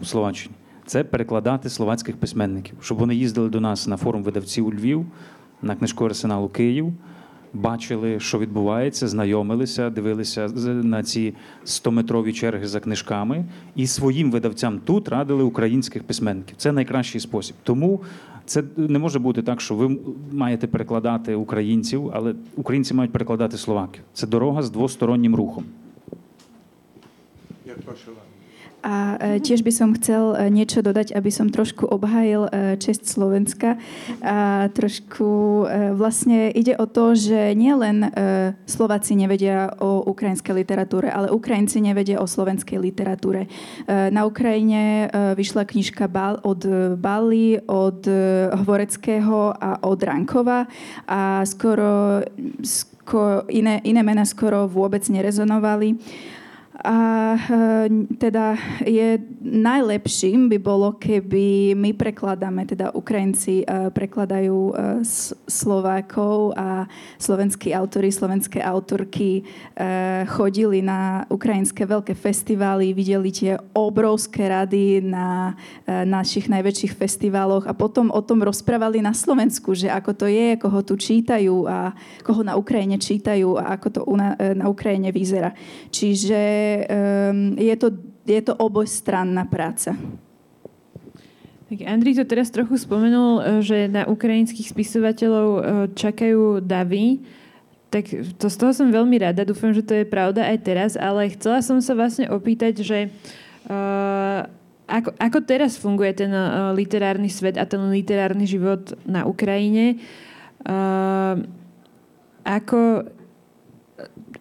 у 0.00 0.04
Словаччині 0.04 0.54
це 0.86 1.04
перекладати 1.04 1.68
словацьких 1.68 2.16
письменників, 2.16 2.76
щоб 2.80 2.98
вони 2.98 3.14
їздили 3.14 3.48
до 3.48 3.60
нас 3.60 3.86
на 3.86 3.96
форум 3.96 4.22
видавців 4.22 4.66
у 4.66 4.72
Львів, 4.72 5.06
на 5.62 5.74
книжковий 5.74 6.10
арсенал 6.10 6.44
у 6.44 6.48
Київ, 6.48 6.92
бачили, 7.52 8.20
що 8.20 8.38
відбувається, 8.38 9.08
знайомилися, 9.08 9.90
дивилися 9.90 10.48
на 10.66 11.02
ці 11.02 11.34
100-метрові 11.64 12.32
черги 12.32 12.66
за 12.66 12.80
книжками, 12.80 13.44
і 13.76 13.86
своїм 13.86 14.30
видавцям 14.30 14.78
тут 14.78 15.08
радили 15.08 15.42
українських 15.42 16.04
письменників. 16.04 16.56
Це 16.56 16.72
найкращий 16.72 17.20
спосіб. 17.20 17.56
Тому 17.62 18.00
це 18.44 18.62
не 18.76 18.98
може 18.98 19.18
бути 19.18 19.42
так, 19.42 19.60
що 19.60 19.74
ви 19.74 19.98
маєте 20.32 20.66
перекладати 20.66 21.34
українців, 21.34 22.10
але 22.14 22.34
українці 22.56 22.94
мають 22.94 23.12
перекладати 23.12 23.56
словаків. 23.58 24.02
Це 24.12 24.26
дорога 24.26 24.62
з 24.62 24.70
двостороннім 24.70 25.34
рухом. 25.34 25.64
Як 27.66 27.76
ваше 27.86 28.10
A 28.86 29.18
e, 29.18 29.42
tiež 29.42 29.66
by 29.66 29.72
som 29.74 29.90
chcel 29.98 30.38
e, 30.38 30.46
niečo 30.46 30.78
dodať, 30.78 31.10
aby 31.10 31.26
som 31.34 31.50
trošku 31.50 31.90
obhájil 31.90 32.46
e, 32.46 32.50
čest 32.78 33.02
Slovenska. 33.10 33.82
A 34.22 34.70
trošku 34.70 35.66
vlastne 35.98 36.54
ide 36.54 36.78
o 36.78 36.86
to, 36.86 37.18
že 37.18 37.56
nielen 37.56 38.06
Slováci 38.68 39.18
nevedia 39.18 39.72
o 39.82 40.06
ukrajinskej 40.06 40.62
literatúre, 40.62 41.10
ale 41.10 41.32
Ukrajinci 41.32 41.82
nevedia 41.82 42.22
o 42.22 42.28
slovenskej 42.28 42.78
literatúre. 42.78 43.48
Na 43.88 44.28
Ukrajine 44.28 45.10
vyšla 45.34 45.66
knižka 45.66 46.06
od 46.44 46.60
Bali, 47.00 47.58
od 47.66 48.06
Hvoreckého 48.52 49.54
a 49.56 49.82
od 49.82 49.98
Rankova 50.02 50.68
a 51.08 51.42
skoro, 51.48 52.22
skoro 52.62 53.46
iné, 53.50 53.80
iné 53.82 54.02
mena 54.06 54.26
skoro 54.26 54.70
vôbec 54.70 55.02
nerezonovali. 55.08 55.96
A 56.84 56.98
e, 57.32 57.88
teda 58.20 58.52
je 58.84 59.16
najlepším 59.40 60.52
by 60.52 60.58
bolo, 60.60 60.92
keby 61.00 61.72
my 61.72 61.96
prekladáme, 61.96 62.68
teda 62.68 62.92
Ukrajinci 62.92 63.64
e, 63.64 63.88
prekladajú 63.88 64.58
e, 64.68 64.72
Slovákov 65.48 66.52
a 66.52 66.84
slovenskí 67.16 67.72
autory, 67.72 68.12
slovenské 68.12 68.60
autorky 68.60 69.48
chodili 70.26 70.80
na 70.80 71.24
ukrajinské 71.28 71.84
veľké 71.84 72.16
festivály, 72.16 72.96
videli 72.96 73.28
tie 73.30 73.52
obrovské 73.76 74.48
rady 74.48 75.04
na 75.04 75.54
našich 75.86 76.48
najväčších 76.48 76.96
festivaloch 76.96 77.68
a 77.68 77.76
potom 77.76 78.08
o 78.10 78.20
tom 78.24 78.42
rozprávali 78.42 79.04
na 79.04 79.12
Slovensku, 79.12 79.76
že 79.76 79.92
ako 79.92 80.12
to 80.16 80.26
je, 80.26 80.56
koho 80.56 80.80
tu 80.82 80.96
čítajú 80.96 81.68
a 81.68 81.92
koho 82.24 82.42
na 82.42 82.56
Ukrajine 82.56 82.96
čítajú 82.96 83.60
a 83.60 83.76
ako 83.76 83.88
to 83.92 84.00
na 84.56 84.66
Ukrajine 84.66 85.12
vyzerá. 85.12 85.52
Čiže 85.92 86.65
um, 86.86 87.58
je, 87.58 87.74
to, 87.76 87.88
je 88.26 88.40
to 88.42 88.52
obojstranná 88.56 89.44
práca. 89.46 89.94
Tak 91.66 91.82
Andrej 91.82 92.22
to 92.22 92.24
teraz 92.30 92.54
trochu 92.54 92.78
spomenul, 92.78 93.42
e, 93.42 93.42
že 93.58 93.78
na 93.90 94.06
ukrajinských 94.06 94.70
spisovateľov 94.70 95.48
e, 95.50 95.60
čakajú 95.98 96.62
davy. 96.62 97.26
Tak 97.90 98.06
to 98.38 98.46
z 98.46 98.56
toho 98.56 98.70
som 98.70 98.94
veľmi 98.94 99.18
rada, 99.18 99.42
dúfam, 99.42 99.74
že 99.74 99.82
to 99.82 99.94
je 99.98 100.06
pravda 100.06 100.46
aj 100.46 100.58
teraz, 100.62 100.92
ale 100.94 101.30
chcela 101.34 101.58
som 101.66 101.82
sa 101.82 101.94
vlastne 101.94 102.26
opýtať, 102.26 102.82
že 102.82 102.98
uh, 103.70 104.42
ako, 104.90 105.14
ako 105.14 105.38
teraz 105.46 105.78
funguje 105.78 106.10
ten 106.18 106.34
uh, 106.34 106.74
literárny 106.74 107.30
svet 107.30 107.54
a 107.54 107.62
ten 107.62 107.78
literárny 107.86 108.42
život 108.42 108.90
na 109.06 109.22
Ukrajine? 109.22 110.02
Uh, 110.66 111.46
ako 112.42 113.06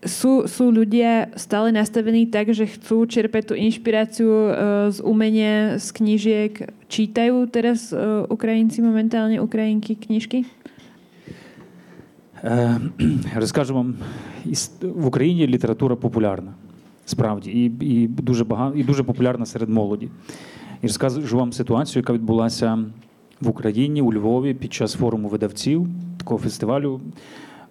sú, 0.06 0.46
sú 0.46 0.70
ľudia 0.70 1.34
stále 1.36 1.74
nastavení 1.74 2.30
tak, 2.30 2.54
že 2.54 2.70
chcú 2.70 3.10
čerpať 3.10 3.52
tú 3.52 3.54
inšpiráciu 3.58 4.30
uh, 4.30 4.50
z 4.94 5.02
umenia, 5.02 5.82
z 5.82 5.88
knížiek. 5.92 6.54
Čítajú 6.88 7.50
teraz 7.50 7.90
uh, 7.90 8.24
Ukrajinci 8.30 8.86
momentálne 8.86 9.42
Ukrajinky 9.42 9.98
knižky? 9.98 10.46
Розкажу 13.36 13.74
вам, 13.74 13.96
в 14.82 15.06
Україні 15.08 15.48
література 15.48 15.96
популярна, 15.96 16.54
справді, 17.06 17.52
і 17.52 17.86
і, 17.86 18.08
дуже 18.08 18.44
багато, 18.44 18.78
і 18.78 18.84
дуже 18.84 19.04
популярна 19.04 19.46
серед 19.46 19.70
молоді. 19.70 20.10
І 20.82 20.88
розкажу 20.88 21.38
вам 21.38 21.54
ситуацію, 21.54 22.02
яка 22.02 22.14
відбулася 22.14 22.80
в 23.42 23.50
Україні, 23.50 24.02
у 24.02 24.14
Львові 24.14 24.54
під 24.54 24.74
час 24.74 24.94
форуму 24.94 25.28
видавців, 25.28 25.88
такого 26.18 26.40
фестивалю 26.40 27.02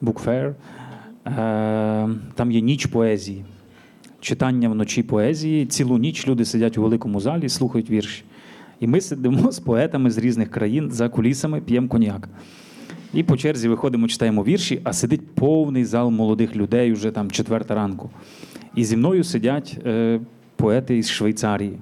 Book 0.02 0.24
Fair. 0.24 0.54
Е, 1.26 1.30
там 2.34 2.52
є 2.52 2.60
ніч 2.60 2.86
поезії, 2.86 3.44
читання 4.20 4.68
вночі 4.68 5.02
поезії. 5.02 5.66
Цілу 5.66 5.98
ніч 5.98 6.28
люди 6.28 6.44
сидять 6.44 6.78
у 6.78 6.82
великому 6.82 7.20
залі, 7.20 7.48
слухають 7.48 7.90
вірші. 7.90 8.22
І 8.80 8.86
ми 8.86 9.00
сидимо 9.00 9.52
з 9.52 9.58
поетами 9.58 10.10
з 10.10 10.18
різних 10.18 10.50
країн 10.50 10.90
за 10.90 11.08
кулісами, 11.08 11.60
п'ємо 11.60 11.88
коньяк. 11.88 12.28
І 13.14 13.22
по 13.22 13.36
черзі 13.36 13.68
виходимо, 13.68 14.08
читаємо 14.08 14.44
вірші, 14.44 14.80
а 14.84 14.92
сидить 14.92 15.34
повний 15.34 15.84
зал 15.84 16.10
молодих 16.10 16.56
людей 16.56 16.92
уже 16.92 17.10
там 17.10 17.30
четверта 17.30 17.74
ранку. 17.74 18.10
І 18.76 18.84
зі 18.84 18.96
мною 18.96 19.24
сидять 19.24 19.78
е, 19.86 20.20
поети 20.56 20.98
із 20.98 21.10
Швейцарії, 21.10 21.78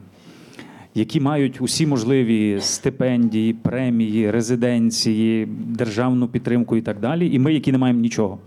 які 0.94 1.20
мають 1.20 1.60
усі 1.60 1.86
можливі 1.86 2.58
стипендії, 2.60 3.52
премії, 3.52 4.30
резиденції, 4.30 5.46
державну 5.66 6.28
підтримку 6.28 6.76
і 6.76 6.82
так 6.82 7.00
далі. 7.00 7.34
І 7.34 7.38
ми, 7.38 7.54
які 7.54 7.72
не 7.72 7.78
маємо 7.78 8.00
нічого. 8.00 8.38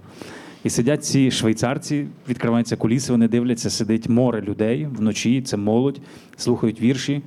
І 0.66 0.70
сидять 0.70 1.06
ці 1.06 1.32
швейцарці, 1.32 2.08
відкриваються 2.30 2.76
куліси, 2.76 3.12
вони 3.12 3.28
дивляться, 3.28 3.70
сидить 3.70 4.10
море 4.10 4.42
людей 4.42 4.88
вночі, 4.92 5.42
це 5.42 5.58
молодь, 5.58 6.02
слухають 6.38 6.82
вірші 6.82 7.22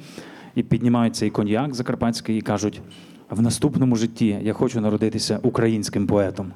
і 0.54 0.62
піднімають 0.62 1.16
цей 1.16 1.30
коньяк 1.30 1.74
закарпатський 1.74 2.38
і 2.38 2.40
кажуть: 2.40 2.80
в 3.30 3.42
наступному 3.42 3.96
житті 3.96 4.38
я 4.42 4.52
хочу 4.52 4.80
народитися 4.80 5.38
українським 5.42 6.06
поетом. 6.06 6.52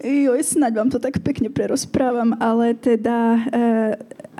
Joj, 0.00 0.40
snáď 0.40 0.72
vám 0.80 0.88
to 0.88 0.98
tak 0.98 1.20
pekne 1.20 1.52
prerozprávam, 1.52 2.32
ale 2.40 2.72
teda 2.72 3.44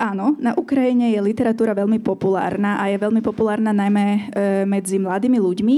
áno, 0.01 0.33
na 0.41 0.57
Ukrajine 0.57 1.13
je 1.13 1.21
literatúra 1.21 1.77
veľmi 1.77 2.01
populárna 2.01 2.81
a 2.81 2.89
je 2.89 2.97
veľmi 2.97 3.21
populárna 3.21 3.77
najmä 3.77 4.07
e, 4.09 4.21
medzi 4.65 4.97
mladými 4.97 5.37
ľuďmi. 5.37 5.77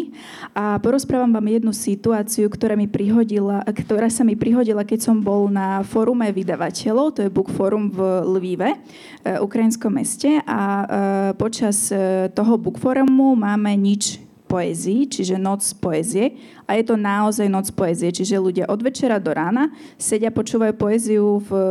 A 0.55 0.79
porozprávam 0.79 1.35
vám 1.35 1.51
jednu 1.51 1.75
situáciu, 1.75 2.47
ktorá, 2.47 2.79
mi 2.79 2.87
prihodila, 2.87 3.67
ktorá 3.67 4.07
sa 4.07 4.23
mi 4.23 4.39
prihodila, 4.39 4.87
keď 4.87 5.11
som 5.11 5.19
bol 5.19 5.51
na 5.51 5.83
fórume 5.83 6.31
vydavateľov, 6.31 7.19
to 7.19 7.21
je 7.27 7.35
Book 7.35 7.51
Forum 7.51 7.91
v 7.91 7.99
Lvive, 8.39 8.71
e, 8.71 8.79
ukrajinskom 9.43 9.91
meste. 9.91 10.39
A 10.47 10.61
e, 10.63 10.85
počas 11.35 11.91
e, 11.91 12.31
toho 12.31 12.55
Book 12.55 12.79
Forumu 12.79 13.35
máme 13.35 13.75
nič 13.75 14.23
poézii, 14.53 15.09
čiže 15.09 15.41
noc 15.41 15.65
poézie. 15.81 16.37
A 16.69 16.77
je 16.77 16.85
to 16.85 17.01
naozaj 17.01 17.49
noc 17.49 17.73
poézie, 17.73 18.13
čiže 18.13 18.37
ľudia 18.37 18.69
od 18.69 18.81
večera 18.85 19.17
do 19.17 19.33
rána 19.33 19.73
sedia, 19.97 20.29
počúvajú 20.29 20.73
poéziu 20.77 21.41
v 21.41 21.51
e, 21.53 21.65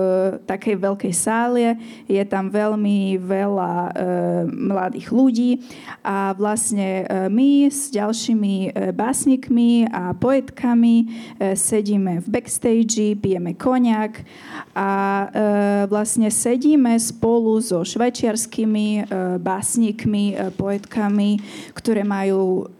takej 0.49 0.75
veľkej 0.82 1.13
sále, 1.13 1.77
je 2.09 2.21
tam 2.25 2.49
veľmi 2.49 3.21
veľa 3.21 3.73
e, 3.73 3.91
mladých 4.49 5.07
ľudí 5.13 5.51
a 6.01 6.34
vlastne 6.34 7.05
e, 7.05 7.29
my 7.29 7.69
s 7.69 7.93
ďalšími 7.93 8.55
e, 8.67 8.69
básnikmi 8.91 9.88
a 9.89 10.11
poetkami 10.17 10.95
sedíme 11.55 12.21
v 12.21 12.27
backstage, 12.27 13.15
pijeme 13.19 13.55
koniak 13.55 14.23
a 14.71 14.89
e, 14.91 15.25
vlastne 15.91 16.32
sedíme 16.32 16.95
spolu 16.95 17.59
so 17.59 17.84
švajčiarskými 17.84 18.88
e, 18.95 19.01
básnikmi, 19.43 20.25
e, 20.32 20.36
poetkami, 20.55 21.43
ktoré 21.75 22.07
majú 22.07 22.70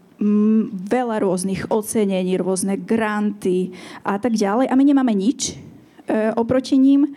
veľa 0.88 1.20
rôznych 1.22 1.68
ocenení, 1.68 2.38
rôzne 2.38 2.78
granty 2.78 3.74
a 4.06 4.16
tak 4.16 4.38
ďalej. 4.38 4.70
A 4.70 4.74
my 4.78 4.84
nemáme 4.86 5.12
nič 5.12 5.52
e, 5.52 5.54
oproti 6.38 6.78
ním. 6.78 7.12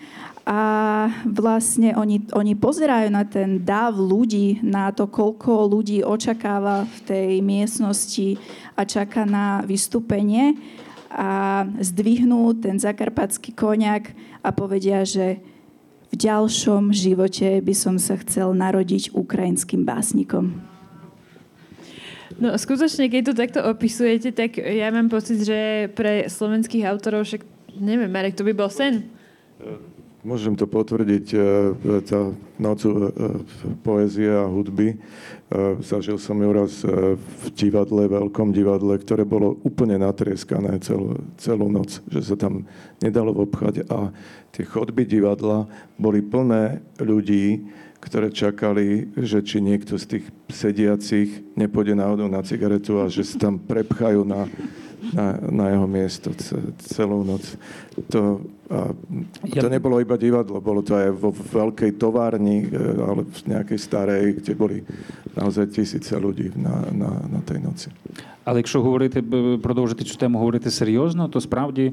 A 0.46 1.10
vlastne 1.26 1.98
oni, 1.98 2.30
oni 2.30 2.54
pozerajú 2.54 3.10
na 3.10 3.26
ten 3.26 3.66
dáv 3.66 3.98
ľudí, 3.98 4.62
na 4.62 4.94
to, 4.94 5.10
koľko 5.10 5.66
ľudí 5.66 6.06
očakáva 6.06 6.86
v 6.86 6.98
tej 7.02 7.32
miestnosti 7.42 8.38
a 8.78 8.86
čaká 8.86 9.26
na 9.26 9.66
vystúpenie 9.66 10.54
a 11.10 11.66
zdvihnú 11.82 12.54
ten 12.62 12.78
zakarpatský 12.78 13.58
koniak 13.58 14.14
a 14.46 14.54
povedia, 14.54 15.02
že 15.02 15.42
v 16.14 16.16
ďalšom 16.16 16.94
živote 16.94 17.66
by 17.66 17.74
som 17.74 17.98
sa 17.98 18.14
chcel 18.22 18.54
narodiť 18.54 19.18
ukrajinským 19.18 19.82
básnikom. 19.82 20.75
No 22.36 22.52
skutočne, 22.60 23.08
keď 23.08 23.22
to 23.32 23.34
takto 23.34 23.60
opisujete, 23.64 24.36
tak 24.36 24.60
ja 24.60 24.92
mám 24.92 25.08
pocit, 25.08 25.40
že 25.40 25.88
pre 25.96 26.28
slovenských 26.28 26.84
autorov, 26.84 27.24
však 27.24 27.48
neviem, 27.80 28.12
Marek, 28.12 28.36
to 28.36 28.44
by 28.44 28.52
bol 28.52 28.68
sen. 28.68 29.08
Môžem 30.26 30.58
to 30.58 30.66
potvrdiť, 30.66 31.26
e, 31.38 31.40
tá 32.02 32.34
noc 32.58 32.82
e, 32.82 32.90
poézie 33.86 34.26
a 34.34 34.50
hudby. 34.50 34.98
E, 34.98 34.98
zažil 35.86 36.18
som 36.18 36.34
ju 36.42 36.50
raz 36.50 36.82
v 36.82 37.46
divadle, 37.54 38.10
veľkom 38.10 38.50
divadle, 38.50 38.98
ktoré 38.98 39.22
bolo 39.22 39.62
úplne 39.62 40.02
natrieskané 40.02 40.82
celú, 40.82 41.22
celú 41.38 41.70
noc, 41.70 42.02
že 42.10 42.26
sa 42.26 42.34
tam 42.34 42.66
nedalo 43.06 43.38
obchať 43.38 43.86
a 43.86 44.10
tie 44.50 44.66
chodby 44.66 45.06
divadla 45.06 45.70
boli 46.02 46.26
plné 46.26 46.82
ľudí, 46.98 47.62
ktoré 48.01 48.33
čakali, 48.33 49.13
že 49.21 49.45
či 49.45 49.61
niekto 49.61 50.01
z 50.01 50.17
tých 50.17 50.25
sediacich 50.49 51.45
nepôjde 51.53 51.93
náhodou 51.93 52.33
na 52.33 52.41
cigaretu 52.41 52.97
a 52.97 53.13
že 53.13 53.29
sa 53.29 53.37
tam 53.37 53.61
prepchajú 53.61 54.25
na, 54.25 54.49
na, 55.13 55.37
na 55.37 55.65
jeho 55.69 55.87
miesto 55.87 56.33
celú 56.81 57.21
noc. 57.29 57.45
To, 58.09 58.41
a 58.73 58.89
to 59.45 59.69
nebolo 59.69 60.01
iba 60.01 60.17
divadlo, 60.17 60.65
bolo 60.65 60.81
to 60.81 60.97
aj 60.97 61.13
vo 61.13 61.31
veľkej 61.31 62.01
továrni, 62.01 62.65
e, 62.65 62.79
ale 63.05 63.29
v 63.29 63.41
nejakej 63.53 63.79
starej, 63.79 64.25
kde 64.41 64.53
boli 64.57 64.79
naozaj 65.37 65.69
tisíce 65.77 66.17
ľudí 66.17 66.57
na, 66.57 66.89
na, 66.91 67.11
na 67.29 67.41
tej 67.45 67.61
noci. 67.61 67.89
Але 68.45 68.59
якщо 68.59 68.83
говорити, 68.83 69.23
продовжити 69.63 70.05
цю 70.05 70.17
тему 70.17 70.39
говорити 70.39 70.71
серйозно, 70.71 71.29
то 71.29 71.41
справді 71.41 71.93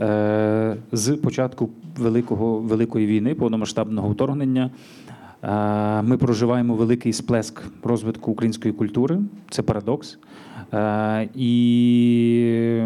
е, 0.00 0.76
з 0.92 1.16
початку 1.16 1.68
великого 1.98 2.58
великої 2.58 3.06
війни, 3.06 3.34
повномасштабного 3.34 4.08
вторгнення, 4.08 4.70
Е, 4.70 5.01
ми 6.03 6.17
проживаємо 6.17 6.75
великий 6.75 7.13
сплеск 7.13 7.61
розвитку 7.83 8.31
української 8.31 8.73
культури, 8.73 9.19
це 9.49 9.61
парадокс. 9.61 10.17
Е, 10.73 11.29
і 11.35 12.79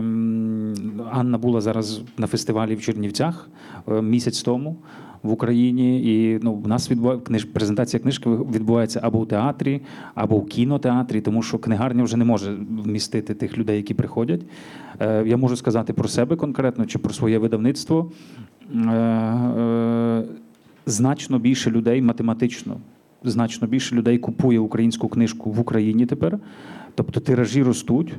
Анна 1.11 1.37
була 1.37 1.61
зараз 1.61 2.01
на 2.17 2.27
фестивалі 2.27 2.75
в 2.75 2.81
Чернівцях 2.81 3.49
е, 3.87 4.01
місяць 4.01 4.41
тому 4.41 4.77
в 5.23 5.31
Україні. 5.31 6.01
І 6.03 6.39
ну, 6.41 6.53
в 6.53 6.67
нас 6.67 6.91
відбуває 6.91 7.19
презентація 7.53 7.99
книжки 7.99 8.29
відбувається 8.29 8.99
або 9.03 9.19
в 9.19 9.27
театрі, 9.27 9.81
або 10.15 10.37
в 10.37 10.45
кінотеатрі, 10.45 11.21
тому 11.21 11.41
що 11.41 11.59
книгарня 11.59 12.03
вже 12.03 12.17
не 12.17 12.25
може 12.25 12.57
вмістити 12.83 13.33
тих 13.33 13.57
людей, 13.57 13.77
які 13.77 13.93
приходять. 13.93 14.41
Я 15.25 15.37
можу 15.37 15.55
сказати 15.55 15.93
про 15.93 16.07
себе 16.07 16.35
конкретно 16.35 16.85
чи 16.85 16.99
про 16.99 17.13
своє 17.13 17.37
видавництво 17.37 18.11
значно 20.87 21.39
більше 21.39 21.71
людей 21.71 22.01
математично, 22.01 22.77
значно 23.23 23.67
більше 23.67 23.95
людей 23.95 24.17
купує 24.17 24.59
українську 24.59 25.07
книжку 25.07 25.51
в 25.51 25.59
Україні 25.59 26.05
тепер. 26.05 26.39
Тобто 26.95 27.19
тиражі 27.19 27.63
ростуть. 27.63 28.13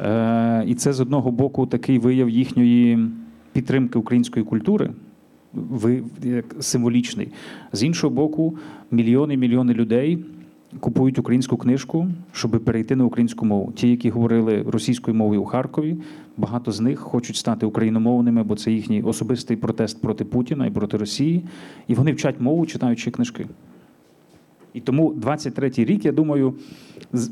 Е, 0.00 0.64
І 0.66 0.74
це 0.74 0.92
з 0.92 1.00
одного 1.00 1.30
боку 1.30 1.66
такий 1.66 1.98
вияв 1.98 2.30
їхньої 2.30 3.08
підтримки 3.52 3.98
української 3.98 4.44
культури, 4.44 4.90
ви, 5.52 6.02
як 6.22 6.56
символічний. 6.60 7.28
З 7.72 7.82
іншого 7.82 8.14
боку, 8.14 8.56
мільйони 8.90 9.36
мільйони 9.36 9.74
людей 9.74 10.24
купують 10.80 11.18
українську 11.18 11.56
книжку, 11.56 12.08
щоб 12.32 12.50
перейти 12.50 12.96
на 12.96 13.04
українську 13.04 13.46
мову. 13.46 13.72
Ті, 13.72 13.90
які 13.90 14.10
говорили 14.10 14.64
російською 14.66 15.14
мовою 15.14 15.42
у 15.42 15.44
Харкові, 15.44 15.96
багато 16.38 16.72
з 16.72 16.80
них 16.80 17.00
хочуть 17.00 17.36
стати 17.36 17.66
україномовними, 17.66 18.42
бо 18.42 18.56
це 18.56 18.72
їхній 18.72 19.02
особистий 19.02 19.56
протест 19.56 20.00
проти 20.00 20.24
Путіна 20.24 20.66
і 20.66 20.70
проти 20.70 20.96
Росії. 20.96 21.44
І 21.88 21.94
вони 21.94 22.12
вчать 22.12 22.40
мову, 22.40 22.66
читаючи 22.66 23.10
книжки. 23.10 23.46
І 24.74 24.80
тому 24.80 25.12
23-й 25.12 25.84
рік, 25.84 26.04
я 26.04 26.12
думаю, 26.12 26.54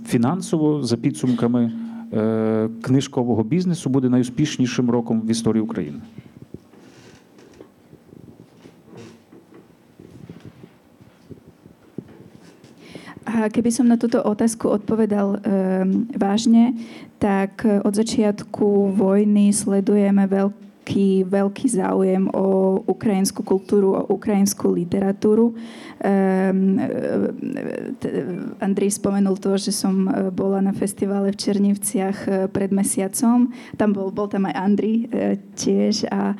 фінансово 0.07 0.83
за 0.83 0.97
підсумками 0.97 1.73
е, 2.13 2.69
книжкового 2.83 3.45
бізнесу 3.45 3.91
буде 3.91 4.09
найуспішнішим 4.09 4.91
роком 4.91 5.21
в 5.21 5.31
історії 5.31 5.63
України. 5.63 6.01
Keby 13.37 13.69
som 13.69 13.85
na 13.85 14.01
túto 14.01 14.25
otázku 14.25 14.71
odpovedal 14.71 15.43
um, 15.45 16.09
vážne, 16.17 16.73
tak 17.17 17.65
od 17.65 17.93
začiatku 17.95 18.93
vojny 18.93 19.51
sledujeme 19.51 20.29
veľký 20.29 20.66
veľký, 20.87 21.27
veľký 21.27 21.67
záujem 21.67 22.31
o 22.31 22.79
ukrajinskú 22.87 23.43
kultúru, 23.43 23.99
o 23.99 24.07
ukrajinskú 24.15 24.71
literatúru. 24.71 25.51
Um, 25.99 26.79
Andrej 28.63 28.95
spomenul 28.95 29.35
to, 29.43 29.59
že 29.59 29.75
som 29.75 30.07
e, 30.07 30.31
bola 30.31 30.63
na 30.63 30.71
festivale 30.71 31.35
v 31.35 31.41
Černivciach 31.43 32.19
e, 32.23 32.31
pred 32.47 32.71
mesiacom. 32.71 33.51
Tam 33.75 33.91
bol, 33.91 34.15
bol 34.15 34.31
tam 34.31 34.47
aj 34.47 34.55
Andrej 34.55 34.97
tiež 35.59 36.07
a 36.07 36.39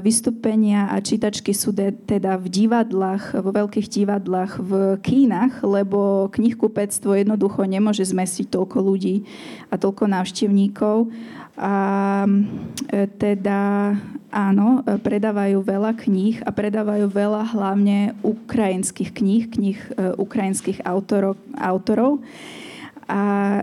vystúpenia 0.00 0.88
a 0.88 0.96
čítačky 1.02 1.52
sú 1.52 1.76
de, 1.76 1.92
teda 1.92 2.40
v 2.40 2.48
divadlách, 2.48 3.44
vo 3.44 3.50
veľkých 3.52 3.92
divadlách, 3.92 4.52
v 4.62 4.72
kínach, 5.04 5.60
lebo 5.60 6.32
knihkupectvo 6.32 7.12
jednoducho 7.20 7.68
nemôže 7.68 8.08
zmestiť 8.08 8.48
toľko 8.48 8.78
ľudí 8.80 9.28
a 9.68 9.76
toľko 9.76 10.08
návštevníkov. 10.08 11.12
A 11.52 12.24
e, 12.88 13.04
teda 13.20 13.92
áno, 14.32 14.80
e, 14.80 14.96
predávajú 14.96 15.60
veľa 15.60 15.92
kníh 16.00 16.40
a 16.40 16.48
predávajú 16.48 17.12
veľa 17.12 17.52
hlavne 17.52 18.16
ukrajinských 18.24 19.12
kníh, 19.12 19.44
kníh 19.52 19.76
e, 19.76 20.16
ukrajinských 20.16 20.80
autorov. 20.88 21.36
autorov. 21.60 22.24
A 23.12 23.60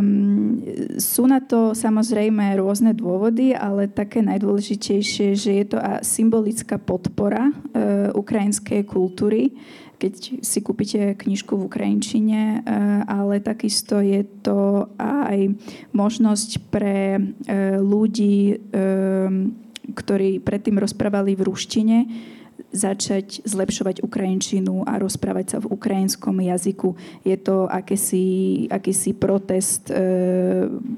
um, 0.00 0.58
sú 0.98 1.28
na 1.28 1.38
to 1.38 1.76
samozrejme 1.76 2.56
rôzne 2.58 2.96
dôvody, 2.96 3.54
ale 3.54 3.86
také 3.86 4.24
najdôležitejšie, 4.24 5.38
že 5.38 5.50
je 5.62 5.64
to 5.70 5.78
symbolická 6.02 6.80
podpora 6.82 7.52
uh, 7.52 8.10
ukrajinskej 8.16 8.88
kultúry, 8.88 9.54
keď 9.98 10.40
si 10.46 10.58
kúpite 10.62 11.18
knižku 11.18 11.58
v 11.58 11.66
Ukrajinčine, 11.66 12.40
eh, 12.40 12.60
ale 13.04 13.42
takisto 13.42 13.98
je 13.98 14.22
to 14.46 14.86
aj 14.96 15.52
možnosť 15.90 16.70
pre 16.70 17.18
eh, 17.18 17.76
ľudí, 17.82 18.54
eh, 18.54 19.28
ktorí 19.88 20.38
predtým 20.40 20.78
rozprávali 20.78 21.34
v 21.34 21.42
ruštine, 21.42 21.98
začať 22.68 23.40
zlepšovať 23.48 24.04
ukrajinčinu 24.04 24.84
a 24.84 25.00
rozprávať 25.00 25.46
sa 25.56 25.58
v 25.64 25.72
ukrajinskom 25.72 26.36
jazyku. 26.36 26.92
Je 27.24 27.36
to 27.40 27.64
akýsi, 27.64 28.68
akýsi 28.68 29.16
protest 29.16 29.88
e, 29.88 29.96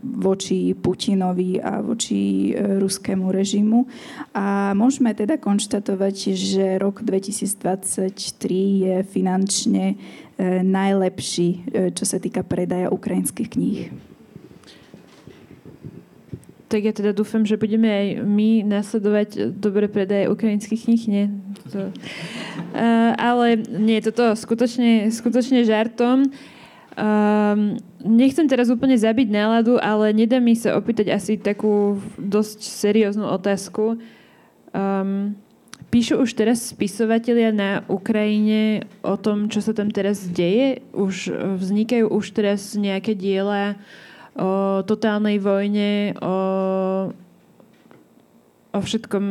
voči 0.02 0.74
Putinovi 0.74 1.62
a 1.62 1.78
voči 1.78 2.50
e, 2.50 2.78
ruskému 2.82 3.30
režimu. 3.30 3.86
A 4.34 4.74
môžeme 4.74 5.14
teda 5.14 5.38
konštatovať, 5.38 6.34
že 6.34 6.64
rok 6.82 7.06
2023 7.06 8.10
je 8.82 8.96
finančne 9.06 9.94
e, 9.94 9.96
najlepší, 10.66 11.48
e, 11.48 11.58
čo 11.94 12.02
sa 12.02 12.18
týka 12.18 12.42
predaja 12.42 12.90
ukrajinských 12.90 13.48
kníh. 13.48 14.09
Tak 16.70 16.86
ja 16.86 16.94
teda 16.94 17.10
dúfam, 17.10 17.42
že 17.42 17.58
budeme 17.58 17.90
aj 17.90 18.06
my 18.22 18.62
nasledovať 18.62 19.58
dobre 19.58 19.90
predaje 19.90 20.30
ukrajinských 20.30 20.86
kníh, 20.86 21.04
nie? 21.10 21.24
To, 21.74 21.90
uh, 21.90 23.10
ale 23.18 23.58
nie, 23.58 23.98
toto 23.98 24.38
skutočne, 24.38 25.10
skutočne 25.10 25.66
žartom. 25.66 26.30
Um, 26.94 27.74
nechcem 28.06 28.46
teraz 28.46 28.70
úplne 28.70 28.94
zabiť 28.94 29.34
náladu, 29.34 29.82
ale 29.82 30.14
nedá 30.14 30.38
mi 30.38 30.54
sa 30.54 30.78
opýtať 30.78 31.10
asi 31.10 31.42
takú 31.42 31.98
dosť 32.14 32.62
serióznu 32.62 33.26
otázku. 33.26 33.98
Um, 34.70 35.34
píšu 35.90 36.22
už 36.22 36.38
teraz 36.38 36.70
spisovatelia 36.70 37.50
na 37.50 37.82
Ukrajine 37.90 38.86
o 39.02 39.18
tom, 39.18 39.50
čo 39.50 39.58
sa 39.58 39.74
tam 39.74 39.90
teraz 39.90 40.22
deje? 40.22 40.86
Už 40.94 41.34
vznikajú 41.34 42.06
už 42.14 42.30
teraz 42.30 42.78
nejaké 42.78 43.18
diela 43.18 43.74
o 44.35 44.83
totálnej 44.83 45.39
vojne, 45.39 46.13
o, 46.19 46.35
o 48.75 48.79
všetkom. 48.79 49.23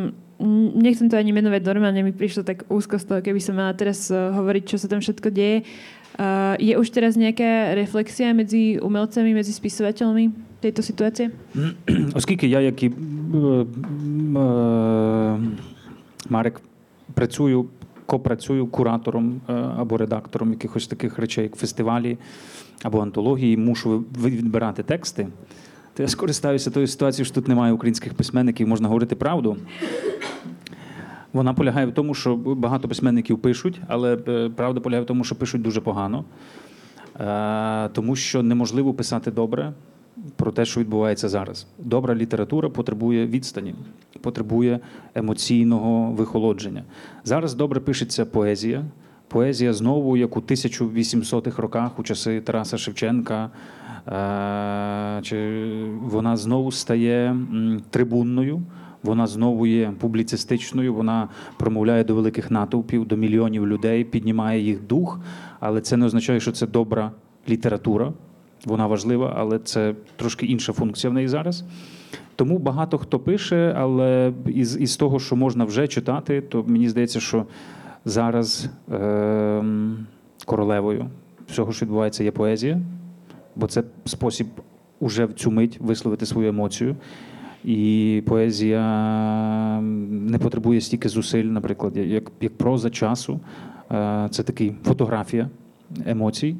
Nechcem 0.80 1.08
to 1.12 1.20
ani 1.20 1.32
menovať 1.36 1.62
normálne, 1.62 2.00
mi 2.02 2.12
prišlo 2.12 2.42
tak 2.42 2.64
úzko 2.72 2.96
z 2.98 3.04
toho, 3.04 3.20
keby 3.20 3.40
som 3.40 3.54
mala 3.54 3.76
teraz 3.76 4.08
e, 4.08 4.16
hovoriť, 4.16 4.62
čo 4.64 4.76
sa 4.80 4.88
tam 4.88 5.04
všetko 5.04 5.28
deje. 5.30 5.62
Uh, 6.14 6.54
je 6.62 6.78
už 6.78 6.94
teraz 6.94 7.18
nejaká 7.18 7.74
reflexia 7.74 8.30
medzi 8.30 8.78
umelcami, 8.78 9.34
medzi 9.34 9.50
spisovateľmi 9.50 10.30
tejto 10.62 10.82
situácie? 10.82 11.34
Оскільки 12.14 12.46
я, 12.46 12.60
як 12.60 12.82
і 12.82 12.90
Марek, 16.30 16.60
працюю, 17.14 17.66
копрацюю 18.06 18.66
куратором 18.66 19.40
або 19.78 19.96
редактором 19.96 20.50
якихось 20.50 20.86
таких 20.86 21.18
речей, 21.18 21.44
як 21.44 21.56
фестивалі, 21.56 22.18
або 22.83 23.01
антології, 23.01 23.57
мушу 23.57 24.03
відбирати 24.23 24.83
тексти, 24.83 25.27
то 25.93 26.03
я 26.03 26.09
скористаюся 26.09 26.71
тою 26.71 26.87
ситуацією, 26.87 27.25
що 27.25 27.35
тут 27.35 27.47
немає 27.47 27.73
українських 27.73 28.13
письменників, 28.13 28.67
можна 28.67 28.87
говорити 28.87 29.15
правду. 29.15 29.57
Вона 31.33 31.53
полягає 31.53 31.85
в 31.85 31.93
тому, 31.93 32.13
що 32.13 32.35
багато 32.35 32.87
письменників 32.87 33.39
пишуть, 33.39 33.81
але 33.87 34.17
е, 34.27 34.49
правда 34.55 34.79
полягає 34.79 35.03
в 35.03 35.07
тому, 35.07 35.23
що 35.23 35.35
пишуть 35.35 35.61
дуже 35.61 35.81
погано, 35.81 36.25
е, 37.19 37.89
тому 37.89 38.15
що 38.15 38.43
неможливо 38.43 38.93
писати 38.93 39.31
добре 39.31 39.73
про 40.35 40.51
те, 40.51 40.65
що 40.65 40.79
відбувається 40.79 41.29
зараз. 41.29 41.67
Добра 41.77 42.15
література 42.15 42.69
потребує 42.69 43.27
відстані, 43.27 43.75
потребує 44.21 44.79
емоційного 45.15 46.11
вихолодження. 46.11 46.83
Зараз 47.23 47.53
добре 47.53 47.79
пишеться 47.79 48.25
поезія. 48.25 48.85
Поезія 49.29 49.73
знову, 49.73 50.17
як 50.17 50.37
у 50.37 50.39
1800-х 50.39 51.61
роках, 51.61 51.99
у 51.99 52.03
часи 52.03 52.41
Тараса 52.41 52.77
Шевченка, 52.77 53.49
е, 54.07 55.21
чи 55.21 55.65
вона 56.01 56.37
знову 56.37 56.71
стає 56.71 57.35
трибунною, 57.89 58.61
вона 59.03 59.27
знову 59.27 59.67
є 59.67 59.93
публіцистичною, 59.99 60.93
вона 60.93 61.29
промовляє 61.57 62.03
до 62.03 62.15
великих 62.15 62.51
натовпів, 62.51 63.05
до 63.05 63.15
мільйонів 63.15 63.67
людей, 63.67 64.03
піднімає 64.03 64.61
їх 64.61 64.87
дух, 64.87 65.19
але 65.59 65.81
це 65.81 65.97
не 65.97 66.05
означає, 66.05 66.39
що 66.39 66.51
це 66.51 66.67
добра 66.67 67.11
література. 67.49 68.13
Вона 68.65 68.87
важлива, 68.87 69.33
але 69.37 69.59
це 69.59 69.95
трошки 70.15 70.45
інша 70.45 70.73
функція 70.73 71.11
в 71.11 71.13
неї 71.13 71.27
зараз. 71.27 71.63
Тому 72.35 72.57
багато 72.57 72.97
хто 72.97 73.19
пише, 73.19 73.75
але 73.77 74.33
із, 74.47 74.77
із 74.81 74.97
того, 74.97 75.19
що 75.19 75.35
можна 75.35 75.65
вже 75.65 75.87
читати, 75.87 76.41
то 76.41 76.63
мені 76.67 76.89
здається, 76.89 77.19
що 77.19 77.45
зараз 78.09 78.69
е, 78.91 79.63
королевою 80.45 81.05
всього, 81.47 81.71
що 81.71 81.85
відбувається, 81.85 82.23
є 82.23 82.31
поезія, 82.31 82.81
бо 83.55 83.67
це 83.67 83.83
спосіб 84.05 84.47
уже 84.99 85.25
в 85.25 85.33
цю 85.33 85.51
мить 85.51 85.77
висловити 85.79 86.25
свою 86.25 86.49
емоцію. 86.49 86.95
І 87.63 88.23
поезія 88.25 88.81
не 90.09 90.37
потребує 90.37 90.81
стільки 90.81 91.09
зусиль, 91.09 91.43
наприклад, 91.43 91.97
як 91.97 92.31
як 92.41 92.57
проза 92.57 92.89
часу. 92.89 93.39
Е, 93.91 94.27
це 94.31 94.43
такий 94.43 94.75
фотографія 94.83 95.49
емоцій. 96.05 96.55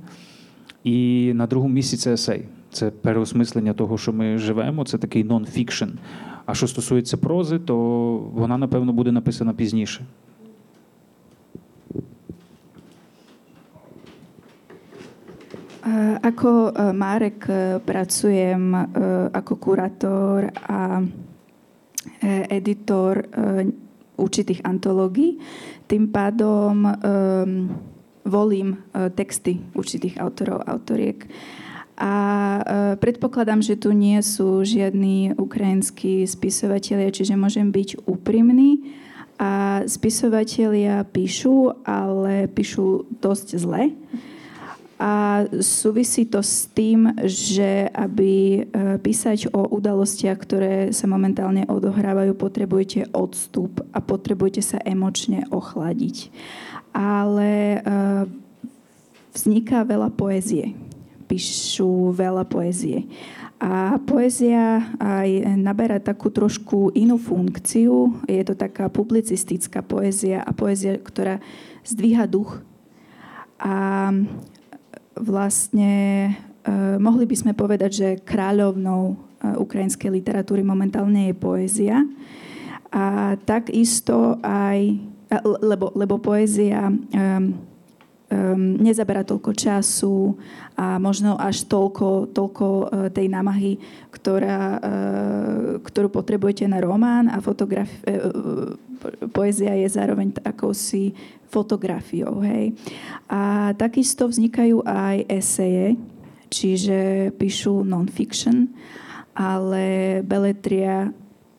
І 0.84 1.32
на 1.36 1.48
другому 1.48 1.74
місці 1.74 1.98
це 1.98 2.14
есей. 2.14 2.46
Це 2.72 2.92
переосмислення 2.92 3.74
того, 3.74 3.98
що 3.98 4.14
ми 4.14 4.38
живемо, 4.38 4.86
це 4.86 4.98
такий 4.98 5.24
нон-фікшн. 5.24 5.90
А 6.46 6.54
що 6.54 6.68
стосується 6.68 7.18
прози, 7.18 7.60
то 7.60 7.78
вона, 8.34 8.58
напевно, 8.58 8.94
буде 8.94 9.12
написана 9.12 9.54
пізніше. 9.54 10.06
Ako 16.20 16.76
Marek 16.92 17.48
pracujem 17.88 18.76
ako 19.32 19.54
kurátor 19.56 20.52
a 20.68 21.00
editor 22.52 23.24
určitých 24.20 24.68
antológií. 24.68 25.40
Tým 25.88 26.12
pádom 26.12 26.84
volím 28.28 28.78
texty 29.16 29.64
určitých 29.72 30.20
autorov, 30.20 30.68
autoriek. 30.68 31.24
A 32.00 32.16
predpokladám, 33.00 33.64
že 33.64 33.80
tu 33.80 33.96
nie 33.96 34.20
sú 34.20 34.64
žiadni 34.68 35.36
ukrajinskí 35.40 36.28
spisovatelia, 36.28 37.12
čiže 37.12 37.40
môžem 37.40 37.72
byť 37.72 38.04
úprimný. 38.04 38.96
A 39.40 39.84
spisovatelia 39.88 41.08
píšu, 41.08 41.72
ale 41.88 42.52
píšu 42.52 43.08
dosť 43.24 43.48
zle. 43.56 43.96
A 45.00 45.48
súvisí 45.64 46.28
to 46.28 46.44
s 46.44 46.68
tým, 46.76 47.16
že 47.24 47.88
aby 47.96 48.34
e, 48.36 48.62
písať 49.00 49.48
o 49.56 49.72
udalostiach, 49.72 50.36
ktoré 50.36 50.76
sa 50.92 51.08
momentálne 51.08 51.64
odohrávajú, 51.72 52.36
potrebujete 52.36 53.08
odstup 53.16 53.80
a 53.96 54.04
potrebujete 54.04 54.60
sa 54.60 54.76
emočne 54.84 55.48
ochladiť. 55.56 56.36
Ale 56.92 57.80
e, 57.80 57.80
vzniká 59.32 59.88
veľa 59.88 60.12
poezie. 60.12 60.76
Píšu 61.32 62.12
veľa 62.12 62.44
poezie. 62.44 63.08
A 63.56 64.04
poézia 64.04 64.84
aj 65.00 65.56
naberá 65.56 66.04
takú 66.04 66.28
trošku 66.28 66.92
inú 66.92 67.16
funkciu. 67.16 68.20
Je 68.28 68.44
to 68.44 68.52
taká 68.52 68.92
publicistická 68.92 69.80
poézia 69.80 70.44
a 70.44 70.52
poézia, 70.52 71.00
ktorá 71.00 71.40
zdvíha 71.88 72.28
duch. 72.28 72.60
A 73.64 74.12
vlastne 75.16 75.94
uh, 76.66 76.98
mohli 76.98 77.26
by 77.26 77.36
sme 77.38 77.54
povedať, 77.54 77.92
že 77.92 78.10
kráľovnou 78.26 79.02
uh, 79.14 79.16
ukrajinskej 79.62 80.10
literatúry 80.12 80.66
momentálne 80.66 81.32
je 81.32 81.36
poézia. 81.38 82.04
A 82.90 83.38
takisto 83.46 84.42
aj, 84.42 84.98
lebo, 85.62 85.94
lebo 85.94 86.18
poézia 86.18 86.90
um, 86.90 87.69
um, 88.30 88.78
nezabera 88.80 89.26
toľko 89.26 89.52
času 89.58 90.38
a 90.78 91.02
možno 91.02 91.36
až 91.36 91.66
toľko, 91.66 92.32
toľko 92.32 92.66
uh, 92.66 92.86
tej 93.10 93.28
námahy, 93.28 93.82
ktorá, 94.14 94.78
uh, 94.78 94.82
ktorú 95.82 96.14
potrebujete 96.14 96.70
na 96.70 96.80
román 96.80 97.28
a 97.28 97.42
fotograf- 97.42 98.06
uh, 98.06 98.78
poézia 99.34 99.74
je 99.80 99.88
zároveň 99.90 100.36
akousi 100.44 101.16
fotografiou. 101.50 102.46
Hej. 102.46 102.78
A 103.26 103.74
takisto 103.74 104.30
vznikajú 104.30 104.86
aj 104.86 105.26
eseje, 105.26 105.98
čiže 106.54 107.32
píšu 107.38 107.82
non-fiction, 107.82 108.70
ale 109.34 110.20
beletria, 110.22 111.10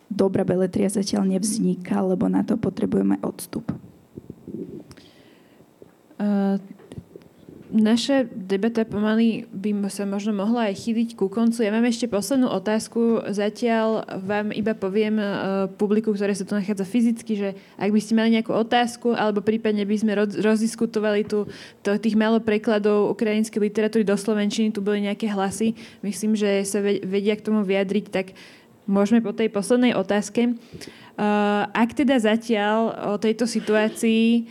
dobrá 0.07 0.47
beletria 0.47 0.91
zatiaľ 0.91 1.27
nevzniká, 1.39 1.99
lebo 2.05 2.31
na 2.31 2.47
to 2.47 2.55
potrebujeme 2.55 3.19
odstup. 3.25 3.67
Uh, 6.21 6.61
Naša 7.71 8.27
debata 8.27 8.83
pomaly 8.83 9.47
by 9.55 9.71
sa 9.95 10.03
možno 10.03 10.35
mohla 10.35 10.75
aj 10.75 10.91
chyliť 10.91 11.15
ku 11.15 11.31
koncu. 11.31 11.63
Ja 11.63 11.71
mám 11.71 11.87
ešte 11.87 12.11
poslednú 12.11 12.51
otázku. 12.51 13.23
Zatiaľ 13.31 14.03
vám 14.27 14.51
iba 14.51 14.75
poviem 14.75 15.23
uh, 15.23 15.71
publiku, 15.79 16.11
ktoré 16.11 16.35
sa 16.35 16.43
tu 16.43 16.59
nachádza 16.59 16.83
fyzicky, 16.83 17.33
že 17.39 17.49
ak 17.79 17.95
by 17.95 18.01
ste 18.03 18.19
mali 18.19 18.35
nejakú 18.35 18.51
otázku, 18.51 19.15
alebo 19.15 19.39
prípadne 19.39 19.87
by 19.87 19.97
sme 20.03 20.19
roz, 20.19 20.35
rozdiskutovali 20.35 21.23
tu 21.31 21.47
to, 21.87 21.95
tých 21.95 22.19
málo 22.19 22.43
prekladov 22.43 23.15
ukrajinskej 23.15 23.63
literatúry 23.63 24.03
do 24.03 24.19
Slovenčiny, 24.19 24.75
tu 24.75 24.83
boli 24.83 25.07
nejaké 25.07 25.31
hlasy, 25.31 25.79
myslím, 26.03 26.35
že 26.35 26.67
sa 26.67 26.83
vedia 26.83 27.39
k 27.39 27.47
tomu 27.47 27.63
vyjadriť, 27.63 28.07
tak 28.11 28.35
môžeme 28.91 29.23
po 29.23 29.31
tej 29.31 29.47
poslednej 29.47 29.95
otázke. 29.95 30.59
Uh, 31.15 31.71
ak 31.71 31.95
teda 31.95 32.19
zatiaľ 32.19 33.15
o 33.15 33.21
tejto 33.21 33.47
situácii 33.47 34.51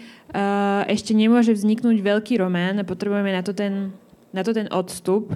ešte 0.86 1.18
nemôže 1.18 1.54
vzniknúť 1.54 2.06
veľký 2.06 2.38
román, 2.38 2.82
potrebujeme 2.86 3.34
na 3.34 3.42
to 3.42 3.52
ten, 3.54 3.94
na 4.30 4.46
to 4.46 4.54
ten 4.54 4.70
odstup, 4.70 5.34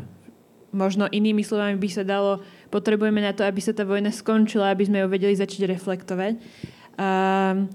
možno 0.74 1.10
inými 1.10 1.46
slovami 1.46 1.78
by 1.78 1.90
sa 1.90 2.04
dalo, 2.06 2.42
potrebujeme 2.74 3.22
na 3.22 3.34
to, 3.34 3.46
aby 3.46 3.62
sa 3.62 3.74
tá 3.74 3.86
vojna 3.86 4.10
skončila, 4.10 4.74
aby 4.74 4.90
sme 4.90 5.06
ju 5.06 5.08
vedeli 5.10 5.38
začať 5.38 5.70
reflektovať. 5.70 6.34
Uh, 6.98 7.70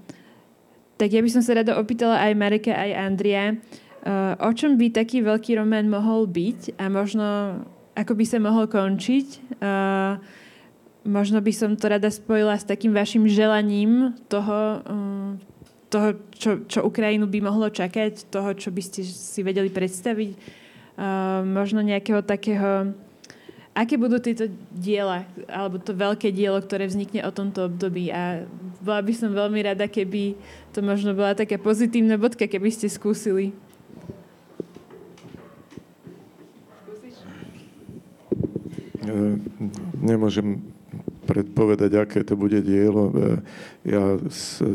tak 0.98 1.14
ja 1.14 1.22
by 1.22 1.30
som 1.30 1.42
sa 1.42 1.58
rada 1.58 1.78
opýtala 1.78 2.18
aj 2.18 2.32
Marika, 2.34 2.74
aj 2.74 2.90
Andria, 2.98 3.44
uh, 3.54 4.34
o 4.42 4.50
čom 4.50 4.74
by 4.74 4.90
taký 4.90 5.22
veľký 5.22 5.58
román 5.58 5.86
mohol 5.86 6.26
byť 6.26 6.78
a 6.78 6.90
možno 6.90 7.26
ako 7.98 8.14
by 8.14 8.24
sa 8.26 8.38
mohol 8.38 8.70
končiť. 8.70 9.58
Uh, 9.58 10.22
možno 11.06 11.42
by 11.42 11.52
som 11.54 11.74
to 11.74 11.90
rada 11.90 12.10
spojila 12.10 12.54
s 12.54 12.66
takým 12.66 12.94
vašim 12.94 13.26
želaním 13.26 14.14
toho, 14.30 14.82
um, 14.86 15.40
toho 15.88 16.20
čo, 16.36 16.50
čo 16.68 16.84
Ukrajinu 16.84 17.24
by 17.24 17.40
mohlo 17.40 17.72
čakať, 17.72 18.28
toho, 18.28 18.52
čo 18.52 18.68
by 18.68 18.82
ste 18.84 19.00
si 19.04 19.40
vedeli 19.40 19.72
predstaviť. 19.72 20.30
Uh, 20.98 21.42
možno 21.44 21.80
nejakého 21.80 22.20
takého... 22.20 22.92
Aké 23.78 23.94
budú 23.94 24.18
tieto 24.18 24.50
diela, 24.74 25.22
alebo 25.46 25.78
to 25.78 25.94
veľké 25.94 26.34
dielo, 26.34 26.58
ktoré 26.58 26.90
vznikne 26.90 27.22
o 27.22 27.30
tomto 27.30 27.70
období. 27.70 28.10
A 28.10 28.42
bola 28.82 29.00
by 29.06 29.12
som 29.14 29.30
veľmi 29.30 29.62
rada, 29.62 29.86
keby 29.86 30.34
to 30.74 30.82
možno 30.82 31.14
bola 31.14 31.38
taká 31.38 31.62
pozitívna 31.62 32.18
bodka, 32.18 32.50
keby 32.50 32.74
ste 32.74 32.90
skúsili. 32.90 33.54
Nemôžem 40.02 40.58
predpovedať, 41.26 41.92
aké 41.98 42.20
to 42.24 42.34
bude 42.38 42.60
dielo. 42.62 43.10
E, 43.10 43.12
ja 43.88 44.16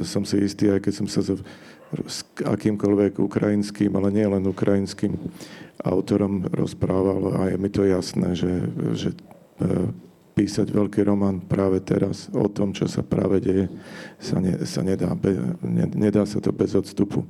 som 0.03 0.27
si 0.27 0.41
istý, 0.43 0.73
aj 0.73 0.83
keď 0.83 0.93
som 0.93 1.07
sa 1.07 1.21
s 1.21 2.25
akýmkoľvek 2.41 3.21
ukrajinským, 3.21 3.93
ale 3.93 4.09
nie 4.09 4.25
len 4.25 4.43
ukrajinským 4.49 5.13
autorom 5.85 6.47
rozprával 6.49 7.37
a 7.37 7.41
je 7.53 7.57
mi 7.57 7.69
to 7.69 7.85
jasné, 7.85 8.33
že, 8.33 8.51
že 8.97 9.09
e, 9.13 9.17
písať 10.33 10.73
veľký 10.73 11.05
román 11.05 11.37
práve 11.45 11.77
teraz 11.81 12.29
o 12.33 12.49
tom, 12.49 12.73
čo 12.73 12.89
sa 12.89 13.05
práve 13.05 13.37
deje, 13.37 13.69
sa, 14.17 14.41
ne, 14.41 14.57
sa 14.65 14.81
nedá, 14.81 15.13
be, 15.13 15.37
ne, 15.61 15.85
nedá 15.93 16.25
sa 16.25 16.41
to 16.41 16.49
bez 16.49 16.73
odstupu. 16.73 17.21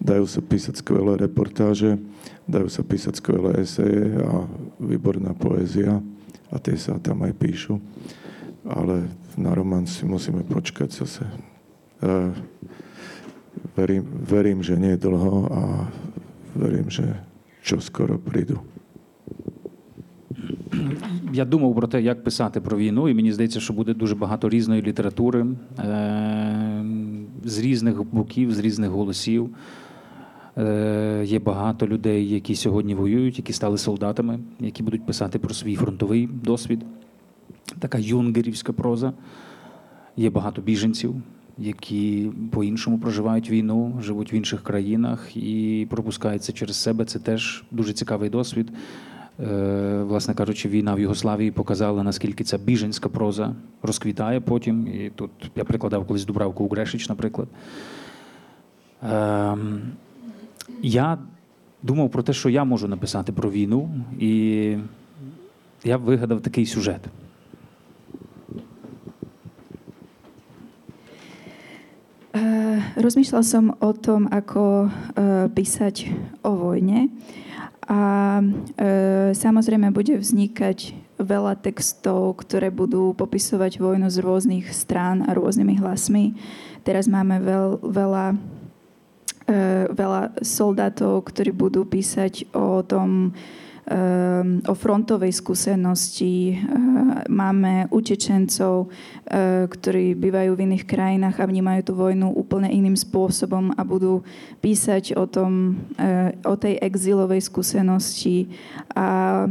Dajú 0.00 0.24
sa 0.24 0.40
písať 0.40 0.80
skvelé 0.80 1.20
reportáže, 1.20 2.00
dajú 2.48 2.68
sa 2.72 2.80
písať 2.80 3.20
skvelé 3.20 3.60
eseje 3.60 4.16
a 4.16 4.48
výborná 4.80 5.36
poézia 5.36 6.00
a 6.48 6.56
tie 6.56 6.80
sa 6.80 6.96
tam 6.96 7.28
aj 7.28 7.36
píšu 7.36 7.76
ale 8.68 9.08
na 9.36 9.54
román 9.54 9.86
si 9.86 10.04
musíme 10.06 10.42
počkať 10.42 10.90
zase. 10.92 11.24
E, 12.02 12.34
verím, 13.76 14.04
verím, 14.26 14.62
že 14.62 14.76
nie 14.76 14.98
dlho 14.98 15.48
a 15.52 15.62
verím, 16.54 16.90
že 16.90 17.14
čo 17.62 17.78
prídu. 18.22 18.62
Я 21.32 21.44
думав 21.44 21.74
про 21.74 21.86
те, 21.86 22.02
як 22.02 22.24
писати 22.24 22.60
про 22.60 22.76
війну, 22.76 23.08
і 23.08 23.14
мені 23.14 23.32
здається, 23.32 23.60
що 23.60 23.72
буде 23.72 23.94
дуже 23.94 24.14
багато 24.14 24.48
різної 24.48 24.82
літератури 24.82 25.46
е- 25.78 26.84
з 27.44 27.58
різних 27.58 28.04
боків, 28.04 28.54
з 28.54 28.58
різних 28.58 28.90
голосів. 28.90 29.50
Е- 30.58 31.22
Є 31.26 31.38
багато 31.38 31.86
людей, 31.86 32.28
які 32.28 32.54
сьогодні 32.54 32.94
воюють, 32.94 33.38
які 33.38 33.52
стали 33.52 33.78
солдатами, 33.78 34.38
які 34.60 34.82
будуть 34.82 35.06
писати 35.06 35.38
про 35.38 35.54
свій 35.54 35.76
фронтовий 35.76 36.28
досвід 36.44 36.84
така 37.78 37.98
юнгерівська 37.98 38.72
проза. 38.72 39.12
Є 40.16 40.30
багато 40.30 40.62
біженців, 40.62 41.14
які 41.58 42.30
по-іншому 42.52 42.98
проживають 42.98 43.50
війну, 43.50 43.98
живуть 44.02 44.32
в 44.32 44.34
інших 44.34 44.62
країнах 44.62 45.36
і 45.36 45.86
пропускаються 45.90 46.52
через 46.52 46.76
себе. 46.76 47.04
Це 47.04 47.18
теж 47.18 47.64
дуже 47.70 47.92
цікавий 47.92 48.30
досвід. 48.30 48.72
Е, 49.40 50.02
власне 50.02 50.34
кажучи, 50.34 50.68
війна 50.68 50.94
в 50.94 51.00
Югославії 51.00 51.50
показала, 51.50 52.02
наскільки 52.02 52.44
ця 52.44 52.58
біженська 52.58 53.08
проза 53.08 53.54
розквітає 53.82 54.40
потім. 54.40 54.86
І 54.86 55.10
тут 55.14 55.30
я 55.56 55.64
прикладав 55.64 56.06
колись 56.06 56.24
Дубравку 56.24 56.64
Угрешич, 56.64 57.08
наприклад. 57.08 57.48
Ем, 59.02 59.82
я 60.82 61.18
думав 61.82 62.10
про 62.10 62.22
те, 62.22 62.32
що 62.32 62.48
я 62.48 62.64
можу 62.64 62.88
написати 62.88 63.32
про 63.32 63.50
війну, 63.50 63.90
і 64.20 64.76
я 65.84 65.96
вигадав 65.96 66.40
такий 66.40 66.66
сюжет. 66.66 67.00
Uh, 72.36 72.84
rozmýšľal 73.00 73.44
som 73.48 73.72
o 73.80 73.96
tom, 73.96 74.28
ako 74.28 74.92
uh, 74.92 75.48
písať 75.48 76.12
o 76.44 76.52
vojne 76.52 77.08
a 77.88 78.00
uh, 78.44 79.32
samozrejme 79.32 79.88
bude 79.88 80.20
vznikať 80.20 80.92
veľa 81.16 81.56
textov, 81.64 82.36
ktoré 82.44 82.68
budú 82.68 83.16
popisovať 83.16 83.80
vojnu 83.80 84.12
z 84.12 84.20
rôznych 84.20 84.68
strán 84.68 85.24
a 85.24 85.32
rôznymi 85.32 85.80
hlasmi. 85.80 86.36
Teraz 86.84 87.08
máme 87.08 87.40
veľ, 87.40 87.80
veľa, 87.80 88.36
veľa 89.96 90.22
soldátov, 90.44 91.24
ktorí 91.24 91.56
budú 91.56 91.88
písať 91.88 92.52
o 92.52 92.84
tom, 92.84 93.32
o 94.66 94.74
frontovej 94.74 95.30
skúsenosti. 95.30 96.58
Ehm, 96.58 97.22
máme 97.30 97.86
utečencov, 97.94 98.90
ehm, 98.90 99.70
ktorí 99.70 100.18
bývajú 100.18 100.58
v 100.58 100.62
iných 100.66 100.84
krajinách 100.90 101.38
a 101.38 101.46
vnímajú 101.46 101.80
tú 101.86 101.92
vojnu 101.94 102.34
úplne 102.34 102.66
iným 102.66 102.98
spôsobom 102.98 103.70
a 103.78 103.86
budú 103.86 104.26
písať 104.58 105.14
o, 105.14 105.30
tom, 105.30 105.78
o 106.42 106.54
tej 106.58 106.82
exilovej 106.82 107.46
skúsenosti 107.46 108.50
a 108.90 109.46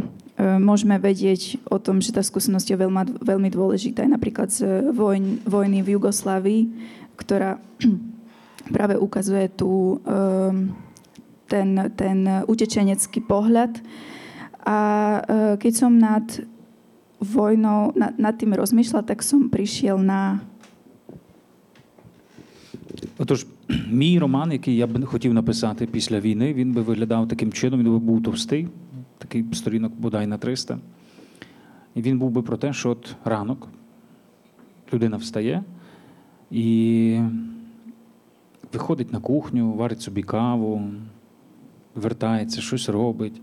môžeme 0.59 0.99
vedieť 0.99 1.63
o 1.71 1.79
tom, 1.79 2.03
že 2.03 2.11
tá 2.11 2.19
skúsenosť 2.19 2.67
je 2.75 2.81
veľmi, 2.81 3.23
veľmi 3.23 3.49
dôležitá. 3.55 4.03
Napríklad 4.03 4.51
z 4.51 4.91
vojn, 4.91 5.47
vojny 5.47 5.79
v 5.79 5.95
Jugoslávii, 5.95 6.61
ktorá 7.15 7.55
práve 8.75 8.99
ukazuje 8.99 9.47
tu 9.55 10.03
ten, 11.47 11.69
ten 11.95 12.17
utečenecký 12.51 13.23
pohľad 13.23 13.79
a 14.65 14.77
e, 15.21 15.57
keď 15.61 15.73
som 15.77 15.93
nad 15.95 16.25
vojnou, 17.21 17.93
nad, 17.95 18.17
nad 18.17 18.35
tým 18.35 18.57
rozmýšľala, 18.57 19.05
tak 19.05 19.21
som 19.21 19.47
prišiel 19.47 20.01
на. 20.01 20.41
Отож, 23.17 23.45
мій 23.89 24.19
роман, 24.19 24.51
який 24.51 24.75
я 24.75 24.87
б 24.87 25.05
хотів 25.05 25.33
написати 25.33 25.85
після 25.85 26.19
війни, 26.19 26.53
він 26.53 26.73
би 26.73 26.81
виглядав 26.81 27.27
таким 27.27 27.51
чином, 27.51 27.79
він 27.79 27.91
би 27.91 27.99
був 27.99 28.23
товстий, 28.23 28.67
такий 29.17 29.45
сторінок 29.53 29.93
бодай 29.93 30.27
на 30.27 30.37
300. 30.37 30.79
І 31.95 32.01
він 32.01 32.19
був 32.19 32.31
би 32.31 32.41
про 32.41 32.57
те, 32.57 32.73
що 32.73 32.89
от 32.89 33.15
ранок 33.25 33.67
людина 34.93 35.17
встає 35.17 35.63
і 36.51 37.19
виходить 38.73 39.13
на 39.13 39.19
кухню, 39.19 39.73
варить 39.73 40.01
собі 40.01 40.23
каву, 40.23 40.81
вертається, 41.95 42.61
щось 42.61 42.89
робить. 42.89 43.41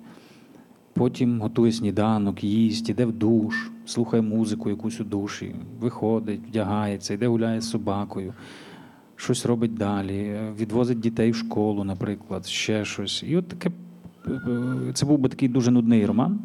Потім 0.92 1.40
готує 1.40 1.72
сніданок, 1.72 2.44
їсть, 2.44 2.88
іде 2.88 3.04
в 3.04 3.12
душ, 3.12 3.70
слухає 3.86 4.22
музику 4.22 4.70
якусь 4.70 5.00
у 5.00 5.04
душі, 5.04 5.54
виходить, 5.80 6.40
вдягається, 6.48 7.14
йде 7.14 7.26
гуляє 7.26 7.60
з 7.60 7.70
собакою, 7.70 8.34
щось 9.16 9.46
робить 9.46 9.74
далі, 9.74 10.40
відвозить 10.58 11.00
дітей 11.00 11.30
в 11.30 11.36
школу, 11.36 11.84
наприклад, 11.84 12.46
ще 12.46 12.84
щось. 12.84 13.24
І 13.26 13.36
от 13.36 13.48
таке 13.48 13.70
це 14.94 15.06
був 15.06 15.18
би 15.18 15.28
такий 15.28 15.48
дуже 15.48 15.70
нудний 15.70 16.06
роман, 16.06 16.40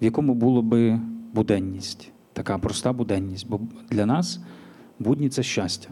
в 0.00 0.04
якому 0.04 0.34
було 0.34 0.62
би 0.62 1.00
буденність, 1.32 2.12
така 2.32 2.58
проста 2.58 2.92
буденність. 2.92 3.48
Бо 3.48 3.60
для 3.90 4.06
нас 4.06 4.40
будні 4.98 5.28
це 5.28 5.42
щастя. 5.42 5.88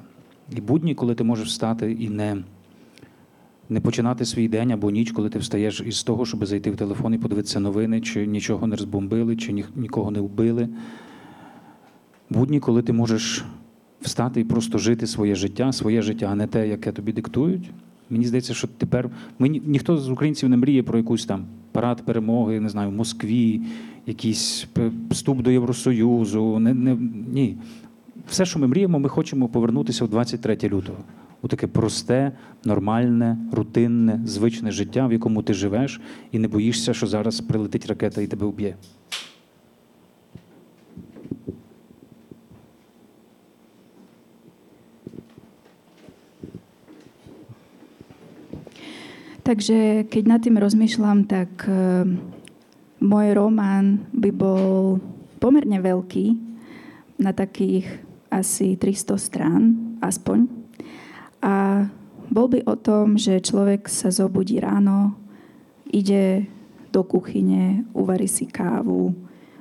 І 0.57 0.61
будні, 0.61 0.95
коли 0.95 1.15
ти 1.15 1.25
можеш 1.25 1.49
встати 1.49 1.93
і 1.93 2.09
не 2.09 2.37
не 3.69 3.81
починати 3.81 4.25
свій 4.25 4.49
день 4.49 4.73
або 4.73 4.91
ніч, 4.91 5.13
коли 5.13 5.29
ти 5.29 5.39
встаєш 5.39 5.83
із 5.87 6.03
того, 6.03 6.27
щоб 6.27 6.47
зайти 6.47 6.71
в 6.71 6.77
телефон 6.77 7.15
і 7.15 7.19
подивитися 7.19 7.61
новини, 7.61 8.01
чи 8.01 8.27
нічого 8.27 8.67
не 8.67 8.77
розбомбили, 8.77 9.37
чи 9.37 9.53
ні, 9.53 9.65
нікого 9.77 10.11
не 10.11 10.21
вбили. 10.21 10.69
Будні, 12.31 12.61
коли 12.61 12.83
ти 12.83 12.93
можеш 12.93 13.45
встати 14.01 14.41
і 14.41 14.45
просто 14.45 14.79
жити 14.79 15.07
своє 15.07 15.35
життя, 15.35 15.73
своє 15.73 16.03
життя, 16.03 16.29
а 16.33 16.35
не 16.35 16.47
те, 16.47 16.69
яке 16.69 16.93
тобі 16.93 17.13
диктують. 17.13 17.71
Мені 18.11 18.25
здається, 18.25 18.55
що 18.55 18.69
тепер 18.69 19.11
ми 19.39 19.49
ніхто 19.49 19.97
з 19.97 20.11
українців 20.11 20.49
не 20.49 20.57
мріє 20.57 20.83
про 20.83 20.99
якусь 20.99 21.27
там 21.27 21.45
парад 21.73 22.03
перемоги, 22.03 22.61
не 22.61 22.69
знаю, 22.69 22.91
в 22.91 22.93
Москві, 22.93 23.61
якийсь 24.07 24.67
вступ 25.11 25.43
до 25.43 25.51
Євросоюзу. 25.51 26.59
Не, 26.59 26.75
не, 26.75 26.97
Ні. 27.33 27.57
Все, 28.29 28.45
що 28.45 28.59
ми 28.59 28.67
мріємо, 28.67 28.99
ми 28.99 29.09
хочемо 29.09 29.49
повернутися 29.49 30.05
в 30.05 30.09
23 30.09 30.59
лютого 30.65 30.99
у 31.45 31.49
таке 31.49 31.67
просте, 31.67 32.33
нормальне, 32.65 33.37
рутинне, 33.53 34.21
звичне 34.25 34.73
життя, 34.73 35.07
в 35.07 35.13
якому 35.13 35.43
ти 35.43 35.55
живеш, 35.55 36.01
і 36.33 36.39
не 36.39 36.49
боїшся, 36.49 36.95
що 36.95 37.07
зараз 37.07 37.41
прилетить 37.41 37.87
ракета 37.87 38.21
і 38.21 38.27
тебе 38.27 38.47
вб'є. 38.47 38.77
Takže 49.45 50.09
keď 50.09 50.25
nad 50.25 50.41
tým 50.41 50.57
rozmýšľam, 50.57 51.29
tak 51.29 51.69
uh, 51.69 52.09
môj 53.05 53.37
román 53.37 54.09
by 54.17 54.33
bol 54.33 55.05
pomerne 55.37 55.85
veľký, 55.85 56.41
na 57.21 57.37
takých 57.37 57.85
asi 58.33 58.81
300 58.81 59.21
strán, 59.21 59.63
aspoň. 60.01 60.64
A 61.45 61.85
bol 62.33 62.49
by 62.49 62.65
o 62.65 62.73
tom, 62.81 63.21
že 63.21 63.45
človek 63.45 63.85
sa 63.93 64.09
zobudí 64.09 64.57
ráno, 64.57 65.13
ide 65.93 66.49
do 66.89 67.05
kuchyne, 67.05 67.85
uvarí 67.93 68.25
si 68.25 68.49
kávu, 68.49 69.13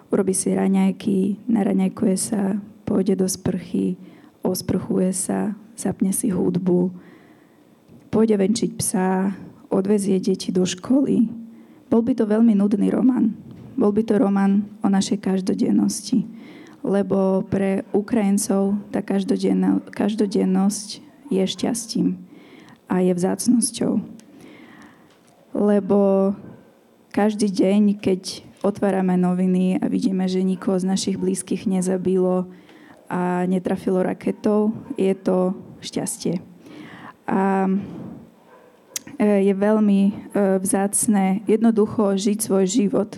urobí 0.08 0.32
si 0.32 0.56
raňajky, 0.56 1.44
naraňajkuje 1.52 2.16
sa, 2.16 2.56
pôjde 2.88 3.20
do 3.20 3.28
sprchy, 3.28 4.00
osprchuje 4.48 5.12
sa, 5.12 5.60
zapne 5.76 6.16
si 6.16 6.32
hudbu, 6.32 6.94
pôjde 8.08 8.40
venčiť 8.40 8.72
psa, 8.80 9.36
odvezie 9.68 10.22
deti 10.24 10.54
do 10.54 10.64
školy. 10.64 11.28
Bol 11.90 12.02
by 12.06 12.14
to 12.16 12.30
veľmi 12.30 12.56
nudný 12.56 12.94
román. 12.94 13.36
Bol 13.74 13.92
by 13.92 14.06
to 14.06 14.22
román 14.22 14.70
o 14.86 14.88
našej 14.88 15.20
každodennosti. 15.20 16.30
Lebo 16.86 17.42
pre 17.50 17.82
Ukrajincov 17.90 18.78
tá 18.94 19.02
každodennosť 19.90 20.88
je 21.34 21.46
šťastím 21.48 22.22
a 22.90 23.02
je 23.02 23.14
vzácnosťou. 23.14 23.98
Lebo 25.54 26.34
každý 27.14 27.50
deň, 27.50 28.02
keď 28.02 28.42
otvárame 28.66 29.20
noviny 29.20 29.78
a 29.78 29.86
vidíme, 29.86 30.26
že 30.26 30.42
nikoho 30.42 30.80
z 30.80 30.90
našich 30.90 31.20
blízkych 31.20 31.70
nezabilo 31.70 32.50
a 33.12 33.46
netrafilo 33.46 34.02
raketou, 34.02 34.74
je 34.98 35.14
to 35.14 35.54
šťastie. 35.84 36.42
A 37.30 37.70
e, 39.20 39.46
je 39.46 39.54
veľmi 39.54 40.02
e, 40.10 40.14
vzácne 40.58 41.46
jednoducho 41.46 42.18
žiť 42.18 42.38
svoj 42.40 42.66
život. 42.66 43.12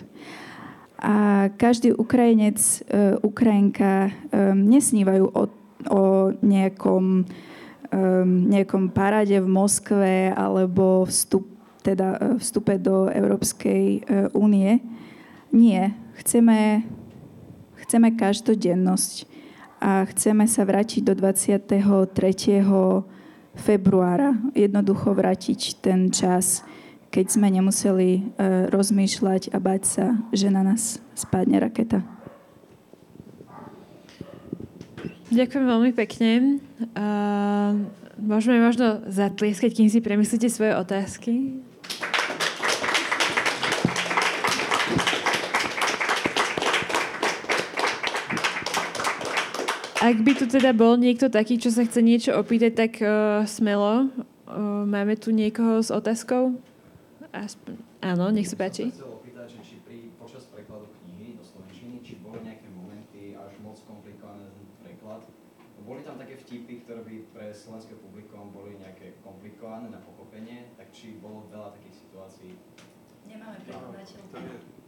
A 1.00 1.48
každý 1.56 1.94
Ukrajinec, 1.94 2.58
e, 2.60 3.16
Ukrajinka 3.22 4.12
nesnívajú 4.52 5.24
o, 5.30 5.42
o 5.88 6.02
nejakom 6.42 7.24
um, 7.96 8.52
nejakom 8.52 8.92
paráde 8.92 9.40
v 9.40 9.48
Moskve 9.48 10.28
alebo 10.36 11.08
vstup, 11.08 11.48
teda, 11.80 12.20
e, 12.20 12.42
vstupe 12.42 12.76
do 12.76 13.08
Európskej 13.08 13.84
e, 13.84 14.00
únie. 14.36 14.84
Nie. 15.48 15.96
Chceme, 16.20 16.84
chceme 17.80 18.12
každodennosť 18.12 19.24
a 19.80 20.04
chceme 20.08 20.44
sa 20.48 20.64
vrátiť 20.64 21.04
do 21.04 21.14
23. 21.16 21.80
februára. 23.56 24.36
Jednoducho 24.56 25.12
vrátiť 25.12 25.80
ten 25.80 26.08
čas, 26.08 26.64
keď 27.12 27.26
sme 27.32 27.48
nemuseli 27.48 28.20
uh, 28.20 28.68
rozmýšľať 28.72 29.52
a 29.52 29.58
bať 29.60 29.82
sa, 29.84 30.06
že 30.32 30.48
na 30.48 30.64
nás 30.64 31.00
spadne 31.12 31.60
raketa. 31.60 32.15
Ďakujem 35.26 35.64
veľmi 35.66 35.90
pekne. 35.90 36.62
Uh, 36.94 37.74
môžeme 38.14 38.62
možno 38.62 39.02
zatlieskať, 39.10 39.74
kým 39.74 39.90
si 39.90 39.98
premyslíte 39.98 40.46
svoje 40.46 40.78
otázky. 40.78 41.58
Ak 49.98 50.22
by 50.22 50.32
tu 50.38 50.46
teda 50.46 50.70
bol 50.70 50.94
niekto 50.94 51.26
taký, 51.26 51.58
čo 51.58 51.74
sa 51.74 51.82
chce 51.82 51.98
niečo 52.06 52.30
opýtať, 52.38 52.72
tak 52.78 52.92
uh, 53.02 53.42
smelo. 53.50 54.14
Uh, 54.46 54.86
máme 54.86 55.18
tu 55.18 55.34
niekoho 55.34 55.82
s 55.82 55.90
otázkou? 55.90 56.54
Aspoň, 57.34 57.74
áno, 57.98 58.30
nech 58.30 58.46
sa 58.46 58.54
páči. 58.54 58.94
slovenské 67.56 67.98
publikum 67.98 68.52
boli 68.52 68.78
nejaké 68.78 69.16
komplikované 69.56 69.88
na 69.88 70.00
pochopenie, 70.04 70.68
tak 70.76 70.92
či 70.92 71.16
bolo 71.16 71.48
veľa 71.48 71.72
takých 71.72 71.96
situácií? 72.04 72.52
Nemáme 73.24 73.56
prekladateľku. 73.64 74.36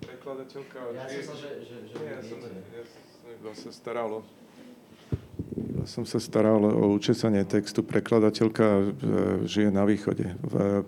Prekladateľka... 0.04 0.78
Ja 0.92 1.06
som 1.08 1.24
sa, 1.24 1.34
že, 1.40 1.50
že, 1.64 1.76
že 1.88 1.94
nie, 1.96 2.12
ja 2.12 2.20
som, 2.20 2.38
ja 2.44 2.82
som 2.84 3.00
iba 3.32 3.52
sa 3.56 3.70
staral 3.72 4.08
o 4.12 4.22
ja 5.48 5.86
som 5.88 6.04
sa 6.04 6.20
staral 6.20 6.60
o 6.60 6.84
učesanie 6.92 7.46
textu. 7.48 7.80
Prekladateľka 7.80 8.66
e, 8.66 8.84
žije 9.48 9.70
na 9.72 9.88
východe. 9.88 10.36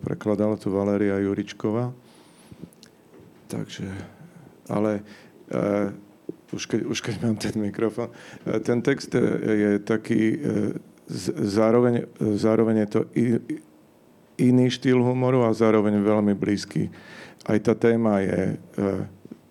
Prekladala 0.04 0.60
tu 0.60 0.68
Valéria 0.68 1.16
Juričková. 1.22 1.94
Takže, 3.48 3.86
ale 4.70 5.02
uh, 5.50 5.90
už 6.54 6.70
keď, 6.70 6.80
už 6.86 6.98
keď 7.02 7.14
mám 7.18 7.34
ten 7.34 7.54
mikrofón, 7.58 8.14
uh, 8.14 8.62
ten 8.62 8.78
text 8.78 9.10
je 9.42 9.82
taký 9.82 10.38
uh, 10.38 10.70
zároveň, 11.50 12.06
zároveň 12.38 12.86
je 12.86 12.88
to 12.94 13.00
iný 14.40 14.72
štýl 14.72 14.98
humoru 15.04 15.44
a 15.44 15.52
zároveň 15.52 16.00
veľmi 16.00 16.32
blízky. 16.32 16.88
Aj 17.44 17.56
tá 17.60 17.76
téma 17.76 18.24
je 18.24 18.56
e, 18.56 18.84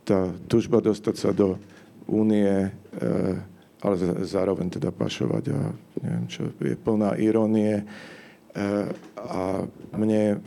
tá 0.06 0.34
tužba 0.50 0.82
dostať 0.82 1.16
sa 1.16 1.30
do 1.30 1.62
únie, 2.10 2.50
e, 2.50 2.70
ale 3.80 3.96
zároveň 4.26 4.68
teda 4.82 4.90
pašovať 4.90 5.44
a 5.54 5.60
neviem 6.02 6.26
čo, 6.28 6.50
je 6.58 6.76
plná 6.76 7.16
irónie 7.22 7.82
e, 7.82 7.84
a 9.18 9.64
mne, 9.94 10.42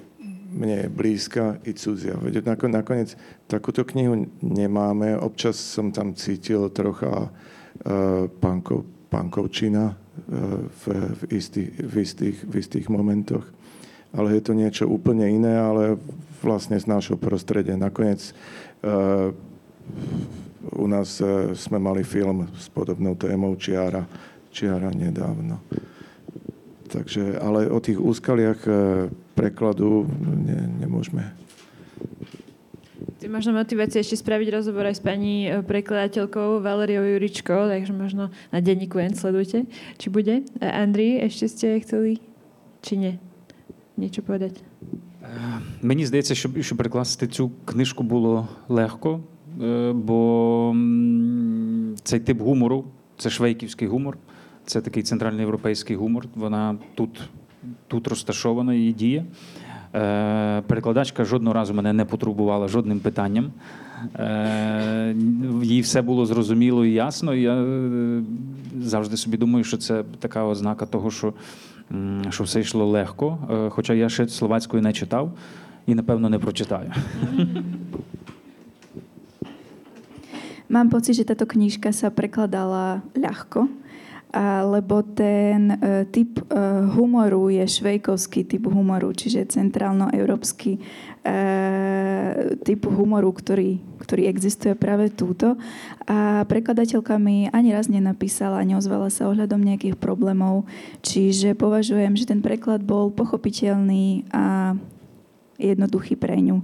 mne 0.53 0.77
je 0.87 0.89
blízka 0.91 1.63
i 1.63 1.73
cudzia. 1.75 2.19
Nakoniec 2.67 3.15
takúto 3.47 3.87
knihu 3.95 4.27
nemáme, 4.43 5.15
občas 5.19 5.57
som 5.59 5.95
tam 5.95 6.15
cítil 6.19 6.69
trocha 6.75 7.33
pankov, 8.39 8.85
pankovčina, 9.09 9.97
v, 10.69 10.85
v, 10.93 11.23
istých, 11.33 11.71
v, 11.73 11.95
istých, 12.05 12.37
v 12.45 12.55
istých 12.61 12.87
momentoch. 12.93 13.49
Ale 14.13 14.37
je 14.37 14.43
to 14.45 14.53
niečo 14.53 14.85
úplne 14.85 15.25
iné, 15.29 15.57
ale 15.57 15.97
vlastne 16.45 16.77
z 16.77 16.85
nášho 16.85 17.17
prostredia. 17.17 17.81
Nakoniec 17.81 18.21
uh, 18.85 19.33
u 20.77 20.87
nás 20.87 21.17
uh, 21.25 21.57
sme 21.57 21.81
mali 21.81 22.05
film 22.05 22.49
s 22.57 22.69
podobnou 22.69 23.17
témou 23.17 23.57
Čiara, 23.57 24.05
Čiara 24.53 24.93
nedávno. 24.93 25.65
Takže, 26.93 27.41
ale 27.41 27.73
o 27.73 27.81
tých 27.81 27.97
úskaliach 27.97 28.61
uh, 28.69 29.09
prekladu 29.33 30.05
ne, 30.21 30.69
nemôžeme 30.85 31.43
Ty 33.23 33.31
možno 33.31 33.55
motivácia 33.55 34.03
ešte 34.03 34.19
spraviť 34.19 34.51
rozhovor 34.51 34.83
aj 34.83 34.99
s 34.99 35.03
pani 35.03 35.47
prekladateľkou 35.47 36.59
Valeriou 36.59 37.07
Juričkou, 37.07 37.71
takže 37.71 37.95
možno 37.95 38.35
na 38.51 38.59
denníku 38.59 38.99
N 38.99 39.15
sledujte, 39.15 39.63
či 39.95 40.11
bude. 40.11 40.43
Andri, 40.59 41.23
ešte 41.23 41.47
ste 41.47 41.79
chceli, 41.87 42.19
či 42.83 42.99
nie? 42.99 43.15
Niečo 43.97 44.23
povedať? 44.23 44.61
Мені 45.83 46.07
здається, 46.07 46.35
що 46.35 46.51
що 46.61 46.77
перекласти 46.77 47.27
цю 47.27 47.51
книжку 47.65 48.03
було 48.03 48.49
легко, 48.69 49.21
бо 49.95 50.77
цей 52.03 52.21
тип 52.21 52.41
гумору 52.41 52.85
це 53.19 53.31
швейківський 53.31 53.89
гумор, 53.89 54.19
це 54.67 54.81
такий 54.81 55.03
центральноєвропейський 55.03 55.97
гумор. 55.97 56.27
Вона 56.35 56.79
тут 56.95 57.21
тут 57.89 58.09
розташована 58.09 58.75
і 58.75 58.93
діє. 58.93 59.25
Е, 59.95 60.63
перекладачка 60.67 61.25
жодного 61.25 61.55
разу 61.55 61.75
мене 61.75 61.93
не 61.93 62.05
потребувала 62.05 62.69
жодним 62.69 63.01
питанням. 63.01 63.53
Е, 64.17 65.15
їй 65.63 65.81
все 65.81 66.03
було 66.03 66.27
зрозуміло 66.27 66.85
і 66.85 66.93
ясно. 66.93 67.35
Я 67.35 67.55
е, 67.55 68.23
завжди 68.81 69.17
собі 69.17 69.37
думаю, 69.37 69.65
що 69.65 69.77
це 69.77 70.05
така 70.19 70.45
ознака 70.45 70.87
того, 70.87 71.11
що 71.11 71.33
що 72.30 72.44
все 72.44 72.60
йшло 72.60 72.86
легко. 72.86 73.38
Хоча 73.70 73.94
я 73.94 74.10
ще 74.10 74.28
словацькою 74.28 74.84
не 74.84 74.94
читав 74.94 75.32
і, 75.88 75.96
напевно, 75.96 76.30
не 76.30 76.40
прочитаю. 76.40 76.92
Mám 80.70 80.92
pocit, 80.92 81.16
že 81.16 81.24
táto 81.24 81.48
knižka 81.48 81.96
sa 81.96 82.12
prekladala 82.12 83.00
ľahko 83.16 83.72
lebo 84.64 85.02
ten 85.16 85.72
uh, 85.72 86.04
typ 86.12 86.44
uh, 86.52 86.84
humoru 86.92 87.50
je 87.50 87.64
švejkovský 87.64 88.44
typ 88.44 88.68
humoru, 88.68 89.16
čiže 89.16 89.48
centrálno-európsky 89.48 90.78
uh, 90.78 90.84
typ 92.62 92.86
humoru, 92.92 93.32
ktorý, 93.32 93.80
ktorý 94.13 94.29
existuje 94.29 94.77
práve 94.77 95.09
túto. 95.09 95.57
A 96.05 96.45
prekladateľka 96.45 97.17
mi 97.17 97.49
ani 97.49 97.73
raz 97.73 97.89
nenapísala, 97.89 98.61
neozvala 98.61 99.09
sa 99.09 99.33
ohľadom 99.33 99.65
nejakých 99.65 99.97
problémov, 99.97 100.69
čiže 101.01 101.57
považujem, 101.57 102.13
že 102.13 102.29
ten 102.29 102.45
preklad 102.45 102.85
bol 102.85 103.09
pochopiteľný 103.09 104.29
a 104.29 104.77
jednoduchý 105.57 106.21
pre 106.21 106.37
ňu. 106.45 106.61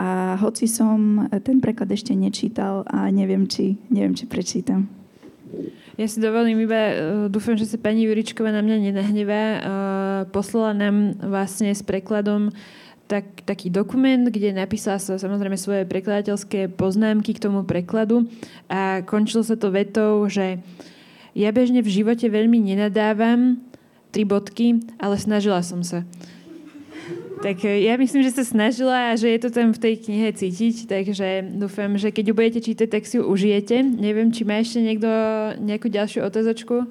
A 0.00 0.40
hoci 0.40 0.64
som 0.64 1.28
ten 1.44 1.60
preklad 1.60 1.92
ešte 1.92 2.16
nečítal 2.16 2.88
a 2.88 3.12
neviem, 3.12 3.44
či, 3.44 3.76
neviem, 3.92 4.16
či 4.16 4.24
prečítam. 4.24 4.88
Ja 6.00 6.08
si 6.08 6.16
dovolím 6.16 6.64
iba, 6.64 6.80
uh, 6.80 6.92
dúfam, 7.28 7.60
že 7.60 7.68
sa 7.68 7.76
pani 7.76 8.08
Juričková 8.08 8.56
na 8.56 8.64
mňa 8.64 8.76
nenahnevá. 8.88 9.44
Uh, 9.44 9.60
poslala 10.32 10.72
nám 10.72 11.20
vlastne 11.20 11.76
s 11.76 11.84
prekladom 11.84 12.56
tak, 13.06 13.46
taký 13.46 13.70
dokument, 13.70 14.26
kde 14.26 14.50
napísala 14.50 14.98
sa 14.98 15.14
samozrejme 15.14 15.54
svoje 15.54 15.82
prekladateľské 15.86 16.74
poznámky 16.74 17.38
k 17.38 17.42
tomu 17.42 17.62
prekladu 17.62 18.26
a 18.66 19.06
končilo 19.06 19.46
sa 19.46 19.54
to 19.54 19.70
vetou, 19.70 20.26
že 20.26 20.58
ja 21.38 21.50
bežne 21.54 21.80
v 21.80 21.92
živote 22.02 22.26
veľmi 22.26 22.58
nenadávam, 22.58 23.62
tri 24.10 24.24
bodky, 24.24 24.80
ale 24.96 25.20
snažila 25.20 25.60
som 25.60 25.84
sa. 25.84 26.02
Tak 27.44 27.68
e, 27.68 27.84
ja 27.84 28.00
myslím, 28.00 28.24
že 28.24 28.32
sa 28.32 28.44
snažila 28.48 29.12
a 29.12 29.18
že 29.20 29.28
je 29.28 29.40
to 29.44 29.50
tam 29.52 29.76
v 29.76 29.82
tej 29.82 29.94
knihe 30.08 30.32
cítiť, 30.32 30.88
takže 30.88 31.44
dúfam, 31.60 32.00
že 32.00 32.08
keď 32.08 32.32
ju 32.32 32.34
budete 32.34 32.60
čítať, 32.64 32.88
tak 32.88 33.04
si 33.04 33.20
ju 33.20 33.28
užijete. 33.28 33.84
Neviem, 33.84 34.32
či 34.32 34.48
má 34.48 34.56
ešte 34.56 34.80
niekto 34.80 35.08
nejakú 35.60 35.92
ďalšiu 35.92 36.24
otázočku? 36.24 36.88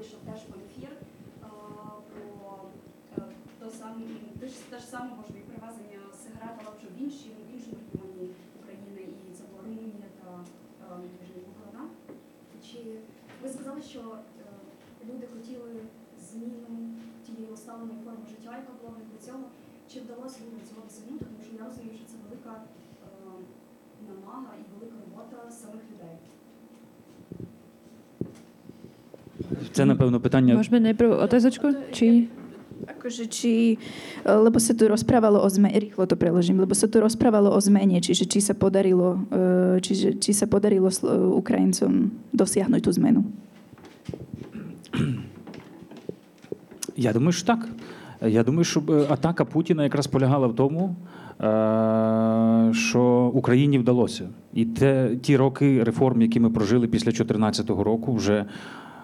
Вийшов 0.00 0.20
теж 0.24 0.40
панфір 0.40 0.92
е, 0.92 1.46
про 2.10 2.58
е, 3.18 3.22
то 3.58 3.70
саме, 3.70 4.02
те 4.70 4.78
ж, 4.78 4.86
саме 4.86 5.10
і 5.28 5.32
привезення 5.32 6.00
сигарет, 6.22 6.56
але 6.64 6.76
вже 6.76 6.86
в 6.86 7.02
іншій, 7.02 7.30
в 7.48 7.54
іншому 7.54 7.76
регіоні 7.92 8.30
України, 8.60 9.18
і 9.30 9.34
це 9.36 9.42
була 9.50 9.62
Румунія 9.62 10.10
та 10.20 10.30
е, 10.84 11.00
Україна. 11.16 11.82
Чи 12.66 12.78
ви 13.42 13.48
сказали, 13.48 13.82
що 13.82 14.00
люди 15.08 15.26
хотіли 15.34 15.70
зміну 16.20 16.94
тієї 17.26 17.52
усталеної 17.52 17.98
форми 18.04 18.26
життя, 18.30 18.52
яка 18.56 18.72
була 18.80 18.92
в 18.92 19.12
до 19.12 19.26
цього? 19.26 19.44
Чи 19.92 20.00
вдалося 20.00 20.38
людям 20.44 20.60
цього 20.68 20.82
досягнути? 20.88 21.24
Тому 21.24 21.40
що 21.46 21.52
я 21.62 21.64
розумію, 21.64 21.94
що 21.98 22.06
це 22.10 22.16
велика 22.24 22.62
намага 24.08 24.52
і 24.60 24.62
велика 24.72 24.96
робота 25.04 25.50
самих 25.50 25.82
людей. 25.92 26.16
Це, 29.80 29.86
напевно, 29.86 30.20
питання. 30.20 30.60
Môžeme 30.60 30.92
najprv 30.92 31.24
otázočku? 31.24 31.72
Či... 31.88 32.28
Akože 32.84 33.24
či, 33.32 33.80
lebo 34.24 34.60
sa 34.60 34.76
tu 34.76 34.84
rozprávalo 34.88 35.40
o 35.40 35.48
zmene, 35.48 35.72
rýchlo 35.80 36.04
to 36.04 36.20
preložím, 36.20 36.60
lebo 36.60 36.76
sa 36.76 36.84
tu 36.84 37.00
rozprávalo 37.00 37.48
o 37.48 37.60
zmene, 37.60 37.96
čiže 38.00 38.28
či 38.28 38.44
sa 38.44 38.52
podarilo, 38.52 39.24
e, 39.32 39.80
čiže, 39.80 40.20
či 40.20 40.36
sa 40.36 40.44
podarilo 40.44 40.92
Ukrajincom 41.32 42.12
dosiahnuť 42.36 42.80
tú 42.84 42.90
zmenu. 42.92 43.20
Я 46.96 47.12
думаю, 47.12 47.32
що 47.32 47.46
так. 47.46 47.68
Я 48.20 48.42
думаю, 48.44 48.64
що 48.64 48.82
е, 48.88 49.06
атака 49.08 49.44
Путіна 49.44 49.84
якраз 49.84 50.06
полягала 50.06 50.46
в 50.46 50.54
тому, 50.54 50.96
е, 51.40 52.70
що 52.74 53.32
Україні 53.34 53.78
вдалося. 53.78 54.28
І 54.54 54.64
те, 54.64 55.16
ті 55.22 55.36
роки 55.36 55.84
реформ, 55.84 56.22
які 56.22 56.40
ми 56.40 56.50
прожили 56.50 56.86
після 56.86 57.12
2014 57.12 57.70
року, 57.70 58.14
вже 58.14 58.34
е, 58.34 58.46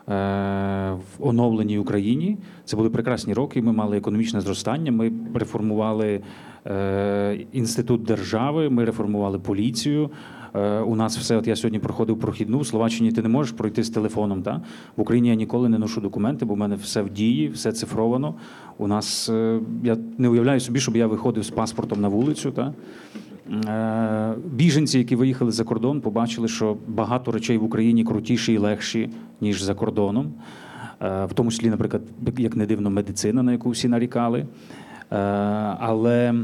в 0.07 0.99
оновленій 1.19 1.79
Україні, 1.79 2.39
це 2.65 2.77
були 2.77 2.91
прекрасні 2.91 3.35
роки. 3.35 3.63
Ми 3.63 3.73
мали 3.73 3.97
економічне 3.97 4.41
зростання. 4.41 4.93
Ми 4.93 5.13
реформували 5.35 6.21
е, 6.67 7.39
інститут 7.53 8.03
держави, 8.03 8.71
ми 8.71 8.85
реформували 8.85 9.39
поліцію. 9.39 10.11
Е, 10.55 10.81
У 10.81 10.97
нас 10.97 11.19
все, 11.19 11.37
от 11.37 11.47
я 11.47 11.57
сьогодні 11.57 11.79
проходив 11.79 12.19
прохідну. 12.21 12.59
В 12.59 12.67
Словаччині 12.67 13.13
ти 13.13 13.23
не 13.23 13.29
можеш 13.29 13.53
пройти 13.53 13.83
з 13.83 13.91
телефоном. 13.91 14.43
Та? 14.43 14.63
В 14.97 15.01
Україні 15.01 15.29
я 15.29 15.35
ніколи 15.35 15.69
не 15.69 15.79
ношу 15.79 16.01
документи, 16.01 16.45
бо 16.45 16.55
в 16.55 16.57
мене 16.57 16.75
все 16.75 17.03
в 17.03 17.11
дії, 17.11 17.49
все 17.49 17.73
цифровано. 17.73 18.35
У 18.79 18.87
нас 18.87 19.29
е, 19.29 19.61
я 19.85 19.97
не 20.19 20.29
уявляю 20.29 20.61
собі, 20.61 20.81
щоб 20.81 20.97
я 20.97 21.07
виходив 21.07 21.43
з 21.43 21.51
паспортом 21.51 22.01
на 22.01 22.09
вулицю. 22.09 22.51
Та? 22.51 22.75
Е, 23.51 24.35
Біженці, 24.53 24.99
які 24.99 25.17
виїхали 25.17 25.53
за 25.53 25.65
кордон, 25.65 26.01
побачили, 26.01 26.49
що 26.49 26.77
багато 26.89 27.33
речей 27.33 27.59
в 27.59 27.65
Україні 27.65 28.05
крутіші 28.05 28.53
і 28.53 28.59
легші, 28.59 29.11
ніж 29.41 29.63
за 29.63 29.75
кордоном. 29.75 30.33
Е, 31.03 31.25
В 31.25 31.33
тому 31.35 31.51
числі, 31.51 31.71
наприклад, 31.71 32.03
як 32.39 32.57
не 32.57 32.67
дивно, 32.67 32.91
медицина, 32.91 33.43
на 33.43 33.53
яку 33.53 33.71
всі 33.71 33.89
нарікали. 33.89 34.39
Е, 34.41 34.47
Але 35.81 36.35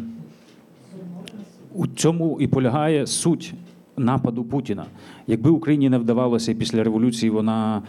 у 1.75 1.87
цьому 1.87 2.41
і 2.41 2.47
полягає 2.47 3.07
суть 3.07 3.55
нападу 3.97 4.45
Путіна. 4.45 4.85
Якби 5.27 5.51
Україні 5.51 5.89
не 5.89 5.99
вдавалося 5.99 6.53
і 6.53 6.55
після 6.55 6.85
революції 6.85 7.31
вона 7.31 7.83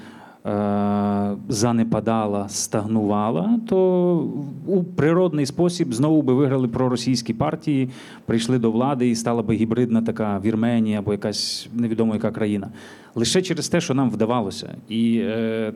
занепадала, 1.49 2.49
стагнувала, 2.49 3.59
то 3.69 4.29
у 4.67 4.83
природний 4.83 5.45
спосіб 5.45 5.93
знову 5.93 6.21
би 6.21 6.33
виграли 6.33 6.67
проросійські 6.67 7.33
партії, 7.33 7.89
прийшли 8.25 8.59
до 8.59 8.71
влади 8.71 9.09
і 9.09 9.15
стала 9.15 9.41
би 9.41 9.55
гібридна 9.55 10.01
така 10.01 10.41
Вірменія 10.45 10.99
або 10.99 11.11
якась 11.11 11.67
невідомо 11.73 12.13
яка 12.13 12.31
країна. 12.31 12.69
Лише 13.15 13.41
через 13.41 13.69
те, 13.69 13.81
що 13.81 13.93
нам 13.93 14.09
вдавалося. 14.09 14.75
І 14.89 15.17
е, 15.23 15.73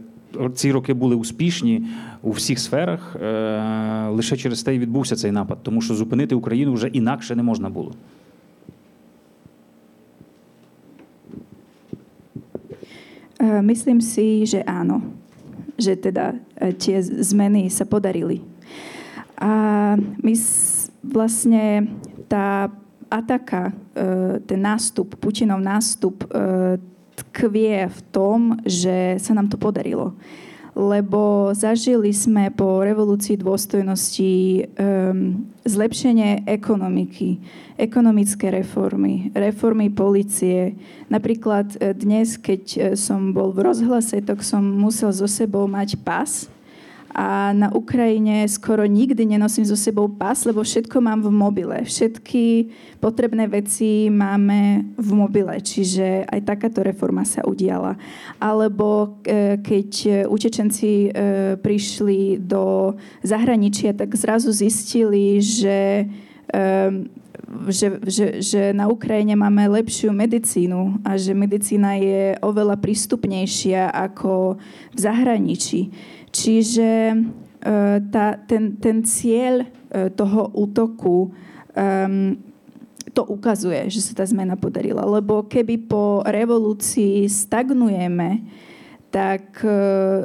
ці 0.55 0.71
роки 0.71 0.93
були 0.93 1.15
успішні 1.15 1.83
у 2.21 2.31
всіх 2.31 2.59
сферах. 2.59 3.15
Е, 3.15 4.07
лише 4.09 4.37
через 4.37 4.63
те 4.63 4.75
і 4.75 4.79
відбувся 4.79 5.15
цей 5.15 5.31
напад, 5.31 5.57
тому 5.63 5.81
що 5.81 5.93
зупинити 5.93 6.35
Україну 6.35 6.73
вже 6.73 6.87
інакше 6.87 7.35
не 7.35 7.43
можна 7.43 7.69
було. 7.69 7.93
Myslím 13.41 14.01
si, 14.01 14.45
že 14.49 14.65
áno. 14.65 15.01
Že 15.77 15.93
teda 16.09 16.33
e, 16.57 16.73
tie 16.73 16.97
zmeny 17.01 17.69
sa 17.69 17.85
podarili. 17.85 18.41
A 19.37 19.93
my 19.97 20.33
vlastne 21.05 21.85
tá 22.25 22.73
ataka, 23.13 23.69
e, 23.93 24.41
ten 24.41 24.57
nástup, 24.57 25.13
Putinov 25.21 25.61
nástup 25.61 26.25
e, 26.25 26.81
tkvie 27.17 27.85
v 27.85 27.99
tom, 28.09 28.57
že 28.65 29.21
sa 29.21 29.37
nám 29.37 29.53
to 29.53 29.57
podarilo. 29.61 30.17
Lebo 30.77 31.49
zažili 31.57 32.13
sme 32.13 32.53
po 32.53 32.85
revolúcii 32.85 33.33
dôstojnosti 33.41 34.61
um, 34.77 35.49
zlepšenie 35.65 36.45
ekonomiky, 36.45 37.41
ekonomické 37.81 38.53
reformy, 38.53 39.33
reformy 39.33 39.89
policie. 39.89 40.77
Napríklad 41.09 41.81
e, 41.81 41.97
dnes, 41.97 42.37
keď 42.37 42.63
e, 42.63 42.79
som 42.93 43.33
bol 43.33 43.51
v 43.57 43.67
rozhlase, 43.67 44.21
tak 44.21 44.45
som 44.45 44.61
musel 44.61 45.09
so 45.09 45.25
sebou 45.25 45.65
mať 45.65 45.97
pas. 46.05 46.45
A 47.15 47.55
na 47.55 47.73
Ukrajine 47.73 48.45
skoro 48.47 48.85
nikdy 48.85 49.25
nenosím 49.25 49.65
so 49.65 49.75
sebou 49.79 50.07
pas, 50.11 50.37
lebo 50.45 50.61
všetko 50.61 50.97
mám 51.01 51.23
v 51.23 51.31
mobile. 51.31 51.77
Všetky 51.81 52.69
potrebné 52.99 53.47
veci 53.47 54.11
máme 54.11 54.85
v 54.95 55.09
mobile, 55.15 55.57
čiže 55.63 56.27
aj 56.27 56.45
takáto 56.45 56.83
reforma 56.83 57.23
sa 57.23 57.41
udiala. 57.47 57.97
Alebo 58.37 59.19
e, 59.25 59.57
keď 59.63 59.89
e, 60.05 60.09
utečenci 60.29 60.91
e, 60.91 61.09
prišli 61.57 62.37
do 62.43 62.93
zahraničia, 63.25 63.97
tak 63.97 64.13
zrazu 64.13 64.53
zistili, 64.53 65.41
že 65.41 66.05
Ehm, 66.53 67.11
že, 67.67 67.99
že, 68.03 68.27
že 68.43 68.61
na 68.75 68.91
Ukrajine 68.91 69.35
máme 69.35 69.71
lepšiu 69.71 70.11
medicínu 70.11 70.99
a 71.03 71.15
že 71.15 71.31
medicína 71.31 71.95
je 71.95 72.35
oveľa 72.43 72.75
prístupnejšia 72.79 73.87
ako 73.87 74.59
v 74.91 74.99
zahraničí. 74.99 75.81
Čiže 76.37 76.89
eh, 77.17 77.97
tá, 78.13 78.27
ten, 78.45 78.77
ten 78.77 79.01
cieľ 79.01 79.65
eh, 79.65 80.13
toho 80.13 80.53
útoku 80.53 81.33
um, 81.73 82.37
to 83.17 83.25
ukazuje, 83.25 83.89
že 83.89 84.05
sa 84.05 84.21
tá 84.21 84.25
zmena 84.29 84.53
podarila. 84.53 85.01
Lebo 85.01 85.41
keby 85.49 85.89
po 85.89 86.21
revolúcii 86.21 87.25
stagnujeme, 87.25 88.45
tak 89.09 89.65
e, 89.65 89.73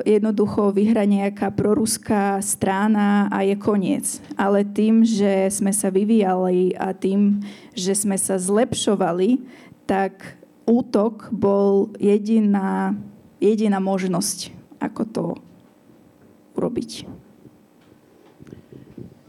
jednoducho 0.04 0.74
vyhra 0.74 1.08
nejaká 1.08 1.54
proruská 1.54 2.36
strana 2.44 3.32
a 3.32 3.46
je 3.46 3.56
koniec. 3.56 4.20
Ale 4.36 4.66
tým, 4.66 5.06
že 5.06 5.48
sme 5.48 5.72
sa 5.72 5.88
vyvíjali 5.88 6.76
a 6.76 6.92
tým, 6.92 7.40
že 7.72 7.96
sme 7.96 8.18
sa 8.20 8.36
zlepšovali, 8.36 9.40
tak 9.88 10.36
útok 10.68 11.32
bol 11.32 11.94
jediná, 11.96 12.92
jediná 13.40 13.80
možnosť, 13.80 14.52
ako 14.82 15.02
to 15.08 15.24
urobiť. 16.62 17.10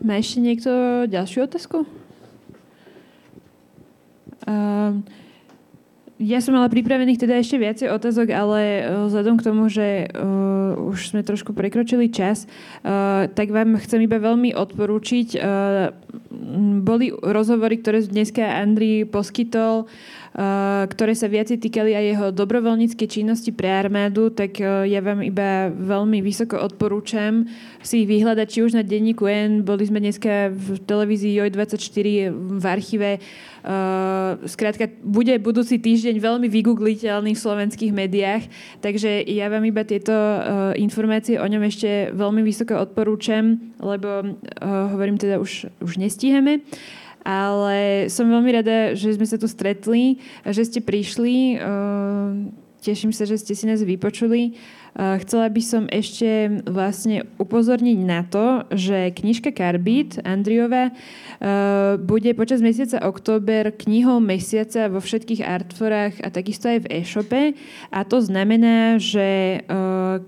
Má 0.06 0.22
ešte 0.22 0.38
niekto 0.38 0.70
ďalšiu 1.10 1.50
otázku? 1.50 1.90
Uh, 4.44 5.02
ja 6.22 6.44
som 6.44 6.54
mala 6.54 6.70
pripravených 6.70 7.24
teda 7.26 7.40
ešte 7.42 7.58
viacej 7.58 7.88
otázok, 7.90 8.28
ale 8.36 8.62
uh, 8.84 9.10
vzhľadom 9.10 9.36
k 9.40 9.46
tomu, 9.50 9.64
že 9.72 10.12
uh, 10.12 10.78
už 10.94 11.16
sme 11.16 11.26
trošku 11.26 11.56
prekročili 11.58 12.14
čas, 12.14 12.46
uh, 12.86 13.26
tak 13.32 13.50
vám 13.50 13.80
chcem 13.82 14.04
iba 14.06 14.20
veľmi 14.20 14.54
odporúčiť. 14.54 15.28
Uh, 15.40 15.96
boli 16.84 17.10
rozhovory, 17.10 17.82
ktoré 17.82 18.06
dneska 18.06 18.44
Andri 18.44 19.06
poskytol, 19.08 19.86
uh, 19.86 20.86
ktoré 20.86 21.18
sa 21.18 21.26
viacej 21.26 21.58
týkali 21.58 21.98
aj 21.98 22.06
jeho 22.06 22.28
dobrovoľníckej 22.34 23.08
činnosti 23.10 23.50
pre 23.50 23.70
armádu, 23.70 24.30
tak 24.30 24.62
uh, 24.62 24.86
ja 24.86 25.02
vám 25.02 25.26
iba 25.26 25.74
veľmi 25.74 26.22
vysoko 26.22 26.62
odporúčam 26.62 27.50
si 27.82 28.06
ich 28.06 28.10
vyhľadať, 28.10 28.48
či 28.48 28.60
už 28.64 28.78
na 28.78 28.84
denníku 28.86 29.26
N, 29.26 29.66
boli 29.66 29.84
sme 29.90 30.00
dneska 30.00 30.54
v 30.54 30.80
televízii 30.86 31.42
JOJ24 31.42 32.08
v 32.34 32.66
archíve 32.66 33.12
Uh, 33.64 34.44
skrátka, 34.44 34.92
bude 35.08 35.32
budúci 35.40 35.80
týždeň 35.80 36.20
veľmi 36.20 36.52
vygoogliteľný 36.52 37.32
v 37.32 37.44
slovenských 37.48 37.96
médiách, 37.96 38.44
takže 38.84 39.24
ja 39.24 39.48
vám 39.48 39.64
iba 39.64 39.88
tieto 39.88 40.12
informácie 40.76 41.40
o 41.40 41.48
ňom 41.48 41.64
ešte 41.64 42.12
veľmi 42.12 42.44
vysoko 42.44 42.76
odporúčam, 42.76 43.72
lebo 43.80 44.36
hovorím 44.60 45.16
teda 45.16 45.40
už, 45.40 45.72
už 45.80 45.96
nestíhame. 46.04 46.68
Ale 47.24 48.12
som 48.12 48.28
veľmi 48.28 48.52
rada, 48.52 49.00
že 49.00 49.16
sme 49.16 49.24
sa 49.24 49.40
tu 49.40 49.48
stretli, 49.48 50.20
že 50.44 50.68
ste 50.68 50.84
prišli. 50.84 51.56
Uh, 51.56 52.52
teším 52.84 53.16
sa, 53.16 53.24
že 53.24 53.40
ste 53.40 53.56
si 53.56 53.64
nás 53.64 53.80
vypočuli. 53.80 54.60
Chcela 54.94 55.50
by 55.50 55.62
som 55.66 55.90
ešte 55.90 56.62
vlastne 56.70 57.26
upozorniť 57.42 58.00
na 58.06 58.22
to, 58.30 58.62
že 58.70 59.10
knižka 59.18 59.50
Karbit 59.50 60.22
Andriova 60.22 60.94
bude 61.98 62.30
počas 62.38 62.62
mesiaca 62.62 63.02
október 63.02 63.74
knihou 63.74 64.22
mesiaca 64.22 64.94
vo 64.94 65.02
všetkých 65.02 65.42
artforách 65.42 66.22
a 66.22 66.30
takisto 66.30 66.70
aj 66.70 66.86
v 66.86 66.90
e-shope. 67.02 67.58
A 67.90 68.06
to 68.06 68.22
znamená, 68.22 69.02
že 69.02 69.66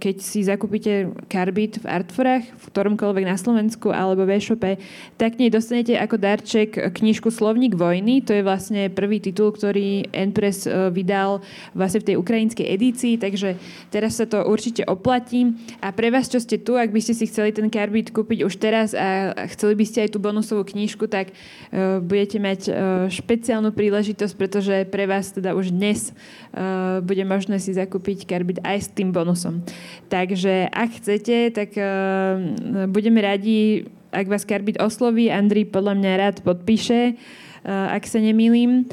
keď 0.01 0.15
si 0.17 0.41
zakúpite 0.41 1.13
Karbit 1.29 1.77
v 1.77 2.01
artforách, 2.01 2.49
v 2.49 2.63
ktoromkoľvek 2.65 3.25
na 3.29 3.37
Slovensku 3.37 3.93
alebo 3.93 4.25
v 4.25 4.41
e-shope, 4.41 4.81
tak 5.21 5.37
nej 5.37 5.53
dostanete 5.53 5.93
ako 5.93 6.17
darček 6.17 6.89
knižku 6.89 7.29
Slovník 7.29 7.77
vojny. 7.77 8.25
To 8.25 8.33
je 8.33 8.41
vlastne 8.41 8.89
prvý 8.89 9.21
titul, 9.21 9.53
ktorý 9.53 10.09
Enpress 10.09 10.65
vydal 10.89 11.45
vlastne 11.77 12.01
v 12.01 12.07
tej 12.09 12.15
ukrajinskej 12.45 12.67
edícii, 12.69 13.13
takže 13.17 13.57
teraz 13.89 14.21
sa 14.21 14.29
to 14.29 14.45
určite 14.45 14.85
oplatí. 14.85 15.57
A 15.81 15.89
pre 15.89 16.13
vás, 16.13 16.29
čo 16.29 16.37
ste 16.37 16.61
tu, 16.61 16.77
ak 16.77 16.93
by 16.93 17.01
ste 17.01 17.17
si 17.17 17.25
chceli 17.25 17.49
ten 17.49 17.73
karbit 17.73 18.13
kúpiť 18.13 18.45
už 18.45 18.61
teraz 18.61 18.93
a 18.93 19.33
chceli 19.49 19.73
by 19.73 19.85
ste 19.89 20.05
aj 20.05 20.13
tú 20.13 20.21
bonusovú 20.21 20.61
knižku, 20.61 21.09
tak 21.09 21.33
uh, 21.33 21.97
budete 22.05 22.37
mať 22.37 22.61
uh, 22.69 22.75
špeciálnu 23.09 23.73
príležitosť, 23.73 24.33
pretože 24.37 24.75
pre 24.93 25.09
vás 25.09 25.33
teda 25.33 25.57
už 25.57 25.73
dnes 25.73 26.13
uh, 26.53 27.01
bude 27.01 27.25
možné 27.25 27.57
si 27.57 27.73
zakúpiť 27.73 28.29
karbit 28.29 28.61
aj 28.61 28.85
s 28.85 28.89
tým 28.93 29.09
bonusom. 29.09 29.65
Takže 30.13 30.69
ak 30.69 31.01
chcete, 31.01 31.49
tak 31.49 31.73
uh, 31.73 32.37
budeme 32.85 33.25
radi, 33.25 33.89
ak 34.13 34.29
vás 34.29 34.45
karbit 34.45 34.77
osloví. 34.77 35.33
Andri 35.33 35.65
podľa 35.65 35.97
mňa 35.97 36.11
rád 36.21 36.37
podpíše, 36.45 37.17
uh, 37.17 37.95
ak 37.97 38.05
sa 38.05 38.21
nemýlim. 38.21 38.85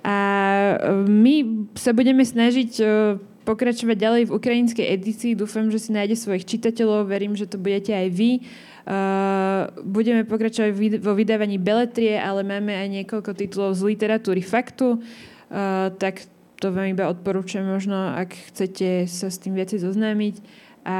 A 0.00 0.18
my 1.04 1.68
sa 1.76 1.92
budeme 1.92 2.24
snažiť 2.24 2.80
pokračovať 3.44 3.96
ďalej 3.96 4.22
v 4.28 4.34
ukrajinskej 4.36 4.86
edícii. 4.96 5.32
Dúfam, 5.36 5.68
že 5.68 5.80
si 5.80 5.90
nájde 5.92 6.16
svojich 6.16 6.48
čitateľov. 6.48 7.08
Verím, 7.08 7.36
že 7.36 7.48
to 7.48 7.60
budete 7.60 7.92
aj 7.92 8.08
vy. 8.12 8.40
Uh, 8.40 9.68
budeme 9.84 10.24
pokračovať 10.24 10.72
vo 11.04 11.12
vydávaní 11.14 11.60
beletrie, 11.60 12.16
ale 12.16 12.42
máme 12.42 12.72
aj 12.74 12.88
niekoľko 13.00 13.36
titulov 13.36 13.76
z 13.76 13.92
literatúry 13.92 14.40
faktu. 14.42 14.98
Tak 16.00 16.14
to 16.60 16.72
vám 16.72 16.92
iba 16.92 17.08
odporúčam 17.08 17.64
možno, 17.64 17.96
ak 18.16 18.36
chcete 18.52 19.08
sa 19.08 19.28
s 19.32 19.40
tým 19.40 19.56
viacej 19.56 19.84
zoznámiť. 19.84 20.34
A 20.80 20.98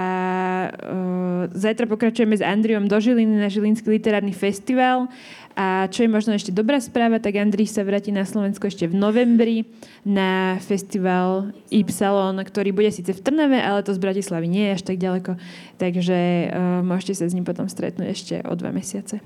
uh, 0.69 1.49
zajtra 1.57 1.89
pokračujeme 1.89 2.37
s 2.37 2.45
Andriom 2.45 2.85
do 2.85 3.01
Žiliny 3.01 3.41
na 3.41 3.49
Žilinský 3.49 3.89
literárny 3.97 4.37
festival. 4.37 5.09
A 5.57 5.89
čo 5.89 6.05
je 6.05 6.13
možno 6.13 6.37
ešte 6.37 6.55
dobrá 6.55 6.79
správa, 6.79 7.19
tak 7.19 7.41
Andrej 7.41 7.73
sa 7.73 7.85
vráti 7.85 8.15
na 8.15 8.29
Slovensko 8.29 8.69
ešte 8.69 8.87
v 8.87 8.95
novembri 8.95 9.69
na 10.05 10.61
festival 10.63 11.53
Ypsilon, 11.73 12.39
ktorý 12.45 12.71
bude 12.77 12.89
síce 12.93 13.13
v 13.13 13.21
Trnave, 13.21 13.59
ale 13.61 13.85
to 13.85 13.93
z 13.93 14.01
Bratislavy 14.01 14.47
nie 14.47 14.69
je 14.71 14.75
až 14.77 14.83
tak 14.85 14.97
ďaleko. 15.01 15.37
Takže 15.81 16.19
uh, 16.19 16.81
môžete 16.85 17.17
sa 17.17 17.25
s 17.29 17.35
ním 17.35 17.49
potom 17.49 17.67
stretnúť 17.67 18.09
ešte 18.09 18.35
o 18.45 18.53
dva 18.53 18.73
mesiace. 18.73 19.21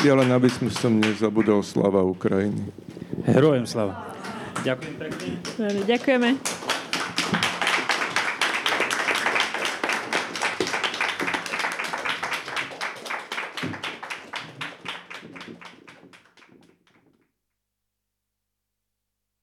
Ja 0.00 0.16
len 0.16 0.32
aby 0.32 0.48
som, 0.48 0.72
som 0.72 0.92
nezabudol 0.96 1.60
slava 1.60 2.00
Ukrajiny. 2.00 2.72
Herojem 3.28 3.68
slava. 3.68 4.16
Ďakujem 4.64 4.94
pekne. 4.96 5.28
Ďakujeme. 5.84 6.28